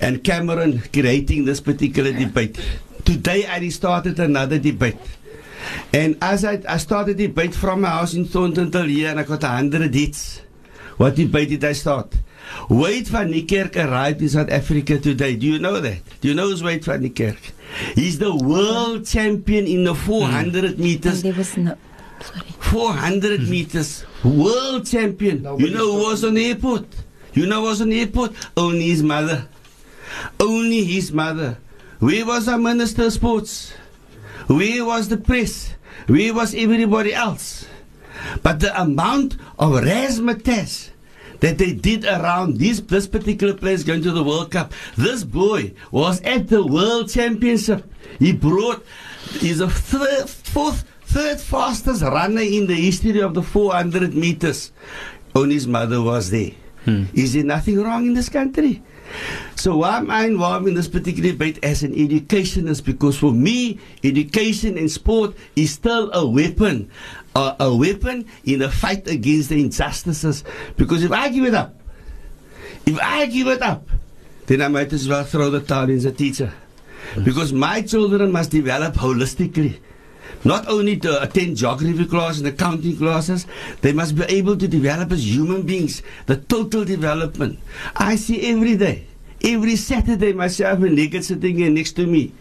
and 0.00 0.22
Cameron 0.22 0.82
creating 0.92 1.44
this 1.44 1.60
particular 1.60 2.12
debate. 2.12 2.60
Today 3.04 3.46
I 3.46 3.58
restarted 3.58 4.20
another 4.20 4.58
debate. 4.58 4.98
And 5.92 6.16
as 6.22 6.44
I, 6.44 6.62
I 6.68 6.76
started 6.76 7.16
the 7.16 7.26
debate 7.26 7.54
from 7.54 7.80
my 7.80 7.88
house 7.88 8.14
in 8.14 8.24
Thornton 8.26 8.70
till 8.70 8.84
here 8.84 9.10
and 9.10 9.18
I 9.18 9.24
got 9.24 9.42
a 9.42 9.48
hundred 9.48 9.94
hits. 9.94 10.40
What 10.96 11.14
debate 11.16 11.48
did 11.48 11.64
I 11.64 11.72
start? 11.72 12.12
Wade 12.68 13.08
van 13.08 13.32
Niekerk 13.32 13.76
arrived 13.76 14.22
in 14.22 14.28
South 14.28 14.50
Africa 14.50 14.98
today. 14.98 15.36
Do 15.36 15.46
you 15.46 15.58
know 15.58 15.80
that? 15.80 16.00
Do 16.20 16.28
you 16.28 16.34
know 16.34 16.48
who's 16.48 16.62
Wade 16.62 16.84
van 16.84 17.02
Niekerk? 17.02 17.52
He's 17.94 18.18
the 18.18 18.34
world 18.34 19.06
champion 19.06 19.66
in 19.66 19.84
the 19.84 19.94
400 19.94 20.60
hmm. 20.60 20.66
And 20.66 20.78
meters. 20.78 21.22
there 21.22 21.34
was 21.34 21.56
no. 21.56 21.76
Sorry. 22.20 22.48
400 22.60 23.48
meters. 23.48 24.04
World 24.24 24.86
champion. 24.86 25.44
you 25.58 25.70
know 25.70 25.92
who 25.92 26.02
was 26.10 26.24
on 26.24 26.34
the 26.34 26.46
airport? 26.46 26.86
You 27.34 27.46
know 27.46 27.60
who 27.60 27.66
was 27.66 27.80
on 27.80 27.90
the 27.90 28.00
airport? 28.00 28.32
Only 28.56 28.88
his 28.88 29.02
mother. 29.02 29.46
Only 30.40 30.84
his 30.84 31.12
mother. 31.12 31.58
Where 32.00 32.26
was 32.26 32.48
our 32.48 32.58
Minister 32.58 33.06
of 33.06 33.12
Sports? 33.12 33.72
Where 34.46 34.84
was 34.84 35.08
the 35.08 35.16
press? 35.16 35.74
Where 36.06 36.32
was 36.34 36.54
everybody 36.54 37.14
else? 37.14 37.66
But 38.42 38.60
the 38.60 38.80
amount 38.80 39.34
of 39.58 39.72
razzmatazz 39.82 40.90
that 41.40 41.58
they 41.58 41.72
did 41.72 42.04
around 42.04 42.58
this, 42.58 42.80
this 42.80 43.06
particular 43.06 43.54
place 43.54 43.84
going 43.84 44.02
to 44.02 44.10
the 44.10 44.24
World 44.24 44.50
Cup, 44.50 44.72
this 44.96 45.24
boy 45.24 45.72
was 45.90 46.20
at 46.22 46.48
the 46.48 46.64
World 46.64 47.10
Championship. 47.10 47.90
He 48.18 48.32
brought, 48.32 48.84
he's 49.32 49.58
the 49.58 49.68
third, 49.68 50.28
fourth, 50.28 50.84
third 51.02 51.40
fastest 51.40 52.02
runner 52.02 52.42
in 52.42 52.66
the 52.66 52.74
history 52.74 53.20
of 53.20 53.34
the 53.34 53.42
400 53.42 54.14
meters. 54.14 54.72
Only 55.34 55.54
his 55.54 55.66
mother 55.66 56.02
was 56.02 56.30
there. 56.30 56.52
Hmm. 56.84 57.04
Is 57.12 57.34
there 57.34 57.44
nothing 57.44 57.80
wrong 57.80 58.06
in 58.06 58.14
this 58.14 58.28
country? 58.28 58.82
So 59.56 59.78
why 59.78 59.98
am 59.98 60.10
I 60.10 60.26
involved 60.26 60.68
in 60.68 60.74
this 60.74 60.88
particular 60.88 61.32
debate 61.32 61.58
as 61.62 61.82
an 61.82 61.94
educationist? 61.94 62.84
Because 62.84 63.18
for 63.18 63.32
me, 63.32 63.78
education 64.04 64.78
and 64.78 64.90
sport 64.90 65.34
is 65.56 65.72
still 65.72 66.10
a 66.12 66.26
weapon, 66.26 66.90
a, 67.38 67.56
a 67.60 67.76
weapon 67.76 68.26
in 68.44 68.58
the 68.58 68.70
fight 68.70 69.06
against 69.06 69.48
the 69.48 69.60
injustices. 69.60 70.44
Because 70.76 71.04
if 71.04 71.12
I 71.12 71.28
give 71.28 71.44
it 71.44 71.54
up, 71.54 71.74
if 72.86 72.98
I 73.00 73.26
give 73.26 73.46
it 73.48 73.62
up, 73.62 73.88
then 74.46 74.62
I 74.62 74.68
might 74.68 74.92
as 74.92 75.08
well 75.08 75.24
throw 75.24 75.50
the 75.50 75.60
towel 75.60 75.90
in 75.90 76.04
a 76.06 76.12
teacher. 76.12 76.52
Because 77.22 77.52
my 77.52 77.82
children 77.82 78.32
must 78.32 78.50
develop 78.50 78.94
holistically. 78.94 79.78
Not 80.44 80.68
only 80.68 80.96
to 80.98 81.22
attend 81.22 81.56
geography 81.56 82.04
classes 82.06 82.40
and 82.40 82.48
accounting 82.48 82.96
classes, 82.96 83.46
they 83.80 83.92
must 83.92 84.14
be 84.14 84.24
able 84.24 84.56
to 84.56 84.68
develop 84.68 85.10
as 85.12 85.26
human 85.26 85.62
beings, 85.62 86.02
the 86.26 86.36
total 86.36 86.84
development. 86.84 87.58
I 87.96 88.16
see 88.16 88.46
every 88.52 88.76
day, 88.76 89.06
every 89.42 89.76
Saturday, 89.76 90.32
myself 90.32 90.80
and 90.80 90.96
Leggett 90.96 91.24
sitting 91.24 91.56
here 91.56 91.70
next 91.70 91.92
to 91.92 92.06
me. 92.06 92.32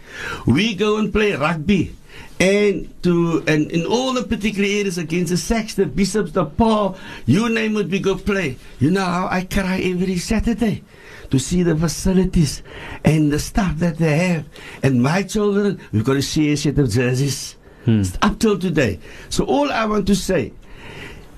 We 0.45 0.75
go 0.75 0.97
and 0.97 1.11
play 1.11 1.33
rugby. 1.33 1.95
And 2.39 2.93
to 3.03 3.43
and 3.47 3.71
in 3.71 3.85
all 3.85 4.13
the 4.13 4.23
particular 4.23 4.67
areas 4.67 4.97
against 4.97 5.31
the 5.31 5.37
SACS, 5.37 5.73
the 5.75 5.85
Bishops, 5.87 6.31
the 6.31 6.45
Paul, 6.45 6.95
you 7.25 7.49
name 7.49 7.75
it, 7.77 7.87
we 7.87 7.99
go 7.99 8.15
play. 8.15 8.57
You 8.79 8.91
know 8.91 9.05
how 9.05 9.27
I 9.31 9.43
cry 9.43 9.79
every 9.79 10.17
Saturday 10.17 10.83
to 11.31 11.39
see 11.39 11.63
the 11.63 11.75
facilities 11.75 12.63
and 13.03 13.31
the 13.31 13.39
stuff 13.39 13.77
that 13.77 13.97
they 13.97 14.17
have. 14.17 14.45
And 14.83 15.01
my 15.01 15.23
children, 15.23 15.79
we've 15.91 16.03
got 16.03 16.13
to 16.13 16.21
see 16.21 16.51
a 16.51 16.57
set 16.57 16.77
of 16.77 16.89
jerseys 16.89 17.55
hmm. 17.85 18.03
up 18.21 18.39
till 18.39 18.59
today. 18.59 18.99
So 19.29 19.43
all 19.45 19.71
I 19.71 19.85
want 19.85 20.07
to 20.07 20.15
say, 20.15 20.53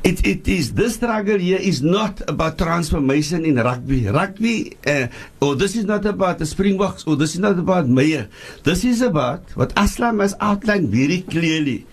it, 0.03 0.25
it 0.25 0.47
is 0.47 0.73
this 0.73 0.95
struggle 0.95 1.37
here 1.37 1.59
is 1.59 1.81
not 1.81 2.21
about 2.29 2.57
transformation 2.57 3.45
in 3.45 3.55
rugby. 3.57 4.07
Rugby, 4.07 4.77
uh, 4.87 5.07
or 5.41 5.55
this 5.55 5.75
is 5.75 5.85
not 5.85 6.05
about 6.05 6.39
the 6.39 6.45
Springboks, 6.45 7.05
or 7.05 7.15
this 7.15 7.33
is 7.33 7.39
not 7.39 7.59
about 7.59 7.87
Meyer. 7.87 8.29
This 8.63 8.85
is 8.85 9.01
about 9.01 9.43
what 9.55 9.75
Aslam 9.75 10.21
has 10.21 10.35
outlined 10.39 10.89
very 10.89 11.21
clearly. 11.21 11.85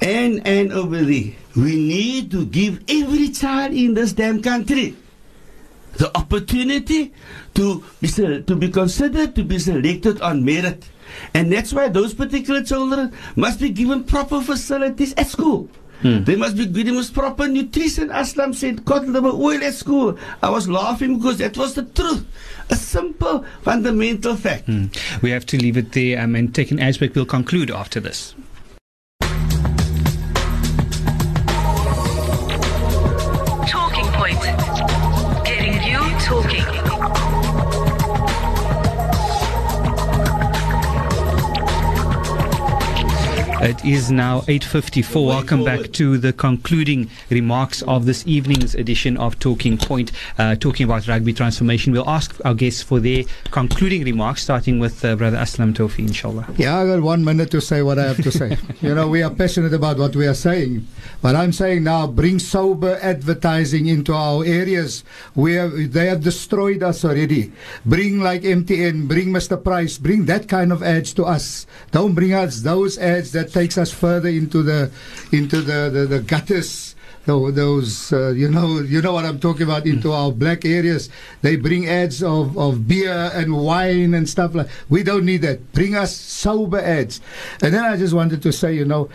And 0.00 0.46
and 0.46 0.72
over 0.72 1.02
there, 1.02 1.32
we 1.56 1.76
need 1.76 2.30
to 2.30 2.46
give 2.46 2.82
every 2.88 3.28
child 3.28 3.74
in 3.74 3.92
this 3.94 4.12
damn 4.12 4.40
country 4.40 4.96
the 5.98 6.16
opportunity 6.16 7.12
to 7.54 7.84
be 8.00 8.08
to 8.08 8.56
be 8.56 8.70
considered 8.70 9.34
to 9.34 9.44
be 9.44 9.58
selected 9.58 10.22
on 10.22 10.42
merit. 10.42 10.88
And 11.34 11.52
that's 11.52 11.74
why 11.74 11.88
those 11.88 12.14
particular 12.14 12.62
children 12.62 13.12
must 13.36 13.60
be 13.60 13.68
given 13.68 14.04
proper 14.04 14.40
facilities 14.40 15.12
at 15.18 15.26
school. 15.26 15.68
They 16.02 16.36
must 16.36 16.56
be 16.56 16.66
given 16.66 16.96
with 16.96 17.12
proper 17.12 17.46
nutrition. 17.48 18.08
Aslam 18.08 18.54
said, 18.54 18.86
liver 18.86 19.28
oil 19.28 19.62
at 19.62 19.74
school. 19.74 20.18
I 20.42 20.50
was 20.50 20.68
laughing 20.68 21.18
because 21.18 21.38
that 21.38 21.56
was 21.56 21.74
the 21.74 21.84
truth. 21.84 22.24
A 22.70 22.76
simple, 22.76 23.44
fundamental 23.62 24.36
fact. 24.36 24.66
Hmm. 24.66 24.86
We 25.22 25.30
have 25.30 25.46
to 25.46 25.58
leave 25.58 25.76
it 25.76 25.92
there 25.92 26.20
um, 26.22 26.34
and 26.36 26.54
take 26.54 26.70
an 26.70 26.78
break. 26.98 27.14
We'll 27.14 27.26
conclude 27.26 27.70
after 27.70 28.00
this. 28.00 28.34
It 43.62 43.84
is 43.84 44.10
now 44.10 44.40
8.54. 44.40 45.26
Welcome 45.26 45.64
back 45.64 45.92
to 45.92 46.16
the 46.16 46.32
concluding 46.32 47.10
remarks 47.28 47.82
of 47.82 48.06
this 48.06 48.26
evening's 48.26 48.74
edition 48.74 49.18
of 49.18 49.38
Talking 49.38 49.76
Point, 49.76 50.12
uh, 50.38 50.54
talking 50.54 50.84
about 50.84 51.06
rugby 51.06 51.34
transformation. 51.34 51.92
We'll 51.92 52.08
ask 52.08 52.40
our 52.46 52.54
guests 52.54 52.80
for 52.80 53.00
their 53.00 53.24
concluding 53.50 54.02
remarks, 54.04 54.44
starting 54.44 54.78
with 54.78 55.04
uh, 55.04 55.14
Brother 55.14 55.36
Aslam 55.36 55.74
Tofi, 55.74 56.04
inshallah. 56.06 56.46
Yeah, 56.56 56.78
I've 56.78 56.88
got 56.88 57.02
one 57.02 57.22
minute 57.22 57.50
to 57.50 57.60
say 57.60 57.82
what 57.82 57.98
I 57.98 58.04
have 58.04 58.22
to 58.22 58.32
say. 58.32 58.56
you 58.80 58.94
know, 58.94 59.08
we 59.08 59.22
are 59.22 59.30
passionate 59.30 59.74
about 59.74 59.98
what 59.98 60.16
we 60.16 60.26
are 60.26 60.32
saying. 60.32 60.86
But 61.20 61.36
I'm 61.36 61.52
saying 61.52 61.84
now, 61.84 62.06
bring 62.06 62.38
sober 62.38 62.98
advertising 63.02 63.88
into 63.88 64.14
our 64.14 64.42
areas 64.42 65.04
where 65.34 65.68
they 65.68 66.06
have 66.06 66.22
destroyed 66.22 66.82
us 66.82 67.04
already. 67.04 67.52
Bring 67.84 68.20
like 68.20 68.40
MTN, 68.40 69.06
bring 69.06 69.28
Mr. 69.28 69.62
Price, 69.62 69.98
bring 69.98 70.24
that 70.24 70.48
kind 70.48 70.72
of 70.72 70.82
ads 70.82 71.12
to 71.12 71.26
us. 71.26 71.66
Don't 71.90 72.14
bring 72.14 72.32
us 72.32 72.62
those 72.62 72.96
ads 72.96 73.32
that 73.32 73.49
takes 73.52 73.78
us 73.78 73.92
further 73.92 74.28
into 74.28 74.62
the 74.62 74.90
into 75.32 75.60
the, 75.60 75.90
the, 75.92 76.06
the 76.06 76.20
gutters. 76.20 76.96
Those, 77.26 78.12
uh, 78.12 78.30
you 78.30 78.48
know, 78.50 78.80
you 78.80 79.00
know 79.00 79.12
what 79.12 79.24
I'm 79.24 79.38
talking 79.38 79.62
about. 79.62 79.86
Into 79.86 80.10
our 80.10 80.32
black 80.32 80.64
areas, 80.64 81.10
they 81.42 81.54
bring 81.54 81.86
ads 81.86 82.24
of, 82.24 82.58
of 82.58 82.88
beer 82.88 83.30
and 83.34 83.56
wine 83.56 84.14
and 84.14 84.28
stuff 84.28 84.52
like. 84.52 84.68
We 84.88 85.04
don't 85.04 85.24
need 85.24 85.42
that. 85.42 85.72
Bring 85.72 85.94
us 85.94 86.16
sober 86.16 86.80
ads. 86.80 87.20
And 87.62 87.72
then 87.72 87.84
I 87.84 87.96
just 87.96 88.14
wanted 88.14 88.42
to 88.42 88.52
say, 88.52 88.74
you 88.74 88.84
know, 88.84 89.10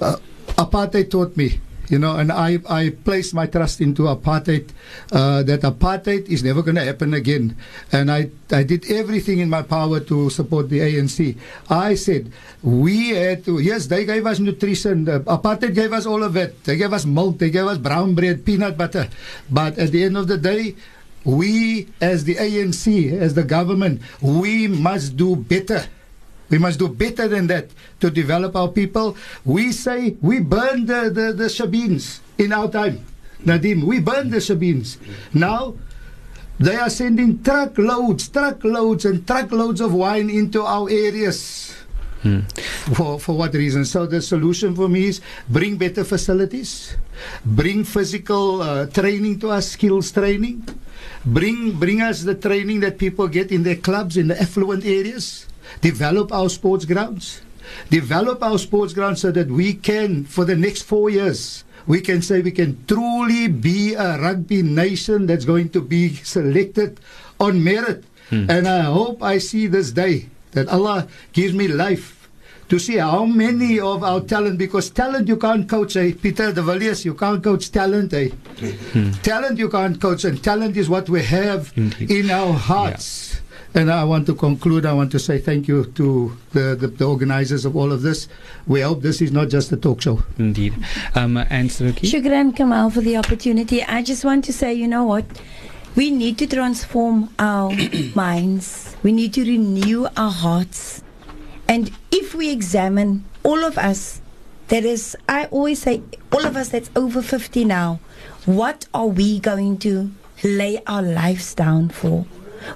uh, 0.00 0.16
apartheid 0.56 1.10
taught 1.10 1.36
me, 1.36 1.60
you 1.90 1.98
know, 1.98 2.16
and 2.16 2.30
I, 2.30 2.58
I 2.70 2.90
placed 2.90 3.34
my 3.34 3.46
trust 3.46 3.80
into 3.80 4.02
apartheid, 4.02 4.70
uh, 5.10 5.42
that 5.42 5.62
apartheid 5.62 6.28
is 6.28 6.42
never 6.42 6.62
going 6.62 6.76
to 6.76 6.84
happen 6.84 7.12
again. 7.12 7.56
And 7.90 8.10
I, 8.10 8.30
I 8.50 8.62
did 8.62 8.90
everything 8.90 9.40
in 9.40 9.50
my 9.50 9.62
power 9.62 9.98
to 9.98 10.30
support 10.30 10.70
the 10.70 10.78
ANC. 10.78 11.36
I 11.68 11.94
said, 11.94 12.30
we 12.62 13.10
had 13.10 13.44
to, 13.46 13.58
yes, 13.58 13.86
they 13.86 14.04
gave 14.06 14.24
us 14.24 14.38
nutrition. 14.38 15.08
Uh, 15.08 15.18
apartheid 15.26 15.74
gave 15.74 15.92
us 15.92 16.06
all 16.06 16.22
of 16.22 16.36
it. 16.36 16.62
They 16.64 16.76
gave 16.76 16.92
us 16.92 17.04
milk, 17.04 17.38
they 17.38 17.50
gave 17.50 17.66
us 17.66 17.76
brown 17.76 18.14
bread, 18.14 18.46
peanut 18.46 18.78
butter. 18.78 19.08
But 19.50 19.76
at 19.76 19.90
the 19.90 20.04
end 20.04 20.16
of 20.16 20.28
the 20.28 20.38
day, 20.38 20.76
we 21.24 21.88
as 22.00 22.24
the 22.24 22.36
ANC, 22.36 23.12
as 23.12 23.34
the 23.34 23.44
government, 23.44 24.00
we 24.22 24.68
must 24.68 25.16
do 25.16 25.36
better. 25.36 25.84
We 26.50 26.58
must 26.58 26.78
do 26.78 26.88
better 26.88 27.28
than 27.28 27.46
that 27.46 27.70
to 28.00 28.10
develop 28.10 28.56
our 28.56 28.68
people. 28.68 29.16
We 29.44 29.72
say 29.72 30.16
we 30.20 30.40
burned 30.40 30.88
the, 30.88 31.10
the, 31.10 31.32
the 31.32 31.48
shebeens 31.48 32.20
in 32.38 32.52
our 32.52 32.68
time. 32.68 33.06
Nadim, 33.44 33.84
we 33.84 34.00
burned 34.00 34.32
the 34.32 34.38
shebeens. 34.38 34.98
Now 35.32 35.76
they 36.58 36.76
are 36.76 36.90
sending 36.90 37.42
truckloads, 37.42 38.28
truckloads, 38.28 39.06
and 39.06 39.26
truckloads 39.26 39.80
of 39.80 39.94
wine 39.94 40.28
into 40.28 40.62
our 40.62 40.90
areas. 40.90 41.74
For, 42.92 43.18
for 43.18 43.32
what 43.32 43.54
reason? 43.54 43.86
So 43.86 44.04
the 44.04 44.20
solution 44.20 44.76
for 44.76 44.90
me 44.90 45.08
is 45.08 45.22
bring 45.48 45.78
better 45.78 46.04
facilities, 46.04 46.94
bring 47.46 47.84
physical 47.84 48.60
uh, 48.60 48.86
training 48.92 49.40
to 49.40 49.48
us, 49.48 49.72
skills 49.72 50.12
training, 50.12 50.68
bring 51.24 51.72
bring 51.80 52.02
us 52.02 52.20
the 52.20 52.34
training 52.34 52.80
that 52.80 52.98
people 52.98 53.26
get 53.26 53.50
in 53.50 53.62
their 53.62 53.80
clubs 53.80 54.18
in 54.18 54.28
the 54.28 54.36
affluent 54.36 54.84
areas, 54.84 55.46
develop 55.80 56.32
our 56.32 56.48
sports 56.48 56.84
grounds, 56.84 57.42
develop 57.90 58.42
our 58.42 58.58
sports 58.58 58.92
grounds 58.92 59.20
so 59.20 59.30
that 59.30 59.48
we 59.48 59.74
can, 59.74 60.24
for 60.24 60.44
the 60.44 60.56
next 60.56 60.82
four 60.82 61.10
years, 61.10 61.64
we 61.86 62.00
can 62.00 62.22
say 62.22 62.40
we 62.40 62.52
can 62.52 62.84
truly 62.86 63.48
be 63.48 63.94
a 63.94 64.18
rugby 64.18 64.62
nation 64.62 65.26
that's 65.26 65.44
going 65.44 65.70
to 65.70 65.80
be 65.80 66.14
selected 66.14 67.00
on 67.38 67.62
merit. 67.64 68.04
And 68.30 68.68
I 68.68 68.82
hope 68.82 69.22
I 69.24 69.38
see 69.38 69.66
this 69.66 69.90
day 69.90 70.28
that 70.52 70.68
Allah 70.68 71.08
gives 71.32 71.52
me 71.52 71.66
life 71.66 72.28
to 72.68 72.78
see 72.78 72.98
how 72.98 73.24
many 73.24 73.80
of 73.80 74.04
our 74.04 74.20
talent, 74.20 74.56
because 74.56 74.90
talent 74.90 75.26
you 75.26 75.36
can't 75.36 75.68
coach, 75.68 75.96
eh? 75.96 76.12
Peter 76.22 76.52
de 76.52 76.62
Villiers, 76.62 77.04
you 77.04 77.14
can't 77.14 77.42
coach 77.42 77.72
talent, 77.72 78.12
eh? 78.14 78.28
Talent 79.24 79.58
you 79.58 79.68
can't 79.68 80.00
coach, 80.00 80.22
and 80.24 80.40
talent 80.44 80.76
is 80.76 80.88
what 80.88 81.08
we 81.08 81.24
have 81.24 81.72
Indeed. 81.74 82.10
in 82.10 82.30
our 82.30 82.52
hearts. 82.52 83.40
And 83.74 83.90
I 83.90 84.02
want 84.04 84.26
to 84.26 84.34
conclude. 84.34 84.84
I 84.84 84.92
want 84.92 85.12
to 85.12 85.18
say 85.18 85.38
thank 85.38 85.68
you 85.68 85.84
to 85.84 86.36
the, 86.52 86.74
the, 86.74 86.88
the 86.88 87.04
organizers 87.04 87.64
of 87.64 87.76
all 87.76 87.92
of 87.92 88.02
this. 88.02 88.26
We 88.66 88.80
hope 88.80 89.00
this 89.02 89.22
is 89.22 89.30
not 89.30 89.48
just 89.48 89.70
a 89.70 89.76
talk 89.76 90.02
show. 90.02 90.22
Indeed. 90.38 90.74
Um, 91.14 91.36
and 91.36 91.70
Saruki? 91.70 92.10
Shukran 92.10 92.56
Kamal 92.56 92.90
for 92.90 93.00
the 93.00 93.16
opportunity. 93.16 93.82
I 93.84 94.02
just 94.02 94.24
want 94.24 94.44
to 94.46 94.52
say, 94.52 94.74
you 94.74 94.88
know 94.88 95.04
what? 95.04 95.24
We 95.94 96.10
need 96.10 96.38
to 96.38 96.46
transform 96.46 97.32
our 97.38 97.72
minds. 98.14 98.96
We 99.02 99.12
need 99.12 99.34
to 99.34 99.42
renew 99.42 100.06
our 100.16 100.32
hearts. 100.32 101.02
And 101.68 101.92
if 102.10 102.34
we 102.34 102.50
examine 102.50 103.24
all 103.44 103.64
of 103.64 103.78
us, 103.78 104.20
that 104.68 104.84
is, 104.84 105.16
I 105.28 105.46
always 105.46 105.82
say, 105.82 106.02
all 106.32 106.44
of 106.44 106.56
us 106.56 106.70
that's 106.70 106.90
over 106.96 107.22
50 107.22 107.64
now, 107.64 108.00
what 108.46 108.86
are 108.94 109.06
we 109.06 109.38
going 109.38 109.78
to 109.78 110.10
lay 110.42 110.82
our 110.86 111.02
lives 111.02 111.54
down 111.54 111.88
for? 111.88 112.24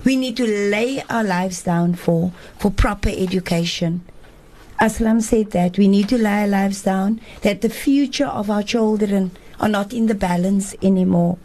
We 0.04 0.16
need 0.16 0.36
to 0.38 0.46
lay 0.46 1.02
our 1.08 1.24
lives 1.24 1.62
down 1.62 1.94
for, 1.94 2.32
for 2.58 2.70
proper 2.70 3.10
education. 3.10 4.02
Aslam 4.80 5.22
said 5.22 5.52
that 5.52 5.78
we 5.78 5.88
need 5.88 6.08
to 6.08 6.18
lay 6.18 6.42
our 6.42 6.48
lives 6.48 6.82
down, 6.82 7.20
that 7.42 7.60
the 7.60 7.68
future 7.68 8.26
of 8.26 8.50
our 8.50 8.62
children 8.62 9.30
are 9.60 9.68
not 9.68 9.92
in 9.92 10.06
the 10.06 10.14
balance 10.14 10.74
anymore. 10.82 11.38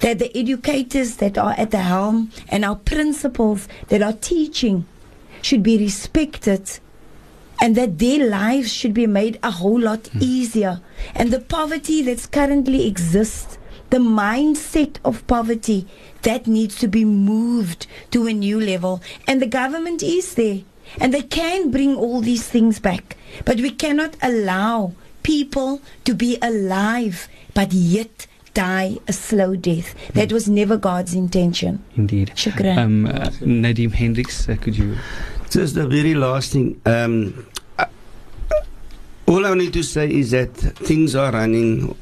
That 0.00 0.18
the 0.18 0.36
educators 0.36 1.16
that 1.16 1.36
are 1.38 1.54
at 1.58 1.70
the 1.70 1.78
helm 1.78 2.30
and 2.48 2.64
our 2.64 2.76
principals 2.76 3.68
that 3.88 4.02
are 4.02 4.12
teaching 4.12 4.86
should 5.42 5.62
be 5.62 5.78
respected 5.78 6.80
and 7.60 7.74
that 7.76 7.98
their 7.98 8.28
lives 8.28 8.72
should 8.72 8.92
be 8.92 9.06
made 9.06 9.38
a 9.42 9.50
whole 9.50 9.80
lot 9.80 10.08
hmm. 10.08 10.18
easier. 10.20 10.80
And 11.14 11.30
the 11.30 11.40
poverty 11.40 12.02
that's 12.02 12.26
currently 12.26 12.86
exists, 12.86 13.58
the 13.90 13.98
mindset 13.98 14.96
of 15.04 15.26
poverty, 15.26 15.86
that 16.22 16.46
needs 16.46 16.76
to 16.76 16.88
be 16.88 17.04
moved 17.04 17.86
to 18.10 18.26
a 18.26 18.32
new 18.32 18.60
level. 18.60 19.02
And 19.26 19.40
the 19.40 19.46
government 19.46 20.02
is 20.02 20.34
there. 20.34 20.60
And 21.00 21.12
they 21.12 21.22
can 21.22 21.70
bring 21.70 21.96
all 21.96 22.20
these 22.20 22.46
things 22.48 22.78
back. 22.78 23.16
But 23.44 23.56
we 23.56 23.70
cannot 23.70 24.16
allow 24.22 24.92
people 25.22 25.80
to 26.04 26.14
be 26.14 26.38
alive, 26.40 27.28
but 27.54 27.72
yet 27.72 28.26
die 28.54 28.96
a 29.06 29.12
slow 29.12 29.56
death. 29.56 29.94
That 30.14 30.32
was 30.32 30.48
never 30.48 30.76
God's 30.76 31.14
intention. 31.14 31.82
Indeed. 31.96 32.32
Shukran. 32.34 32.78
Um, 32.78 33.06
uh, 33.06 33.30
Nadim 33.40 33.92
Hendricks, 33.92 34.48
uh, 34.48 34.56
could 34.56 34.78
you? 34.78 34.96
Just 35.50 35.74
the 35.74 35.86
very 35.86 36.14
last 36.14 36.52
thing. 36.52 36.80
Um, 36.86 37.46
all 39.26 39.44
I 39.44 39.54
need 39.54 39.72
to 39.72 39.82
say 39.82 40.08
is 40.10 40.30
that 40.30 40.54
things 40.54 41.14
are 41.16 41.32
running 41.32 41.96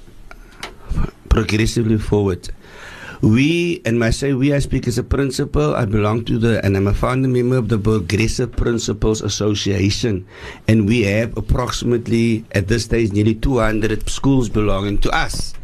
progressively 1.35 1.99
forward. 1.99 2.49
We, 3.21 3.83
and 3.85 4.03
I 4.05 4.11
say 4.11 4.35
we, 4.35 4.55
I 4.55 4.61
speak 4.61 4.87
as 4.87 4.99
a 4.99 5.03
principal, 5.03 5.75
I 5.75 5.85
belong 5.85 6.25
to 6.27 6.39
the, 6.39 6.65
and 6.65 6.77
I'm 6.77 6.87
a 6.87 6.95
founder 6.95 7.29
member 7.29 7.57
of 7.57 7.69
the 7.69 7.79
Progressive 7.79 8.53
Principals 8.53 9.21
Association. 9.21 10.27
And 10.69 10.87
we 10.87 11.03
have 11.03 11.37
approximately, 11.37 12.45
at 12.53 12.69
this 12.69 12.85
stage, 12.85 13.13
nearly 13.13 13.35
200 13.35 14.09
schools 14.09 14.49
belonging 14.49 14.99
to 14.99 15.11
us. 15.11 15.55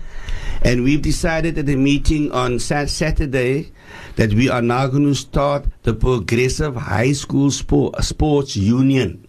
And 0.62 0.82
we've 0.82 1.02
decided 1.02 1.56
at 1.56 1.68
a 1.68 1.76
meeting 1.76 2.32
on 2.32 2.58
Saturday 2.58 3.72
that 4.16 4.34
we 4.34 4.48
are 4.50 4.62
now 4.62 4.88
going 4.88 5.04
to 5.04 5.14
start 5.14 5.66
the 5.84 5.94
Progressive 5.94 6.74
High 6.74 7.12
School 7.12 7.50
Sport, 7.50 8.02
Sports 8.02 8.56
Union. 8.56 9.26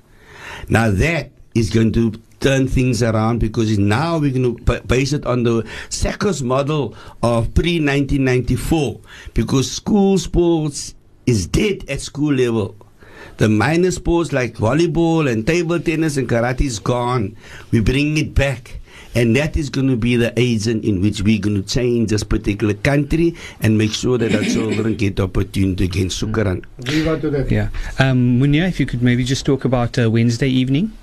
Now 0.69 0.89
that 0.89 1.31
is 1.53 1.69
going 1.69 1.91
to 1.93 2.13
turn 2.41 2.67
things 2.67 3.01
around 3.01 3.39
because 3.39 3.77
now 3.77 4.17
we're 4.17 4.33
going 4.33 4.57
to 4.57 4.63
ba- 4.63 4.81
base 4.85 5.13
it 5.13 5.25
on 5.25 5.43
the 5.43 5.63
SACOS 5.89 6.41
model 6.41 6.95
of 7.23 7.53
pre 7.53 7.79
1994 7.79 8.99
because 9.33 9.71
school 9.71 10.17
sports 10.17 10.95
is 11.25 11.47
dead 11.47 11.85
at 11.87 12.01
school 12.01 12.33
level. 12.33 12.75
The 13.37 13.47
minor 13.47 13.91
sports 13.91 14.33
like 14.33 14.55
volleyball 14.55 15.31
and 15.31 15.47
table 15.47 15.79
tennis 15.79 16.17
and 16.17 16.27
karate 16.27 16.61
is 16.61 16.79
gone. 16.79 17.37
We 17.71 17.79
bring 17.79 18.17
it 18.17 18.35
back. 18.35 18.79
And 19.13 19.35
that 19.35 19.57
is 19.57 19.69
going 19.69 19.89
to 19.89 19.97
be 19.97 20.15
the 20.15 20.31
agent 20.39 20.85
in 20.85 21.01
which 21.01 21.21
we're 21.21 21.41
going 21.41 21.61
to 21.61 21.67
change 21.67 22.11
this 22.11 22.23
particular 22.23 22.73
country 22.75 23.35
and 23.59 23.77
make 23.77 23.91
sure 23.91 24.17
that 24.17 24.33
our 24.33 24.43
children 24.43 24.95
get 24.95 25.19
opportunity 25.19 25.83
again. 25.83 26.07
Shukran. 26.07 26.63
We 26.87 27.03
got 27.03 27.19
to 27.21 27.29
that. 27.31 27.51
Yeah. 27.51 27.69
Um, 27.99 28.39
Munia, 28.39 28.69
if 28.69 28.79
you 28.79 28.85
could 28.85 29.01
maybe 29.01 29.25
just 29.25 29.45
talk 29.45 29.65
about 29.65 29.99
uh, 29.99 30.09
Wednesday 30.09 30.47
evening. 30.47 30.93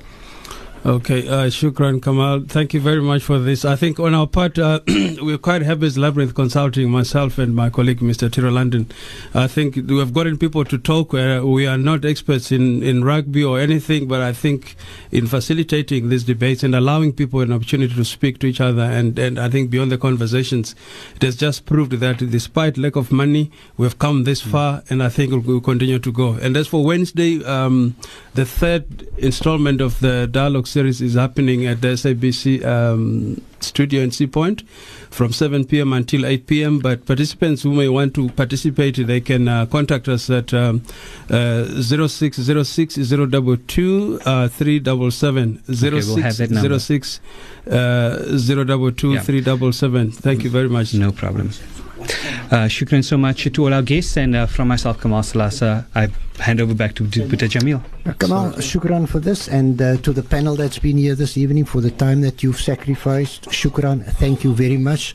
Okay, 0.89 1.29
uh, 1.29 1.49
Shukran 1.49 2.03
Kamal. 2.03 2.45
Thank 2.49 2.73
you 2.73 2.81
very 2.81 3.03
much 3.03 3.23
for 3.23 3.39
this. 3.39 3.67
I 3.67 3.77
think 3.77 4.01
on 4.01 4.15
our 4.15 4.27
part, 4.27 4.59
uh, 4.59 4.81
we're 5.21 5.37
quite 5.37 5.61
happy 5.61 5.85
as 5.85 5.99
Labyrinth 5.99 6.35
Consulting, 6.35 6.91
myself 6.91 7.37
and 7.37 7.55
my 7.55 7.69
colleague, 7.69 8.01
Mr. 8.01 8.33
Tiro 8.33 8.51
London. 8.51 8.91
I 9.35 9.49
think 9.49 9.77
we 9.77 9.99
have 9.99 10.15
gotten 10.15 10.39
people 10.39 10.65
to 10.65 10.79
talk. 10.79 11.13
Uh, 11.13 11.43
we 11.45 11.67
are 11.67 11.77
not 11.77 12.07
experts 12.07 12.51
in, 12.51 12.83
in 12.83 13.05
rugby 13.05 13.45
or 13.45 13.61
anything, 13.61 14.09
but 14.09 14.23
I 14.23 14.33
think 14.33 14.77
in 15.13 15.27
facilitating 15.27 16.09
these 16.09 16.25
debates 16.25 16.63
and 16.63 16.75
allowing 16.75 17.13
people 17.13 17.41
an 17.41 17.53
opportunity 17.53 17.95
to 17.95 18.05
speak 18.07 18.39
to 18.39 18.47
each 18.47 18.63
other, 18.63 18.85
and, 18.85 19.19
and 19.19 19.39
I 19.39 19.51
think 19.51 19.69
beyond 19.69 19.93
the 19.93 19.99
conversations, 19.99 20.75
it 21.17 21.23
has 21.23 21.37
just 21.37 21.67
proved 21.67 21.93
that 21.93 22.17
despite 22.31 22.79
lack 22.79 22.97
of 22.97 23.13
money, 23.13 23.51
we've 23.77 23.99
come 23.99 24.25
this 24.25 24.41
far, 24.41 24.83
and 24.89 25.03
I 25.03 25.11
think 25.11 25.33
we'll, 25.33 25.41
we'll 25.41 25.61
continue 25.61 25.99
to 25.99 26.11
go. 26.11 26.33
And 26.33 26.57
as 26.57 26.67
for 26.67 26.83
Wednesday, 26.83 27.45
um, 27.45 27.95
the 28.33 28.47
third 28.47 29.07
installment 29.19 29.83
of 29.83 30.01
the 30.01 30.27
dialogue 30.27 30.67
series 30.79 31.01
is 31.01 31.15
happening 31.15 31.67
at 31.67 31.81
the 31.81 31.89
SABC 31.89 32.65
um, 32.65 33.43
studio 33.59 34.01
in 34.01 34.13
Sea 34.13 34.29
Point 34.29 34.63
from 35.11 35.33
7 35.33 35.65
p.m. 35.65 35.93
until 35.93 36.25
8 36.25 36.47
p.m. 36.47 36.79
But 36.79 37.05
participants 37.05 37.65
who 37.65 37.73
may 37.75 37.89
want 37.89 38.15
to 38.15 38.29
participate, 38.29 38.95
they 39.05 39.21
can 39.21 39.49
uh, 39.49 39.67
contact 39.67 40.07
us 40.07 40.31
at 40.31 40.55
um, 40.55 40.83
uh, 41.31 41.65
0606 41.83 42.95
022 42.95 44.21
uh, 44.25 44.47
377. 44.47 45.63
Okay, 45.69 45.91
we'll 45.91 46.17
have 46.23 46.37
that 46.37 46.51
number. 46.53 46.79
0606 46.79 47.21
uh, 47.67 48.39
022 48.47 49.15
Yeah. 49.15 49.21
377. 49.23 50.13
Thank 50.13 50.45
you 50.45 50.51
very 50.51 50.69
much. 50.69 50.95
No 50.95 51.11
problem. 51.11 51.51
Uh, 52.51 52.67
shukran 52.67 53.05
so 53.05 53.19
much 53.19 53.45
to 53.53 53.65
all 53.65 53.75
our 53.75 53.83
guests 53.83 54.17
and 54.17 54.35
uh, 54.35 54.47
from 54.47 54.69
myself, 54.69 55.01
Kamal 55.01 55.23
Salasa, 55.23 55.85
I 55.95 56.09
hand 56.43 56.61
over 56.61 56.75
back 56.75 56.95
to 56.95 57.05
Boeta 57.05 57.49
Jamiel. 57.49 57.83
Kamal, 58.19 58.53
shukran 58.53 59.09
for 59.09 59.19
this, 59.19 59.49
and 59.49 59.81
uh, 59.83 59.97
to 59.99 60.13
the 60.13 60.23
panel 60.23 60.57
that's 60.57 60.79
been 60.79 60.97
here 60.97 61.15
this 61.15 61.37
evening 61.37 61.65
for 61.65 61.81
the 61.81 61.91
time 61.91 62.23
that 62.23 62.43
you've 62.43 62.61
sacrificed. 62.61 63.43
Shukran, 63.51 64.05
thank 64.15 64.45
you 64.45 64.55
very 64.55 64.79
much. 64.79 65.15